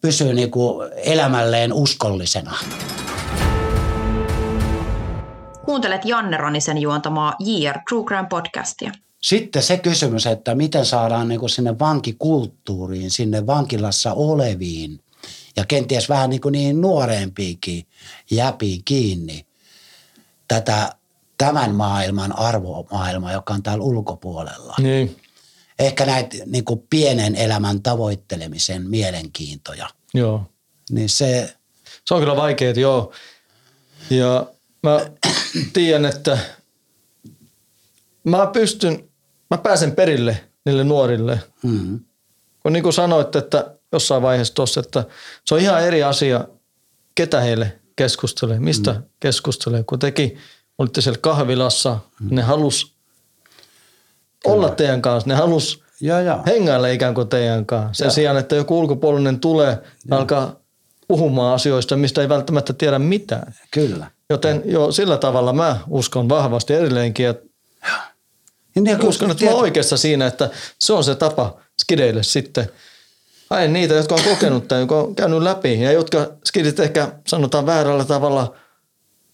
pysyy 0.01 0.33
niin 0.33 0.51
kuin 0.51 0.91
elämälleen 0.95 1.73
uskollisena. 1.73 2.53
Kuuntelet 5.65 6.05
Janne 6.05 6.37
Ronisen 6.37 6.77
juontamaa 6.77 7.33
JR 7.39 7.79
True 7.89 8.05
Crime 8.05 8.27
podcastia. 8.29 8.91
Sitten 9.21 9.63
se 9.63 9.77
kysymys, 9.77 10.25
että 10.25 10.55
miten 10.55 10.85
saadaan 10.85 11.27
niin 11.27 11.39
kuin 11.39 11.49
sinne 11.49 11.79
vankikulttuuriin, 11.79 13.11
sinne 13.11 13.47
vankilassa 13.47 14.13
oleviin 14.13 14.99
ja 15.55 15.65
kenties 15.65 16.09
vähän 16.09 16.29
niin 16.29 16.41
kuin 16.41 16.51
niin 16.51 16.81
nuorempiinkin 16.81 17.85
jäpiin 18.31 18.81
kiinni 18.85 19.45
tätä 20.47 20.95
tämän 21.37 21.75
maailman 21.75 22.39
arvomaailma, 22.39 23.31
joka 23.31 23.53
on 23.53 23.63
täällä 23.63 23.83
ulkopuolella. 23.83 24.75
Niin. 24.79 25.17
Ehkä 25.79 26.05
näitä 26.05 26.37
niin 26.45 26.65
kuin 26.65 26.83
pienen 26.89 27.35
elämän 27.35 27.81
tavoittelemisen 27.81 28.89
mielenkiintoja. 28.89 29.89
Joo. 30.13 30.43
Niin 30.89 31.09
se... 31.09 31.55
Se 32.05 32.13
on 32.13 32.19
kyllä 32.19 32.35
vaikeaa, 32.35 32.73
joo. 32.73 33.11
Ja 34.09 34.45
mä 34.83 34.99
tiedän, 35.73 36.05
että 36.05 36.37
mä 38.23 38.47
pystyn, 38.47 39.09
mä 39.51 39.57
pääsen 39.57 39.95
perille 39.95 40.43
niille 40.65 40.83
nuorille. 40.83 41.39
Mm-hmm. 41.63 41.99
Kun 42.59 42.73
niin 42.73 42.83
kuin 42.83 42.93
sanoit, 42.93 43.35
että 43.35 43.75
jossain 43.91 44.21
vaiheessa 44.21 44.53
tuossa, 44.53 44.79
että 44.79 45.03
se 45.45 45.55
on 45.55 45.61
ihan 45.61 45.83
eri 45.83 46.03
asia, 46.03 46.47
ketä 47.15 47.41
heille 47.41 47.79
keskustelee, 47.95 48.59
mistä 48.59 48.93
mm. 48.93 49.03
keskustelee. 49.19 49.83
Kun 49.83 49.99
teki, 49.99 50.37
olitte 50.77 51.01
siellä 51.01 51.19
kahvilassa, 51.21 51.99
mm. 52.19 52.35
ne 52.35 52.41
halus 52.41 52.95
Kyllä. 54.43 54.55
olla 54.55 54.69
teidän 54.69 55.01
kanssa, 55.01 55.29
ne 55.29 55.35
halus 55.35 55.83
ja, 56.01 56.21
ja. 56.21 56.43
hengailla 56.45 56.87
ikään 56.87 57.13
kuin 57.13 57.27
teidän 57.27 57.65
kanssa. 57.65 57.93
Sen 57.93 58.05
ja. 58.05 58.11
sijaan, 58.11 58.37
että 58.37 58.55
joku 58.55 58.79
ulkopuolinen 58.79 59.39
tulee 59.39 59.77
ja 60.09 60.17
alkaa 60.17 60.55
puhumaan 61.07 61.55
asioista, 61.55 61.97
mistä 61.97 62.21
ei 62.21 62.29
välttämättä 62.29 62.73
tiedä 62.73 62.99
mitään. 62.99 63.53
Kyllä. 63.71 64.11
Joten 64.29 64.61
jo 64.65 64.91
sillä 64.91 65.17
tavalla 65.17 65.53
mä 65.53 65.79
uskon 65.87 66.29
vahvasti 66.29 66.73
edelleenkin, 66.73 67.27
että 67.27 67.45
ja 68.75 68.81
niin, 68.81 69.05
uskon, 69.05 69.31
että 69.31 69.45
mä 69.45 69.51
oikeassa 69.51 69.97
siinä, 69.97 70.27
että 70.27 70.49
se 70.79 70.93
on 70.93 71.03
se 71.03 71.15
tapa 71.15 71.59
skideille 71.81 72.23
sitten. 72.23 72.69
Haen 73.49 73.73
niitä, 73.73 73.93
jotka 73.93 74.15
on 74.15 74.21
kokenut 74.23 74.67
tai 74.67 74.79
jotka 74.79 74.99
on 74.99 75.15
käynyt 75.15 75.41
läpi 75.41 75.81
ja 75.81 75.91
jotka 75.91 76.27
skidit 76.45 76.79
ehkä 76.79 77.11
sanotaan 77.27 77.65
väärällä 77.65 78.05
tavalla 78.05 78.55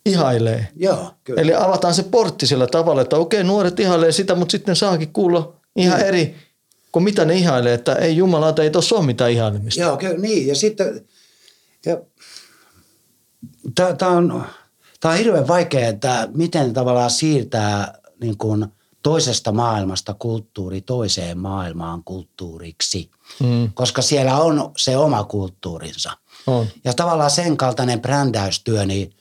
ihailee. 0.05 0.67
Joo, 0.75 1.11
kyllä. 1.23 1.41
Eli 1.41 1.53
avataan 1.53 1.93
se 1.93 2.03
portti 2.03 2.47
sillä 2.47 2.67
tavalla, 2.67 3.01
että 3.01 3.17
okei, 3.17 3.43
nuoret 3.43 3.79
ihailee 3.79 4.11
sitä, 4.11 4.35
mutta 4.35 4.51
sitten 4.51 4.75
saakin 4.75 5.13
kuulla 5.13 5.53
ihan 5.75 5.99
mm. 5.99 6.05
eri 6.05 6.35
kuin 6.91 7.03
mitä 7.03 7.25
ne 7.25 7.35
ihailee, 7.35 7.73
että 7.73 7.95
ei 7.95 8.17
jumala, 8.17 8.53
ei 8.61 8.69
tuossa 8.69 8.95
ole 8.95 9.05
mitään 9.05 9.31
ihailemista. 9.31 9.81
Joo, 9.81 9.97
kyllä, 9.97 10.17
niin. 10.17 10.47
Ja 10.47 10.55
sitten, 10.55 11.05
tämä 13.73 14.11
on, 14.11 14.43
tää 14.99 15.11
on 15.11 15.17
hirveän 15.17 15.47
vaikea, 15.47 15.87
että 15.87 16.29
miten 16.33 16.73
tavallaan 16.73 17.11
siirtää 17.11 17.93
niin 18.19 18.37
kuin– 18.37 18.65
toisesta 19.03 19.51
maailmasta 19.51 20.13
kulttuuri 20.13 20.81
toiseen 20.81 21.37
maailmaan 21.37 22.03
kulttuuriksi, 22.03 23.11
mm. 23.39 23.71
koska 23.73 24.01
siellä 24.01 24.37
on 24.37 24.71
se 24.77 24.97
oma 24.97 25.23
kulttuurinsa. 25.23 26.11
On. 26.47 26.67
Ja 26.83 26.93
tavallaan 26.93 27.31
sen 27.31 27.57
kaltainen 27.57 28.01
brändäystyö, 28.01 28.85
niin, 28.85 29.13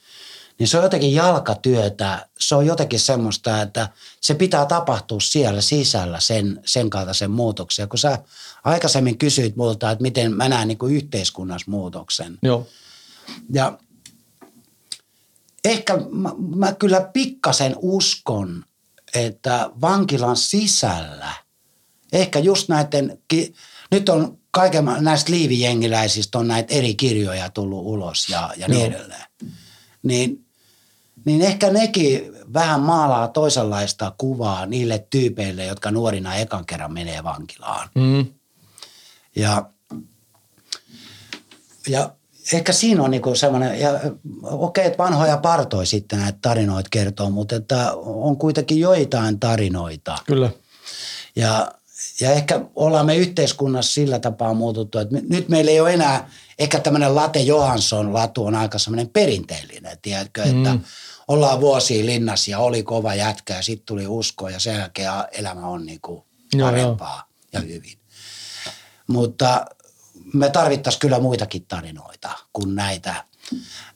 niin 0.60 0.68
se 0.68 0.76
on 0.76 0.82
jotenkin 0.82 1.14
jalkatyötä. 1.14 2.28
Se 2.38 2.54
on 2.54 2.66
jotenkin 2.66 3.00
semmoista, 3.00 3.62
että 3.62 3.88
se 4.20 4.34
pitää 4.34 4.66
tapahtua 4.66 5.20
siellä 5.20 5.60
sisällä 5.60 6.20
sen, 6.20 6.60
sen 6.66 6.90
kaltaisen 6.90 7.30
muutoksen. 7.30 7.88
Kun 7.88 7.98
sä 7.98 8.18
aikaisemmin 8.64 9.18
kysyit 9.18 9.56
multa, 9.56 9.90
että 9.90 10.02
miten 10.02 10.32
mä 10.32 10.48
näen 10.48 10.68
niin 10.68 10.78
kuin 10.78 10.94
yhteiskunnassa 10.94 11.70
muutoksen. 11.70 12.38
Joo. 12.42 12.66
Ja 13.52 13.78
ehkä 15.64 15.96
mä, 16.10 16.30
mä 16.56 16.72
kyllä 16.72 17.00
pikkasen 17.12 17.76
uskon, 17.78 18.64
että 19.14 19.70
vankilan 19.80 20.36
sisällä, 20.36 21.32
ehkä 22.12 22.38
just 22.38 22.68
näiden, 22.68 23.18
nyt 23.90 24.08
on 24.08 24.38
kaiken 24.50 24.84
näistä 25.00 25.32
liivijengiläisistä 25.32 26.38
on 26.38 26.48
näitä 26.48 26.74
eri 26.74 26.94
kirjoja 26.94 27.50
tullut 27.50 27.86
ulos 27.86 28.28
ja, 28.28 28.50
ja 28.56 28.68
niin 28.68 28.86
edelleen. 28.86 29.24
Niin, 30.02 30.46
niin 31.24 31.42
ehkä 31.42 31.70
nekin 31.70 32.32
vähän 32.52 32.80
maalaa 32.80 33.28
toisenlaista 33.28 34.12
kuvaa 34.18 34.66
niille 34.66 35.06
tyypeille, 35.10 35.64
jotka 35.64 35.90
nuorina 35.90 36.36
ekan 36.36 36.66
kerran 36.66 36.92
menee 36.92 37.24
vankilaan. 37.24 37.88
Mm. 37.94 38.26
Ja, 39.36 39.70
ja 41.88 42.12
ehkä 42.52 42.72
siinä 42.72 43.02
on 43.02 43.10
niinku 43.10 43.34
semmoinen, 43.34 43.80
ja 43.80 44.00
okei, 44.42 44.86
että 44.86 44.98
vanhoja 44.98 45.36
partoi 45.36 45.86
sitten 45.86 46.18
näitä 46.18 46.38
tarinoita 46.42 46.88
kertoo, 46.90 47.30
mutta 47.30 47.56
että 47.56 47.92
on 47.96 48.36
kuitenkin 48.36 48.80
joitain 48.80 49.40
tarinoita. 49.40 50.18
Kyllä. 50.26 50.50
Ja, 51.36 51.72
ja 52.20 52.32
ehkä 52.32 52.60
ollaan 52.76 53.06
me 53.06 53.16
yhteiskunnassa 53.16 53.92
sillä 53.92 54.18
tapaa 54.18 54.54
muututtu, 54.54 54.98
että 54.98 55.16
nyt 55.28 55.48
meillä 55.48 55.70
ei 55.70 55.80
ole 55.80 55.94
enää, 55.94 56.30
ehkä 56.58 56.80
tämmöinen 56.80 57.14
Late 57.14 57.40
Johansson 57.40 58.14
latu 58.14 58.46
on 58.46 58.54
aika 58.54 58.78
semmoinen 58.78 59.08
perinteellinen, 59.08 59.98
tiedätkö, 60.02 60.44
mm. 60.44 60.80
Ollaan 61.30 61.60
vuosia 61.60 62.06
linnassa 62.06 62.50
ja 62.50 62.58
oli 62.58 62.82
kova 62.82 63.14
jätkä 63.14 63.54
ja 63.54 63.62
sitten 63.62 63.86
tuli 63.86 64.06
usko 64.06 64.48
ja 64.48 64.60
sen 64.60 64.78
jälkeen 64.78 65.12
elämä 65.32 65.66
on 65.66 65.86
niinku 65.86 66.26
parempaa 66.60 67.28
joo, 67.52 67.62
joo. 67.62 67.62
ja 67.62 67.74
hyvin. 67.74 67.98
Mutta 69.06 69.66
me 70.34 70.50
tarvittaisiin 70.50 71.00
kyllä 71.00 71.20
muitakin 71.20 71.66
tarinoita 71.66 72.30
kuin 72.52 72.74
näitä, 72.74 73.24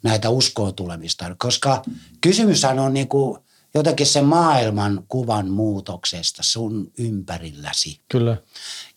näitä 0.03 0.31
uskoon 0.31 0.75
tulemista, 0.75 1.35
koska 1.39 1.83
kysymyshän 2.21 2.79
on 2.79 2.95
niin 2.95 3.09
kuin 3.09 3.39
jotenkin 3.75 4.07
se 4.07 4.23
maailman 4.23 5.05
kuvan 5.09 5.51
muutoksesta 5.51 6.43
sun 6.43 6.93
ympärilläsi. 6.99 8.01
Kyllä. 8.09 8.37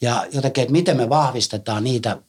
Ja 0.01 0.25
jotenkin, 0.31 0.61
että 0.61 0.71
miten 0.71 0.97
me 0.97 1.09
vahvistetaan 1.09 1.83
niitä 1.83 2.21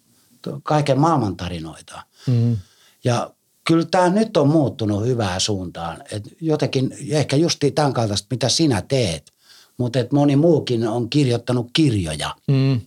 kaiken 0.62 1.00
maailman 1.00 1.36
tarinoita. 1.36 2.02
Mm. 2.26 2.56
Ja 3.04 3.30
kyllä 3.68 3.86
tämä 3.90 4.08
nyt 4.08 4.36
on 4.36 4.48
muuttunut 4.48 5.06
hyvään 5.06 5.40
suuntaan. 5.40 6.02
Et 6.12 6.24
jotenkin, 6.40 6.96
ehkä 7.10 7.36
just 7.36 7.64
tämän 7.74 7.92
kaltaista, 7.92 8.26
mitä 8.30 8.48
sinä 8.48 8.82
teet, 8.82 9.32
mutta 9.78 9.98
että 9.98 10.16
moni 10.16 10.36
muukin 10.36 10.88
on 10.88 11.10
kirjoittanut 11.10 11.70
kirjoja. 11.72 12.34
Mm. 12.48 12.80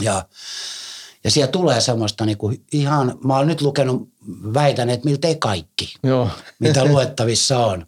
Ja 0.00 0.24
ja 1.24 1.30
siellä 1.30 1.52
tulee 1.52 1.80
semmoista 1.80 2.26
niinku 2.26 2.52
ihan, 2.72 3.18
mä 3.24 3.36
oon 3.36 3.46
nyt 3.46 3.60
lukenut, 3.60 4.08
väitän, 4.54 4.90
että 4.90 5.04
miltei 5.04 5.36
kaikki, 5.36 5.94
Joo. 6.02 6.28
mitä 6.58 6.84
luettavissa 6.92 7.66
on. 7.66 7.86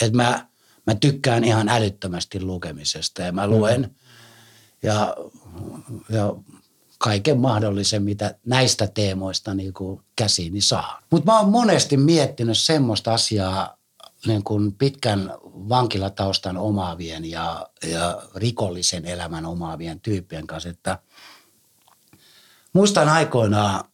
Että 0.00 0.16
mä, 0.16 0.46
mä 0.86 0.94
tykkään 0.94 1.44
ihan 1.44 1.68
älyttömästi 1.68 2.40
lukemisesta 2.42 3.22
ja 3.22 3.32
mä 3.32 3.46
luen 3.46 3.94
ja, 4.82 5.16
ja 6.08 6.34
kaiken 7.02 7.38
mahdollisen, 7.38 8.02
mitä 8.02 8.34
näistä 8.46 8.86
teemoista 8.86 9.54
niin 9.54 9.72
kuin 9.72 10.00
käsiini 10.16 10.60
saa. 10.60 11.00
Mutta 11.10 11.32
mä 11.32 11.38
oon 11.38 11.50
monesti 11.50 11.96
miettinyt 11.96 12.58
semmoista 12.58 13.14
asiaa 13.14 13.76
niin 14.26 14.44
kuin 14.44 14.72
pitkän 14.72 15.32
vankilataustan 15.44 16.56
omaavien 16.56 17.30
ja, 17.30 17.66
ja 17.90 18.22
rikollisen 18.34 19.04
elämän 19.06 19.46
omaavien 19.46 20.00
tyyppien 20.00 20.46
kanssa, 20.46 20.68
että– 20.68 20.98
Muistan 22.72 23.08
aikoinaan 23.08 23.84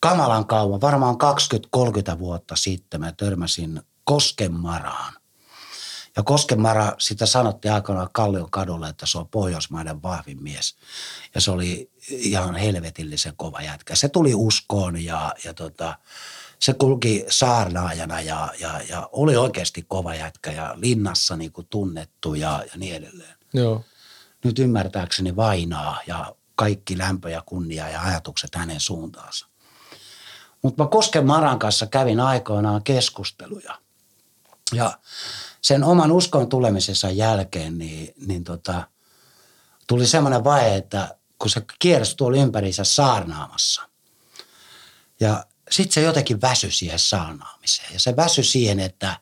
kamalan 0.00 0.46
kauan, 0.46 0.80
varmaan 0.80 1.16
20-30 2.14 2.18
vuotta 2.18 2.56
sitten 2.56 3.00
mä 3.00 3.12
törmäsin 3.12 3.82
Koskenmaraan. 4.04 5.12
Ja 6.16 6.22
Koskenmara, 6.22 6.92
sitä 6.98 7.26
sanottiin 7.26 7.74
aikoinaan 7.74 8.08
Kallion 8.12 8.50
kadulla, 8.50 8.88
että 8.88 9.06
se 9.06 9.18
on 9.18 9.28
Pohjoismaiden 9.28 10.02
vahvin 10.02 10.42
mies. 10.42 10.76
Ja 11.34 11.40
se 11.40 11.50
oli 11.50 11.89
ihan 12.08 12.56
helvetillisen 12.56 13.36
kova 13.36 13.60
jätkä. 13.62 13.94
Se 13.94 14.08
tuli 14.08 14.34
uskoon 14.34 15.04
ja, 15.04 15.34
ja 15.44 15.54
tota, 15.54 15.98
se 16.58 16.72
kulki 16.72 17.24
saarnaajana 17.28 18.20
ja, 18.20 18.48
ja, 18.60 18.80
ja 18.88 19.08
oli 19.12 19.36
oikeasti 19.36 19.84
kova 19.88 20.14
jätkä 20.14 20.52
ja 20.52 20.74
linnassa 20.76 21.36
niin 21.36 21.52
kuin 21.52 21.66
tunnettu 21.70 22.34
ja, 22.34 22.64
ja 22.72 22.78
niin 22.78 22.94
edelleen. 22.94 23.34
Joo. 23.52 23.84
Nyt 24.44 24.58
ymmärtääkseni 24.58 25.36
vainaa 25.36 26.00
ja 26.06 26.34
kaikki 26.54 26.98
lämpö 26.98 27.30
ja 27.30 27.42
kunnia 27.46 27.88
ja 27.88 28.02
ajatukset 28.02 28.54
hänen 28.54 28.80
suuntaansa. 28.80 29.46
Mutta 30.62 30.82
mä 30.82 30.88
Kosken 30.88 31.26
Maran 31.26 31.58
kanssa 31.58 31.86
kävin 31.86 32.20
aikoinaan 32.20 32.82
keskusteluja. 32.82 33.78
Ja 34.72 34.98
sen 35.62 35.84
oman 35.84 36.12
uskon 36.12 36.48
tulemisensa 36.48 37.10
jälkeen 37.10 37.78
niin, 37.78 38.14
niin 38.26 38.44
tota, 38.44 38.88
tuli 39.86 40.06
semmoinen 40.06 40.44
vaihe, 40.44 40.76
että 40.76 41.16
kun 41.40 41.50
se 41.50 41.62
kiersi 41.78 42.16
tuolla 42.16 42.38
ympärissä 42.38 42.84
saarnaamassa. 42.84 43.82
Ja 45.20 45.44
sitten 45.70 45.94
se 45.94 46.00
jotenkin 46.00 46.40
väsy 46.40 46.70
siihen 46.70 46.98
saarnaamiseen. 46.98 47.92
Ja 47.92 48.00
se 48.00 48.16
väsy 48.16 48.42
siihen, 48.42 48.80
että, 48.80 49.20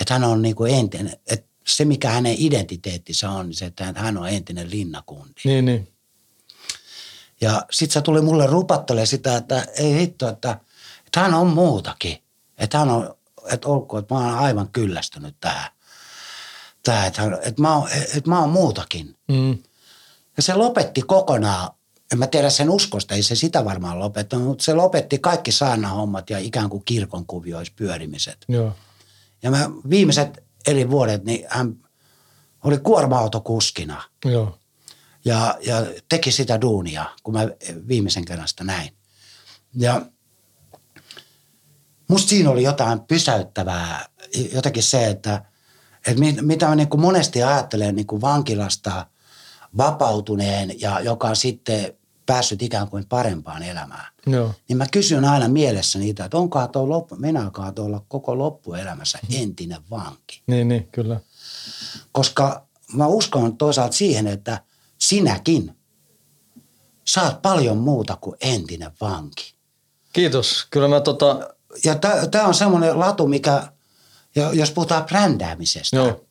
että 0.00 0.14
hän 0.14 0.24
on 0.24 0.42
niin 0.42 0.54
kuin 0.54 0.74
entinen, 0.74 1.16
että 1.26 1.48
se 1.66 1.84
mikä 1.84 2.10
hänen 2.10 2.34
identiteettinsä 2.38 3.30
on, 3.30 3.46
niin 3.46 3.56
se, 3.56 3.66
että 3.66 3.92
hän 3.96 4.16
on 4.18 4.28
entinen 4.28 4.70
linnakundi. 4.70 5.40
Niin, 5.44 5.64
niin. 5.64 5.92
Ja 7.40 7.62
sitten 7.70 7.94
se 7.94 8.00
tuli 8.00 8.20
mulle 8.20 8.46
rupattele 8.46 9.06
sitä, 9.06 9.36
että 9.36 9.66
ei 9.76 9.94
hitto, 9.94 10.28
että, 10.28 10.60
että 11.06 11.20
hän 11.20 11.34
on 11.34 11.46
muutakin. 11.46 12.22
Että 12.58 12.78
hän 12.78 12.90
on, 12.90 13.14
että 13.52 13.68
olkoon, 13.68 14.02
että 14.02 14.14
mä 14.14 14.20
oon 14.20 14.38
aivan 14.38 14.68
kyllästynyt 14.68 15.36
tähän. 15.40 15.70
Tähän, 16.82 17.06
että, 17.06 17.22
hän, 17.22 17.38
että, 17.42 17.62
mä 17.62 17.76
oon, 17.76 17.88
että 17.92 18.30
mä 18.30 18.40
oon 18.40 18.50
muutakin. 18.50 19.16
Mm. 19.28 19.58
Ja 20.38 20.42
se 20.42 20.54
lopetti 20.54 21.02
kokonaan, 21.02 21.70
en 22.12 22.18
mä 22.18 22.26
tiedä 22.26 22.50
sen 22.50 22.70
uskosta, 22.70 23.14
ei 23.14 23.22
se 23.22 23.34
sitä 23.34 23.64
varmaan 23.64 23.98
lopettanut, 23.98 24.46
mutta 24.46 24.64
se 24.64 24.74
lopetti 24.74 25.18
kaikki 25.18 25.52
saanahommat 25.52 26.30
ja 26.30 26.38
ikään 26.38 26.70
kuin 26.70 26.84
kirkon 26.84 27.26
kuviois 27.26 27.70
pyörimiset. 27.70 28.44
Joo. 28.48 28.72
Ja 29.42 29.50
mä 29.50 29.70
viimeiset 29.90 30.44
eri 30.66 30.90
vuodet, 30.90 31.24
niin 31.24 31.46
hän 31.48 31.74
oli 32.64 32.78
kuorma-autokuskina. 32.78 34.02
Joo 34.24 34.58
ja, 35.28 35.58
ja 35.66 35.86
teki 36.08 36.32
sitä 36.32 36.60
duunia, 36.60 37.04
kun 37.22 37.34
mä 37.34 37.48
viimeisen 37.88 38.24
kerran 38.24 38.48
sitä 38.48 38.64
näin. 38.64 38.96
Ja 39.74 40.02
musta 42.08 42.28
siinä 42.28 42.50
oli 42.50 42.62
jotain 42.62 43.00
pysäyttävää, 43.00 44.08
jotenkin 44.52 44.82
se, 44.82 45.06
että, 45.06 45.44
että 46.06 46.22
mitä 46.42 46.68
mä 46.68 46.74
niin 46.74 46.88
kuin 46.88 47.00
monesti 47.00 47.42
ajattelen 47.42 47.96
niin 47.96 48.06
kuin 48.06 48.20
vankilasta 48.20 49.06
vapautuneen 49.76 50.80
ja 50.80 51.00
joka 51.00 51.34
sitten 51.34 51.94
päässyt 52.26 52.62
ikään 52.62 52.88
kuin 52.88 53.06
parempaan 53.08 53.62
elämään. 53.62 54.12
Joo. 54.26 54.54
Niin 54.68 54.76
mä 54.76 54.86
kysyn 54.92 55.24
aina 55.24 55.48
mielessä 55.48 55.98
niitä, 55.98 56.24
että 56.24 56.36
onkohan 56.36 56.70
tuo 56.70 56.88
loppu, 56.88 57.16
menaakaan 57.16 57.72
olla 57.78 58.04
koko 58.08 58.38
loppuelämässä 58.38 59.18
entinen 59.42 59.80
vanki. 59.90 60.42
Niin, 60.46 60.68
niin, 60.68 60.88
kyllä. 60.92 61.20
Koska 62.12 62.66
mä 62.92 63.06
uskon 63.06 63.56
toisaalta 63.56 63.96
siihen, 63.96 64.26
että 64.26 64.60
sinäkin 64.98 65.76
saat 67.04 67.42
paljon 67.42 67.76
muuta 67.76 68.16
kuin 68.20 68.36
entinen 68.40 68.90
vanki. 69.00 69.54
Kiitos. 70.12 70.66
Kyllä 70.70 70.88
mä 70.88 71.00
tota... 71.00 71.54
Ja 71.84 71.94
tämä 72.30 72.46
on 72.46 72.54
semmoinen 72.54 72.98
latu, 72.98 73.26
mikä, 73.26 73.72
jos 74.52 74.70
puhutaan 74.70 75.04
brändäämisestä, 75.04 75.96
Joo. 75.96 76.24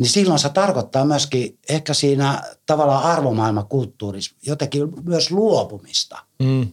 Niin 0.00 0.10
silloin 0.10 0.38
se 0.38 0.48
tarkoittaa 0.48 1.04
myöskin 1.04 1.58
ehkä 1.68 1.94
siinä 1.94 2.42
tavallaan 2.66 3.04
arvomaailmakulttuurissa 3.04 4.34
jotenkin 4.46 4.88
myös 5.04 5.30
luopumista. 5.30 6.18
Mm. 6.38 6.72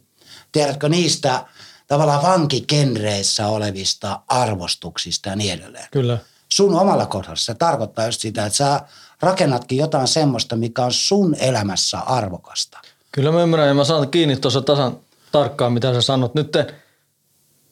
Tiedätkö 0.52 0.90
niistä 0.90 1.46
tavallaan 1.88 2.24
vankikenreissä 2.24 3.48
olevista 3.48 4.22
arvostuksista 4.28 5.30
ja 5.30 5.36
niin 5.36 5.54
edelleen. 5.54 5.88
Kyllä. 5.92 6.18
Sun 6.50 6.80
omalla 6.80 7.06
kohdalla 7.06 7.36
se 7.36 7.54
tarkoittaa 7.54 8.06
just 8.06 8.22
sitä, 8.22 8.46
että 8.46 8.58
sä 8.58 8.82
rakennatkin 9.22 9.78
jotain 9.78 10.08
semmoista, 10.08 10.56
mikä 10.56 10.86
on 10.86 10.94
sun 10.94 11.36
elämässä 11.40 12.00
arvokasta. 12.00 12.80
Kyllä 13.12 13.32
mä 13.32 13.44
ymmärrän 13.44 13.68
ja 13.68 13.74
mä 13.74 13.84
saan 13.84 14.10
kiinni 14.10 14.36
tuossa 14.36 14.62
tasan 14.62 14.98
tarkkaan, 15.32 15.74
mitä 15.74 15.94
sä 15.94 16.02
sanot. 16.02 16.36
Nyt 16.36 16.52
te, 16.52 16.64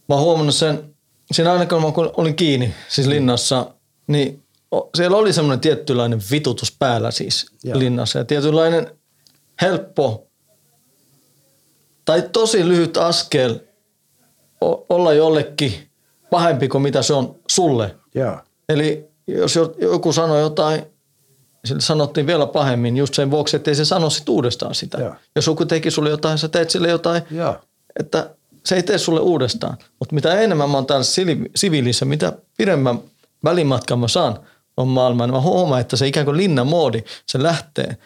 mä 0.09 0.15
oon 0.15 0.23
huomannut 0.23 0.55
sen, 0.55 0.95
siinä 1.31 1.51
aina 1.51 1.65
kun 1.65 1.81
mä 1.81 1.87
olin 2.17 2.35
kiinni, 2.35 2.73
siis 2.89 3.07
linnassa, 3.07 3.71
niin 4.07 4.44
siellä 4.97 5.17
oli 5.17 5.33
semmoinen 5.33 5.59
tietynlainen 5.59 6.21
vitutus 6.31 6.75
päällä 6.79 7.11
siis 7.11 7.45
Joo. 7.63 7.79
linnassa 7.79 8.19
ja 8.19 8.25
tietynlainen 8.25 8.91
helppo 9.61 10.27
tai 12.05 12.23
tosi 12.31 12.67
lyhyt 12.67 12.97
askel 12.97 13.59
olla 14.89 15.13
jollekin 15.13 15.89
pahempi 16.29 16.67
kuin 16.67 16.81
mitä 16.81 17.01
se 17.01 17.13
on 17.13 17.35
sulle. 17.49 17.95
Joo. 18.15 18.39
Eli 18.69 19.07
jos 19.27 19.55
joku 19.77 20.13
sanoo 20.13 20.39
jotain 20.39 20.85
sille 21.65 21.81
sanottiin 21.81 22.27
vielä 22.27 22.45
pahemmin 22.45 22.97
just 22.97 23.13
sen 23.13 23.31
vuoksi, 23.31 23.55
että 23.55 23.71
ei 23.71 23.75
se 23.75 23.85
sano 23.85 24.09
sit 24.09 24.29
uudestaan 24.29 24.75
sitä. 24.75 24.97
Joo. 24.97 25.15
Jos 25.35 25.47
joku 25.47 25.65
teki 25.65 25.91
sulle 25.91 26.09
jotain, 26.09 26.37
sä 26.37 26.47
teet 26.47 26.69
sille 26.69 26.89
jotain, 26.89 27.21
Joo. 27.31 27.55
että 27.99 28.35
se 28.65 28.75
ei 28.75 28.83
tee 28.83 28.97
sulle 28.97 29.19
uudestaan. 29.19 29.77
Mutta 29.99 30.15
mitä 30.15 30.39
enemmän 30.39 30.69
mä 30.69 30.77
oon 30.77 30.85
täällä 30.85 31.05
siviilissä, 31.55 32.05
mitä 32.05 32.33
pidemmän 32.57 32.99
välimatkan 33.43 33.99
mä 33.99 34.07
saan 34.07 34.39
on 34.77 34.87
maailmaan, 34.87 35.29
niin 35.29 35.35
mä 35.35 35.41
huomaan, 35.41 35.81
että 35.81 35.95
se 35.95 36.07
ikään 36.07 36.25
kuin 36.25 36.37
linnamoodi, 36.37 37.03
se 37.25 37.43
lähtee, 37.43 37.97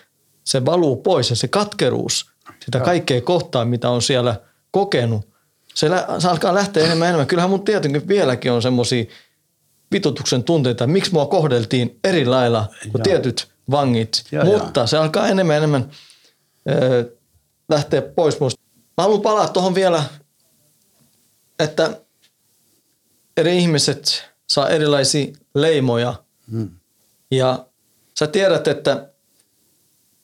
se 0.43 0.65
valuu 0.65 0.95
pois 0.95 1.29
ja 1.29 1.35
se 1.35 1.47
katkeruus, 1.47 2.25
sitä 2.65 2.77
Joo. 2.77 2.85
kaikkea 2.85 3.21
kohtaa, 3.21 3.65
mitä 3.65 3.89
on 3.89 4.01
siellä 4.01 4.35
kokenut, 4.71 5.29
se, 5.73 5.89
lä- 5.89 6.07
se 6.19 6.27
alkaa 6.27 6.53
lähteä 6.53 6.85
enemmän 6.85 7.07
enemmän. 7.07 7.27
Kyllähän 7.27 7.49
mun 7.49 7.65
tietenkin 7.65 8.07
vieläkin 8.07 8.51
on 8.51 8.61
semmoisia 8.61 9.05
vitutuksen 9.91 10.43
tunteita, 10.43 10.87
miksi 10.87 11.11
mua 11.13 11.25
kohdeltiin 11.25 11.99
eri 12.03 12.25
lailla 12.25 12.65
kuin 12.81 12.91
Joo. 12.93 13.03
tietyt 13.03 13.47
vangit, 13.71 14.23
Joo, 14.31 14.43
mutta 14.45 14.79
jo. 14.79 14.87
se 14.87 14.97
alkaa 14.97 15.27
enemmän 15.27 15.57
enemmän 15.57 15.91
ö, 16.69 17.11
lähteä 17.69 18.01
pois 18.01 18.39
musta. 18.39 18.61
Mä 18.97 19.03
haluan 19.03 19.21
palaa 19.21 19.47
tuohon 19.47 19.75
vielä, 19.75 20.03
että 21.59 21.99
eri 23.37 23.57
ihmiset 23.57 24.29
saa 24.49 24.69
erilaisia 24.69 25.33
leimoja 25.55 26.13
hmm. 26.51 26.69
ja 27.31 27.65
sä 28.19 28.27
tiedät, 28.27 28.67
että 28.67 29.09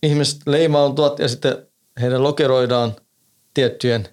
ihmiset 0.04 0.42
leimautuvat 0.46 1.20
ja 1.20 1.28
sitten 1.28 1.68
heidän 2.02 2.24
lokeroidaan 2.24 2.96
tiettyjen 3.54 4.08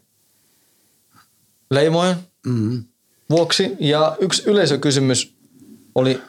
leimojen 1.71 2.17
hmm. 2.49 2.85
vuoksi. 3.31 3.77
Ja 3.81 4.17
yksi 4.21 4.43
yleisökysymys 4.47 5.35
oli 5.95 6.23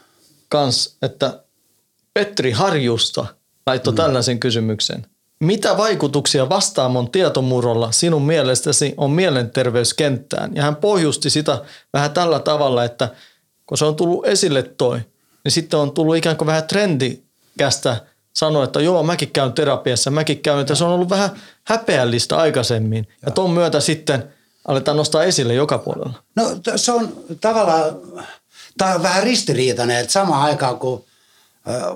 kans, 0.49 0.97
että 1.01 1.43
Petri 2.13 2.51
Harjusta 2.51 3.25
laittoi 3.67 3.93
mm. 3.93 3.97
tällaisen 3.97 4.39
kysymyksen. 4.39 5.07
Mitä 5.39 5.77
vaikutuksia 5.77 6.49
vastaamon 6.49 7.11
tietomurrolla 7.11 7.91
sinun 7.91 8.21
mielestäsi 8.21 8.93
on 8.97 9.11
mielenterveyskenttään? 9.11 10.55
Ja 10.55 10.63
hän 10.63 10.75
pohjusti 10.75 11.29
sitä 11.29 11.61
vähän 11.93 12.11
tällä 12.11 12.39
tavalla, 12.39 12.83
että 12.83 13.09
kun 13.65 13.77
se 13.77 13.85
on 13.85 13.95
tullut 13.95 14.27
esille 14.27 14.63
toi, 14.63 14.99
niin 15.43 15.51
sitten 15.51 15.79
on 15.79 15.91
tullut 15.91 16.15
ikään 16.15 16.37
kuin 16.37 16.45
vähän 16.45 16.67
trendikästä 16.67 18.01
sanoa, 18.33 18.63
että 18.63 18.81
joo, 18.81 19.03
mäkin 19.03 19.31
käyn 19.31 19.53
terapiassa, 19.53 20.11
mäkin 20.11 20.39
käyn, 20.39 20.59
että 20.59 20.75
se 20.75 20.83
on 20.83 20.91
ollut 20.91 21.09
vähän 21.09 21.29
häpeällistä 21.63 22.37
aikaisemmin. 22.37 23.07
Ja 23.25 23.31
ton 23.31 23.51
myötä 23.51 23.79
sitten 23.79 24.33
aletaan 24.67 24.97
nostaa 24.97 25.23
esille 25.23 25.53
joka 25.53 25.77
puolella. 25.77 26.23
No 26.35 26.43
se 26.75 26.91
on 26.91 27.13
tavallaan 27.41 27.95
tämä 28.77 28.95
on 28.95 29.03
vähän 29.03 29.23
ristiriitainen, 29.23 29.97
että 29.97 30.13
samaan 30.13 30.41
aikaan 30.41 30.79
kun 30.79 31.03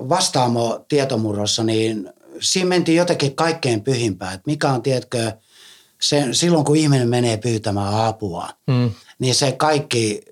vastaamo 0.08 0.84
tietomurrossa, 0.88 1.64
niin 1.64 2.10
siinä 2.40 2.68
mentiin 2.68 2.98
jotenkin 2.98 3.34
kaikkein 3.36 3.80
pyhimpään, 3.80 4.34
että 4.34 4.50
mikä 4.50 4.70
on, 4.70 4.82
tiedätkö, 4.82 5.32
se, 6.00 6.28
silloin 6.32 6.64
kun 6.64 6.76
ihminen 6.76 7.08
menee 7.08 7.36
pyytämään 7.36 8.06
apua, 8.06 8.48
mm. 8.66 8.90
niin 9.18 9.34
se 9.34 9.52
kaikki, 9.52 10.22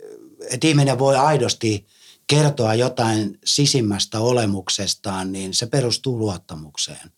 että 0.51 0.67
ihminen 0.67 0.99
voi 0.99 1.17
aidosti 1.17 1.87
kertoa 2.27 2.75
jotain 2.75 3.39
sisimmästä 3.45 4.21
olemuksestaan, 4.21 5.33
niin 5.33 5.55
se 5.55 5.67
perustuu 5.67 6.19
luottamukseen. 6.19 7.13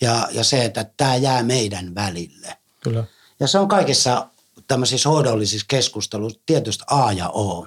Ja, 0.00 0.28
ja 0.32 0.44
se, 0.44 0.64
että 0.64 0.86
tämä 0.96 1.16
jää 1.16 1.42
meidän 1.42 1.94
välille. 1.94 2.56
Kyllä. 2.80 3.04
Ja 3.40 3.46
se 3.46 3.58
on 3.58 3.68
kaikissa 3.68 4.26
tämmöisissä 4.66 5.08
hoidollisissa 5.08 5.66
keskusteluissa 5.68 6.40
tietysti 6.46 6.84
A 6.86 7.12
ja 7.12 7.28
O. 7.28 7.66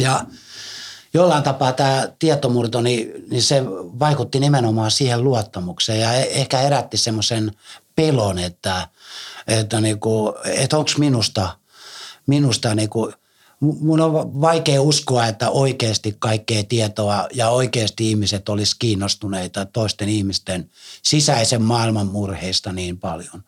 Ja 0.00 0.24
jollain 1.14 1.42
tapaa 1.42 1.72
tämä 1.72 2.08
tietomurto, 2.18 2.80
niin, 2.80 3.12
niin 3.30 3.42
se 3.42 3.64
vaikutti 3.98 4.40
nimenomaan 4.40 4.90
siihen 4.90 5.24
luottamukseen 5.24 6.00
ja 6.00 6.14
e-, 6.14 6.40
ehkä 6.40 6.58
herätti 6.58 6.96
semmoisen 6.96 7.52
pelon, 7.96 8.38
että, 8.38 8.88
että, 9.46 9.80
niinku, 9.80 10.34
että 10.44 10.78
onko 10.78 10.90
minusta, 10.98 11.58
minusta 12.26 12.74
niinku, 12.74 13.12
mun 13.80 14.00
on 14.00 14.40
vaikea 14.40 14.82
uskoa, 14.82 15.26
että 15.26 15.50
oikeasti 15.50 16.16
kaikkea 16.18 16.64
tietoa 16.64 17.28
ja 17.34 17.48
oikeasti 17.48 18.10
ihmiset 18.10 18.48
olisi 18.48 18.76
kiinnostuneita 18.78 19.66
toisten 19.66 20.08
ihmisten 20.08 20.70
sisäisen 21.02 21.62
maailman 21.62 22.06
murheista 22.06 22.72
niin 22.72 22.98
paljon. 22.98 23.44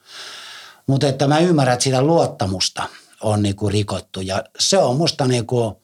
Mutta 0.87 1.09
että 1.09 1.29
mä 1.29 1.39
ymmärrän, 1.39 1.73
että 1.73 1.85
sitä 1.85 2.03
luottamusta 2.03 2.89
on 3.21 3.43
niinku 3.43 3.69
rikottu 3.69 4.21
ja 4.21 4.45
se 4.59 4.79
on 4.79 4.97
musta 4.97 5.27
niinku, 5.27 5.83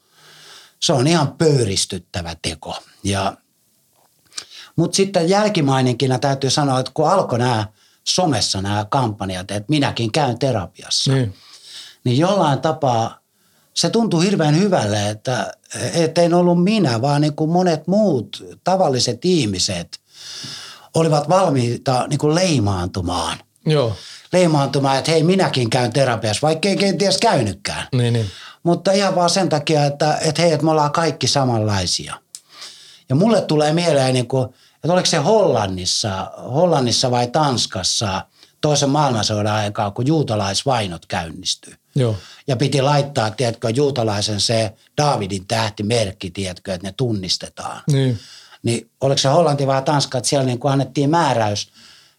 se 0.81 0.93
on 0.93 1.07
ihan 1.07 1.33
pöyristyttävä 1.33 2.37
teko. 2.43 2.77
Ja, 3.05 3.37
mutta 4.77 4.97
sitten 4.97 5.29
jälkimainenkin 5.29 6.21
täytyy 6.21 6.51
sanoa, 6.51 6.81
että 6.81 6.93
kun 6.95 7.11
alkoi 7.11 7.39
nämä 7.39 7.67
somessa 8.05 8.63
nämä 8.63 8.87
kampanjat, 8.91 9.51
että 9.51 9.65
minäkin 9.69 10.13
käyn 10.13 10.39
terapiassa, 10.39 11.13
niin, 11.13 11.35
niin 12.05 12.19
jollain 12.19 12.61
tapaa 12.61 13.22
se 13.75 13.91
tuntui 13.91 14.25
hirveän 14.25 14.59
hyvälle, 14.59 15.09
että, 15.09 15.53
en 16.17 16.35
ollut 16.35 16.65
minä, 16.65 17.03
vaan 17.03 17.21
niin 17.21 17.37
kuin 17.37 17.51
monet 17.51 17.87
muut 17.87 18.45
tavalliset 18.65 19.25
ihmiset 19.25 19.99
olivat 20.95 21.29
valmiita 21.29 22.07
niin 22.09 22.19
kuin 22.19 22.35
leimaantumaan. 22.35 23.39
Joo. 23.67 23.97
Leimaantumaan, 24.33 24.99
että 24.99 25.11
hei 25.11 25.23
minäkin 25.23 25.71
käyn 25.71 25.93
terapiassa, 25.93 26.47
vaikka 26.47 26.69
ei 26.69 26.77
kenties 26.77 27.19
käynytkään. 27.19 27.89
Niin, 27.93 28.13
niin 28.13 28.27
mutta 28.63 28.93
ihan 28.93 29.15
vaan 29.15 29.31
sen 29.31 29.49
takia, 29.49 29.85
että, 29.85 30.19
että 30.21 30.43
hei, 30.43 30.53
että 30.53 30.65
me 30.65 30.71
ollaan 30.71 30.93
kaikki 30.93 31.27
samanlaisia. 31.27 32.15
Ja 33.09 33.15
mulle 33.15 33.41
tulee 33.41 33.73
mieleen, 33.73 34.15
niin 34.15 34.29
kuin, 34.29 34.49
että 34.75 34.93
oliko 34.93 35.07
se 35.07 35.17
Hollannissa, 35.17 36.31
Hollannissa 36.55 37.11
vai 37.11 37.27
Tanskassa 37.27 38.27
toisen 38.61 38.91
maailmansodan 38.91 39.47
aikaa, 39.47 39.91
kun 39.91 40.07
juutalaisvainot 40.07 41.07
käynnistyi. 41.07 41.75
Joo. 41.95 42.17
Ja 42.47 42.57
piti 42.57 42.83
laittaa, 42.83 43.31
tiedätkö, 43.31 43.71
juutalaisen 43.71 44.41
se 44.41 44.73
Daavidin 44.99 45.47
tähtimerkki, 45.47 46.31
tiedätkö, 46.31 46.75
että 46.75 46.87
ne 46.87 46.95
tunnistetaan. 46.97 47.83
Niin. 47.93 48.19
Niin 48.63 48.91
oliko 49.01 49.19
se 49.19 49.29
Hollanti 49.29 49.67
vai 49.67 49.83
Tanska, 49.83 50.19
että 50.19 50.29
siellä 50.29 50.47
niin 50.47 50.59
kuin 50.59 50.73
annettiin 50.73 51.11
määräys, 51.11 51.73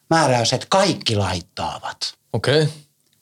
määräys, 0.09 0.53
että 0.53 0.67
kaikki 0.69 1.15
laittaavat. 1.15 2.13
Okei. 2.33 2.63
Okay 2.63 2.73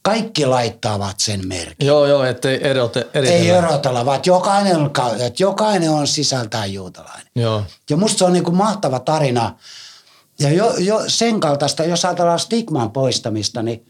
kaikki 0.02 0.45
laittavat 0.45 1.20
sen 1.20 1.47
merkin. 1.47 1.88
Joo, 1.88 2.06
joo, 2.06 2.24
ettei 2.24 2.68
erote, 2.68 3.08
eritellä. 3.14 3.39
Ei 3.39 3.49
erotella, 3.49 4.06
vaan 4.06 4.20
jokainen 4.26 4.76
on, 4.76 4.91
että 5.20 5.43
jokainen 5.43 5.89
on 5.89 6.08
sisältään 6.08 6.74
juutalainen. 6.74 7.28
Joo. 7.36 7.64
Ja 7.89 7.97
musta 7.97 8.18
se 8.18 8.26
on 8.26 8.34
niin 8.34 8.43
kuin 8.43 8.56
mahtava 8.56 8.99
tarina. 8.99 9.56
Ja 10.39 10.49
jo, 10.49 10.74
jo 10.78 11.04
sen 11.08 11.39
kaltaista, 11.39 11.84
jos 11.84 12.06
ajatellaan 12.06 12.39
stigman 12.39 12.91
poistamista, 12.91 13.62
niin 13.62 13.86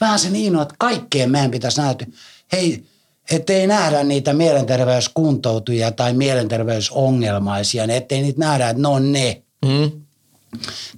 vähän 0.00 0.18
se 0.18 0.30
niin 0.30 0.56
on, 0.56 0.62
että 0.62 0.74
kaikkeen 0.78 1.30
meidän 1.30 1.50
pitäisi 1.50 1.80
näyttää. 1.80 2.08
Hei, 2.52 2.84
ettei 3.30 3.66
nähdä 3.66 4.04
niitä 4.04 4.32
mielenterveyskuntoutujia 4.32 5.90
tai 5.90 6.12
mielenterveysongelmaisia, 6.12 7.86
niin 7.86 7.96
ettei 7.96 8.22
niitä 8.22 8.40
nähdä, 8.40 8.68
että 8.68 8.82
ne 8.82 8.88
on 8.88 9.12
ne. 9.12 9.42
Mm. 9.64 9.90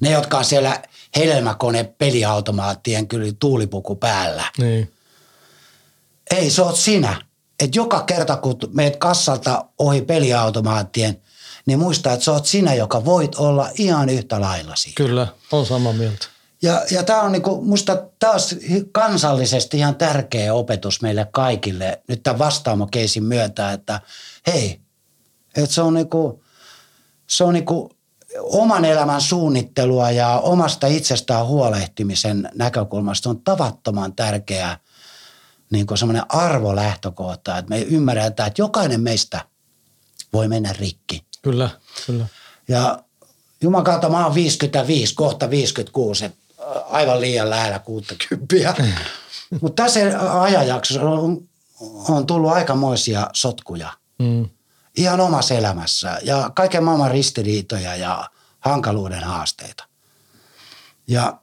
Ne, 0.01 0.11
jotka 0.11 0.39
on 0.39 0.45
siellä 0.45 0.83
helmäkone 1.17 1.85
peliautomaattien 1.85 3.09
kyllä 3.09 3.33
tuulipuku 3.39 3.97
päällä. 3.97 4.45
Niin. 4.59 4.93
Ei, 6.31 6.51
se 6.51 6.63
oot 6.63 6.77
sinä. 6.77 7.23
Et 7.61 7.75
joka 7.75 8.03
kerta, 8.03 8.37
kun 8.37 8.59
meet 8.73 8.97
kassalta 8.97 9.65
ohi 9.79 10.03
peliautomaattien, 10.03 11.23
niin 11.67 11.79
muista, 11.79 12.13
että 12.13 12.25
sä 12.25 12.33
oot 12.33 12.47
sinä, 12.47 12.75
joka 12.75 13.05
voit 13.05 13.35
olla 13.35 13.71
ihan 13.79 14.09
yhtä 14.09 14.41
lailla 14.41 14.77
siinä. 14.77 14.95
Kyllä, 14.95 15.27
on 15.53 15.67
samaa 15.67 15.93
mieltä. 15.93 16.27
Ja, 16.63 16.83
ja 16.91 17.03
tämä 17.03 17.23
on 17.23 17.33
niinku, 17.33 17.65
musta 17.65 18.03
taas 18.19 18.55
kansallisesti 18.93 19.79
ihan 19.79 19.95
tärkeä 19.95 20.55
opetus 20.55 21.03
meille 21.03 21.29
kaikille 21.33 22.03
nyt 22.09 22.23
tämän 22.23 22.39
vastaamokeisin 22.39 23.25
myötä, 23.25 23.73
että 23.73 24.01
hei, 24.47 24.81
että 25.57 25.75
se 25.75 25.83
on 25.83 25.95
niinku, 25.95 26.45
se 27.27 27.45
on 27.45 27.55
niinku 27.55 27.91
oman 28.41 28.85
elämän 28.85 29.21
suunnittelua 29.21 30.11
ja 30.11 30.39
omasta 30.39 30.87
itsestään 30.87 31.47
huolehtimisen 31.47 32.51
näkökulmasta 32.55 33.31
on 33.31 33.41
tavattoman 33.41 34.13
tärkeää 34.17 34.79
niin 35.71 35.87
kuin 35.87 35.99
semmoinen 35.99 36.25
arvolähtökohta, 36.29 37.59
että 37.59 37.69
me 37.69 37.81
ymmärretään, 37.81 38.47
että 38.47 38.63
jokainen 38.63 39.01
meistä 39.01 39.41
voi 40.33 40.49
mennä 40.49 40.73
rikki. 40.73 41.25
Kyllä, 41.43 41.71
kyllä. 42.07 42.27
Ja 42.69 42.99
Juman 43.61 43.85
kautta 43.85 44.09
mä 44.09 44.25
oon 44.25 44.35
55, 44.35 45.15
kohta 45.15 45.51
56, 45.51 46.25
että 46.25 46.39
aivan 46.91 47.21
liian 47.21 47.51
lähellä 47.51 47.79
60. 47.79 48.75
Mutta 49.61 49.83
tässä 49.83 50.01
ajanjaksossa 50.41 51.03
on, 51.03 51.49
on 52.09 52.27
tullut 52.27 52.53
aikamoisia 52.53 53.31
sotkuja. 53.33 53.93
Mm. 54.19 54.49
Ihan 54.97 55.21
omassa 55.21 55.55
elämässä 55.55 56.19
ja 56.23 56.51
kaiken 56.55 56.85
maailman 56.85 57.11
ristiriitoja 57.11 57.97
ja 57.97 58.31
hankaluuden 58.61 59.25
haasteita. 59.25 59.85
Ja 61.09 61.39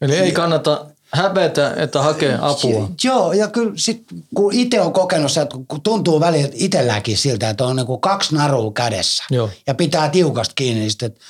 Eli 0.00 0.16
ei 0.16 0.32
kannata 0.32 0.86
hävetä, 1.12 1.74
että 1.76 2.02
hakee 2.02 2.38
apua. 2.40 2.88
Joo, 3.04 3.32
ja 3.32 3.48
kyllä 3.48 3.72
sit, 3.76 4.04
kun 4.34 4.52
itse 4.54 4.80
on 4.80 4.92
kokenut 4.92 5.36
että 5.36 5.56
kun 5.68 5.80
tuntuu 5.80 6.20
välillä 6.20 6.48
itselläkin 6.52 7.18
siltä, 7.18 7.50
että 7.50 7.64
on 7.64 7.76
niinku 7.76 7.98
kaksi 7.98 8.34
narua 8.34 8.72
kädessä 8.72 9.24
Joo. 9.30 9.50
ja 9.66 9.74
pitää 9.74 10.08
tiukasti 10.08 10.54
kiinni, 10.54 10.80
niin 10.80 10.90
sitten, 10.90 11.06
että 11.06 11.20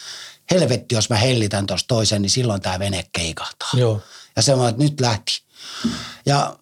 helvetti, 0.53 0.95
jos 0.95 1.11
mä 1.11 1.17
hellitän 1.17 1.67
tuosta 1.67 1.89
toisen, 1.89 2.23
niin 2.23 2.31
silloin 2.31 2.61
tämä 2.61 2.79
vene 2.79 3.05
keikahtaa. 3.13 3.71
Joo. 3.75 4.01
Ja 4.37 4.43
se 4.43 4.55
on, 4.55 4.69
että 4.69 4.83
nyt 4.83 5.01
lähti. 5.01 5.43
Ja 6.27 6.57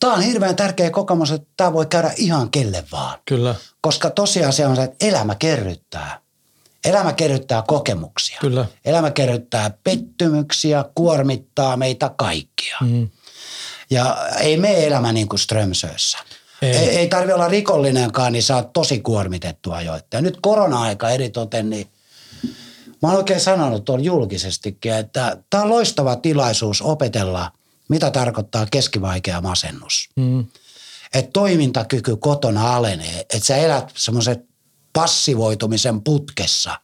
tämä 0.00 0.12
on 0.14 0.22
hirveän 0.22 0.56
tärkeä 0.56 0.90
kokemus, 0.90 1.30
että 1.30 1.48
tämä 1.56 1.72
voi 1.72 1.86
käydä 1.86 2.12
ihan 2.16 2.50
kelle 2.50 2.84
vaan. 2.92 3.18
Kyllä, 3.24 3.54
Koska 3.80 4.10
tosiasia 4.10 4.68
on 4.68 4.76
se, 4.76 4.82
että 4.82 5.06
elämä 5.06 5.34
kerryttää. 5.34 6.20
Elämä 6.84 7.12
kerryttää 7.12 7.62
kokemuksia. 7.66 8.38
Kyllä. 8.40 8.66
Elämä 8.84 9.10
kerryttää 9.10 9.70
pettymyksiä, 9.84 10.84
kuormittaa 10.94 11.76
meitä 11.76 12.10
kaikkia. 12.16 12.76
Mm. 12.80 13.08
Ja 13.90 14.28
ei 14.38 14.56
mene 14.56 14.86
elämä 14.86 15.12
niin 15.12 15.28
kuin 15.28 15.40
Strömsössä. 15.40 16.18
Ei. 16.62 16.76
Ei, 16.76 16.88
ei 16.88 17.08
tarvi 17.08 17.32
olla 17.32 17.48
rikollinenkaan, 17.48 18.32
niin 18.32 18.42
saa 18.42 18.62
tosi 18.62 19.00
kuormitettua 19.00 19.82
jo. 19.82 20.00
Ja 20.12 20.20
nyt 20.20 20.38
korona-aika 20.42 21.10
eritoten, 21.10 21.70
niin 21.70 21.86
mä 23.02 23.08
oon 23.08 23.16
oikein 23.16 23.40
sanonut 23.40 23.84
tuolla 23.84 24.04
julkisestikin, 24.04 24.92
että 24.92 25.36
tämä 25.50 25.62
on 25.62 25.70
loistava 25.70 26.16
tilaisuus 26.16 26.82
opetella, 26.82 27.52
mitä 27.88 28.10
tarkoittaa 28.10 28.66
keskivaikea 28.70 29.40
masennus. 29.40 30.08
Mm. 30.16 30.46
Että 31.14 31.30
toimintakyky 31.32 32.16
kotona 32.16 32.76
alenee, 32.76 33.20
että 33.20 33.46
sä 33.46 33.56
elät 33.56 33.92
semmoisen 33.96 34.48
passivoitumisen 34.92 36.02
putkessa 36.02 36.80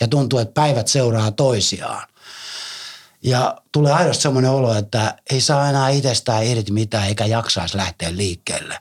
ja 0.00 0.08
tuntuu, 0.08 0.38
että 0.38 0.60
päivät 0.60 0.88
seuraa 0.88 1.30
toisiaan. 1.30 2.08
Ja 3.22 3.62
tulee 3.72 3.92
aidosti 3.92 4.22
semmoinen 4.22 4.50
olo, 4.50 4.74
että 4.74 5.16
ei 5.30 5.40
saa 5.40 5.68
enää 5.68 5.88
itsestään 5.88 6.44
irti 6.44 6.72
mitään 6.72 7.08
eikä 7.08 7.26
jaksaisi 7.26 7.76
lähteä 7.76 8.16
liikkeelle. 8.16 8.78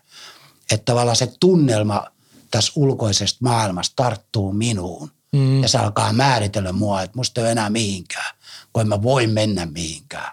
Että 0.72 0.86
tavallaan 0.86 1.16
se 1.16 1.34
tunnelma 1.40 2.08
tässä 2.52 2.72
ulkoisesta 2.76 3.38
maailmasta 3.42 3.94
tarttuu 3.96 4.54
minuun. 4.54 5.12
Mm. 5.36 5.62
Ja 5.62 5.68
se 5.68 5.78
alkaa 5.78 6.14
määritellä 6.14 6.72
mua, 6.72 7.02
että 7.02 7.18
musta 7.18 7.42
ei 7.42 7.44
ole 7.44 7.52
enää 7.52 7.70
mihinkään, 7.70 8.36
kun 8.74 8.82
en 8.82 8.88
mä 8.88 9.04
voi 9.04 9.28
mennä 9.28 9.66
mihinkään. 9.66 10.32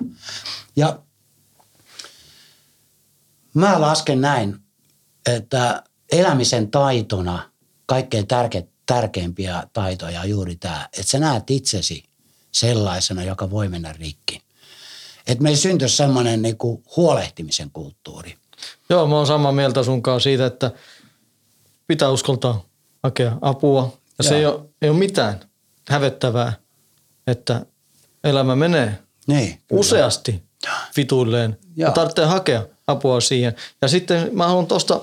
Ja 0.76 0.98
mä 3.54 3.80
lasken 3.80 4.20
näin, 4.20 4.56
että 5.26 5.82
elämisen 6.12 6.70
taitona 6.70 7.50
kaikkein 7.86 8.26
tärke, 8.26 8.66
tärkeimpiä 8.86 9.62
taitoja 9.72 10.20
on 10.20 10.30
juuri 10.30 10.56
tämä, 10.56 10.88
että 10.92 11.10
sä 11.10 11.18
näet 11.18 11.50
itsesi 11.50 12.04
sellaisena, 12.52 13.24
joka 13.24 13.50
voi 13.50 13.68
mennä 13.68 13.92
rikki. 13.92 14.42
Että 15.26 15.42
meillä 15.42 15.58
syntyisi 15.58 15.96
semmoinen 15.96 16.42
niinku 16.42 16.82
huolehtimisen 16.96 17.70
kulttuuri. 17.70 18.36
Joo, 18.88 19.06
mä 19.06 19.16
oon 19.16 19.26
samaa 19.26 19.52
mieltä 19.52 19.82
sun 19.82 20.02
kanssa 20.02 20.24
siitä, 20.24 20.46
että 20.46 20.70
pitää 21.86 22.10
uskaltaa 22.10 22.64
hakea 23.02 23.38
apua. 23.40 23.98
Ja 24.18 24.24
se 24.24 24.36
ei 24.36 24.46
ole, 24.46 24.71
ei 24.82 24.90
ole 24.90 24.98
mitään 24.98 25.40
hävettävää, 25.88 26.52
että 27.26 27.66
elämä 28.24 28.56
menee 28.56 28.98
Niin, 29.26 29.48
kyllä. 29.68 29.80
useasti 29.80 30.42
vituilleen. 30.96 31.58
Ja 31.76 31.86
Joo. 31.86 31.94
tarvitsee 31.94 32.24
hakea 32.26 32.66
apua 32.86 33.20
siihen. 33.20 33.54
Ja 33.82 33.88
sitten 33.88 34.30
mä 34.32 34.46
haluan 34.46 34.66
tuosta 34.66 35.00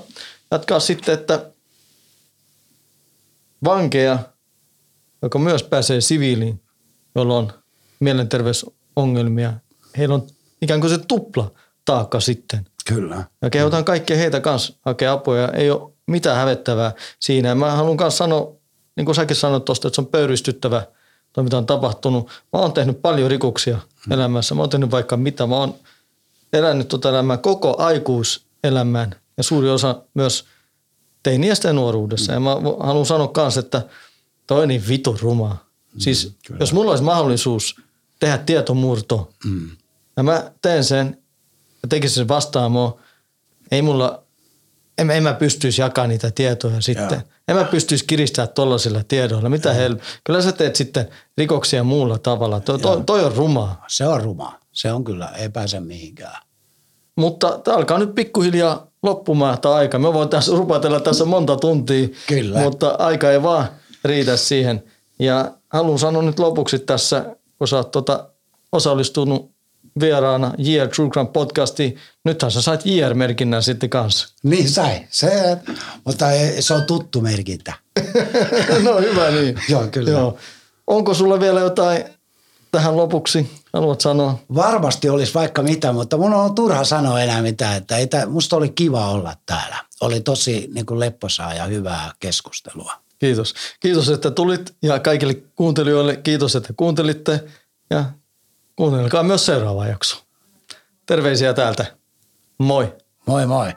jatkaa 0.51 0.79
sitten, 0.79 1.13
että 1.13 1.45
vankeja, 3.63 4.19
joka 5.21 5.39
myös 5.39 5.63
pääsee 5.63 6.01
siviiliin, 6.01 6.61
jolla 7.15 7.37
on 7.37 7.53
mielenterveysongelmia, 7.99 9.53
heillä 9.97 10.15
on 10.15 10.27
ikään 10.61 10.79
kuin 10.79 10.89
se 10.89 10.97
tupla 10.97 11.51
taakka 11.85 12.19
sitten. 12.19 12.65
Kyllä. 12.87 13.23
Ja 13.41 13.49
kehotan 13.49 13.85
kaikkia 13.85 14.17
heitä 14.17 14.39
kanssa 14.39 14.73
hakea 14.85 15.11
apua 15.11 15.37
ja 15.37 15.51
ei 15.51 15.71
ole 15.71 15.91
mitään 16.07 16.37
hävettävää 16.37 16.91
siinä. 17.19 17.49
Ja 17.49 17.55
mä 17.55 17.71
haluan 17.71 17.97
myös 17.99 18.17
sanoa, 18.17 18.58
niin 18.99 19.05
kuin 19.05 19.15
säkin 19.15 19.35
sanoit 19.35 19.65
tuosta, 19.65 19.87
että 19.87 19.95
se 19.95 20.01
on 20.01 20.07
pöyristyttävä, 20.07 20.83
toi 21.33 21.43
mitä 21.43 21.57
on 21.57 21.65
tapahtunut. 21.65 22.27
Mä 22.27 22.59
oon 22.59 22.73
tehnyt 22.73 23.01
paljon 23.01 23.31
rikoksia 23.31 23.79
elämässä. 24.11 24.55
Mä 24.55 24.61
oon 24.61 24.69
tehnyt 24.69 24.91
vaikka 24.91 25.17
mitä. 25.17 25.47
Mä 25.47 25.55
oon 25.55 25.75
elänyt 26.53 26.87
tuota 26.87 27.09
elämää 27.09 27.37
koko 27.37 27.75
aikuiselämän 27.77 29.15
ja 29.37 29.43
suuri 29.43 29.69
osa 29.69 30.01
myös 30.13 30.45
teiniästä 31.23 31.67
ja 31.67 31.73
nuoruudessa. 31.73 32.33
Ja 32.33 32.39
mä 32.39 32.49
haluan 32.79 33.05
sanoa 33.05 33.31
myös, 33.37 33.57
että 33.57 33.81
toi 34.47 34.61
on 34.61 34.67
niin 34.67 34.83
vitu 34.87 35.17
ruma. 35.21 35.57
Siis 35.97 36.33
jos 36.59 36.73
mulla 36.73 36.91
olisi 36.91 37.03
mahdollisuus 37.03 37.75
tehdä 38.19 38.37
tietomurto 38.37 39.29
Mm. 39.45 39.69
ja 40.17 40.23
mä 40.23 40.51
teen 40.61 40.83
sen 40.83 41.17
ja 41.83 41.87
tekisin 41.89 42.15
sen 42.15 42.27
vastaamoon, 42.27 42.99
ei 43.71 43.81
mulla, 43.81 44.23
en, 44.99 45.11
en 45.11 45.23
mä 45.23 45.33
pystyisi 45.33 45.81
jakamaan 45.81 46.09
niitä 46.09 46.31
tietoja 46.31 46.81
sitten. 46.81 47.11
Joo. 47.11 47.21
En 47.47 47.55
mä 47.55 47.63
pystyisi 47.63 48.05
kiristämään 48.05 48.53
tollaisilla 48.53 49.03
tiedoilla. 49.07 49.49
Mitä 49.49 49.73
hel... 49.73 49.95
Kyllä 50.23 50.41
sä 50.41 50.51
teet 50.51 50.75
sitten 50.75 51.09
rikoksia 51.37 51.83
muulla 51.83 52.17
tavalla. 52.17 52.59
Toi, 52.59 52.79
toi, 52.79 53.03
toi 53.05 53.25
on 53.25 53.35
rumaa. 53.35 53.85
Se 53.87 54.07
on 54.07 54.21
ruma. 54.21 54.59
Se 54.71 54.91
on 54.91 55.03
kyllä, 55.03 55.27
ei 55.27 55.49
pääse 55.49 55.79
mihinkään. 55.79 56.41
Mutta 57.15 57.59
tämä 57.63 57.77
alkaa 57.77 57.99
nyt 57.99 58.15
pikkuhiljaa 58.15 58.87
loppumaan 59.03 59.61
tämä 59.61 59.75
aika. 59.75 59.99
Me 59.99 60.13
voin 60.13 60.29
tässä 60.29 60.51
rupatella 60.51 60.99
tässä 60.99 61.25
monta 61.25 61.55
tuntia, 61.55 62.07
Kyllä. 62.27 62.59
mutta 62.59 62.95
aika 62.99 63.31
ei 63.31 63.43
vaan 63.43 63.67
riitä 64.03 64.37
siihen. 64.37 64.83
Ja 65.19 65.51
haluan 65.69 65.99
sanoa 65.99 66.21
nyt 66.21 66.39
lopuksi 66.39 66.79
tässä, 66.79 67.35
kun 67.57 67.67
sä 67.67 67.77
oot 67.77 67.91
tota 67.91 68.29
osallistunut 68.71 69.51
vieraana 69.99 70.53
Year 70.67 70.87
True 70.87 71.09
Crime 71.09 71.29
podcastiin. 71.33 71.97
Nythän 72.25 72.51
sä 72.51 72.61
sait 72.61 72.85
Year-merkinnän 72.85 73.63
sitten 73.63 73.89
kanssa. 73.89 74.27
Niin 74.43 74.69
sai. 74.69 75.01
Se, 75.09 75.57
mutta 76.05 76.31
ei- 76.31 76.61
se 76.61 76.73
on 76.73 76.83
tuttu 76.83 77.21
merkintä. 77.21 77.73
no 78.83 78.99
hyvä 78.99 79.31
niin. 79.31 79.61
Joo, 79.69 79.87
kyllä. 79.87 80.09
Joo. 80.09 80.37
Onko 80.87 81.13
sulla 81.13 81.39
vielä 81.39 81.59
jotain 81.59 82.03
tähän 82.71 82.97
lopuksi, 82.97 83.51
haluat 83.73 84.01
sanoa? 84.01 84.39
Varmasti 84.55 85.09
olisi 85.09 85.33
vaikka 85.33 85.61
mitä, 85.63 85.91
mutta 85.91 86.17
mun 86.17 86.33
on 86.33 86.55
turha 86.55 86.83
sanoa 86.83 87.21
enää 87.21 87.41
mitään. 87.41 87.77
Että 87.77 87.97
ei 87.97 88.07
tää, 88.07 88.25
musta 88.25 88.55
oli 88.55 88.69
kiva 88.69 89.09
olla 89.09 89.35
täällä. 89.45 89.77
Oli 90.01 90.21
tosi 90.21 90.69
niin 90.73 90.85
kuin 90.85 90.99
lepposaa 90.99 91.53
ja 91.53 91.65
hyvää 91.65 92.11
keskustelua. 92.19 92.93
Kiitos. 93.19 93.53
Kiitos, 93.79 94.09
että 94.09 94.31
tulit 94.31 94.75
ja 94.81 94.99
kaikille 94.99 95.33
kuuntelijoille 95.55 96.15
kiitos, 96.15 96.55
että 96.55 96.73
kuuntelitte 96.77 97.43
ja 97.89 98.05
kuunnelkaa 98.79 99.23
myös 99.23 99.45
seuraava 99.45 99.87
jakso. 99.87 100.23
Terveisiä 101.05 101.53
täältä. 101.53 101.85
Moi. 102.57 102.95
Moi 103.25 103.45
moi. 103.45 103.73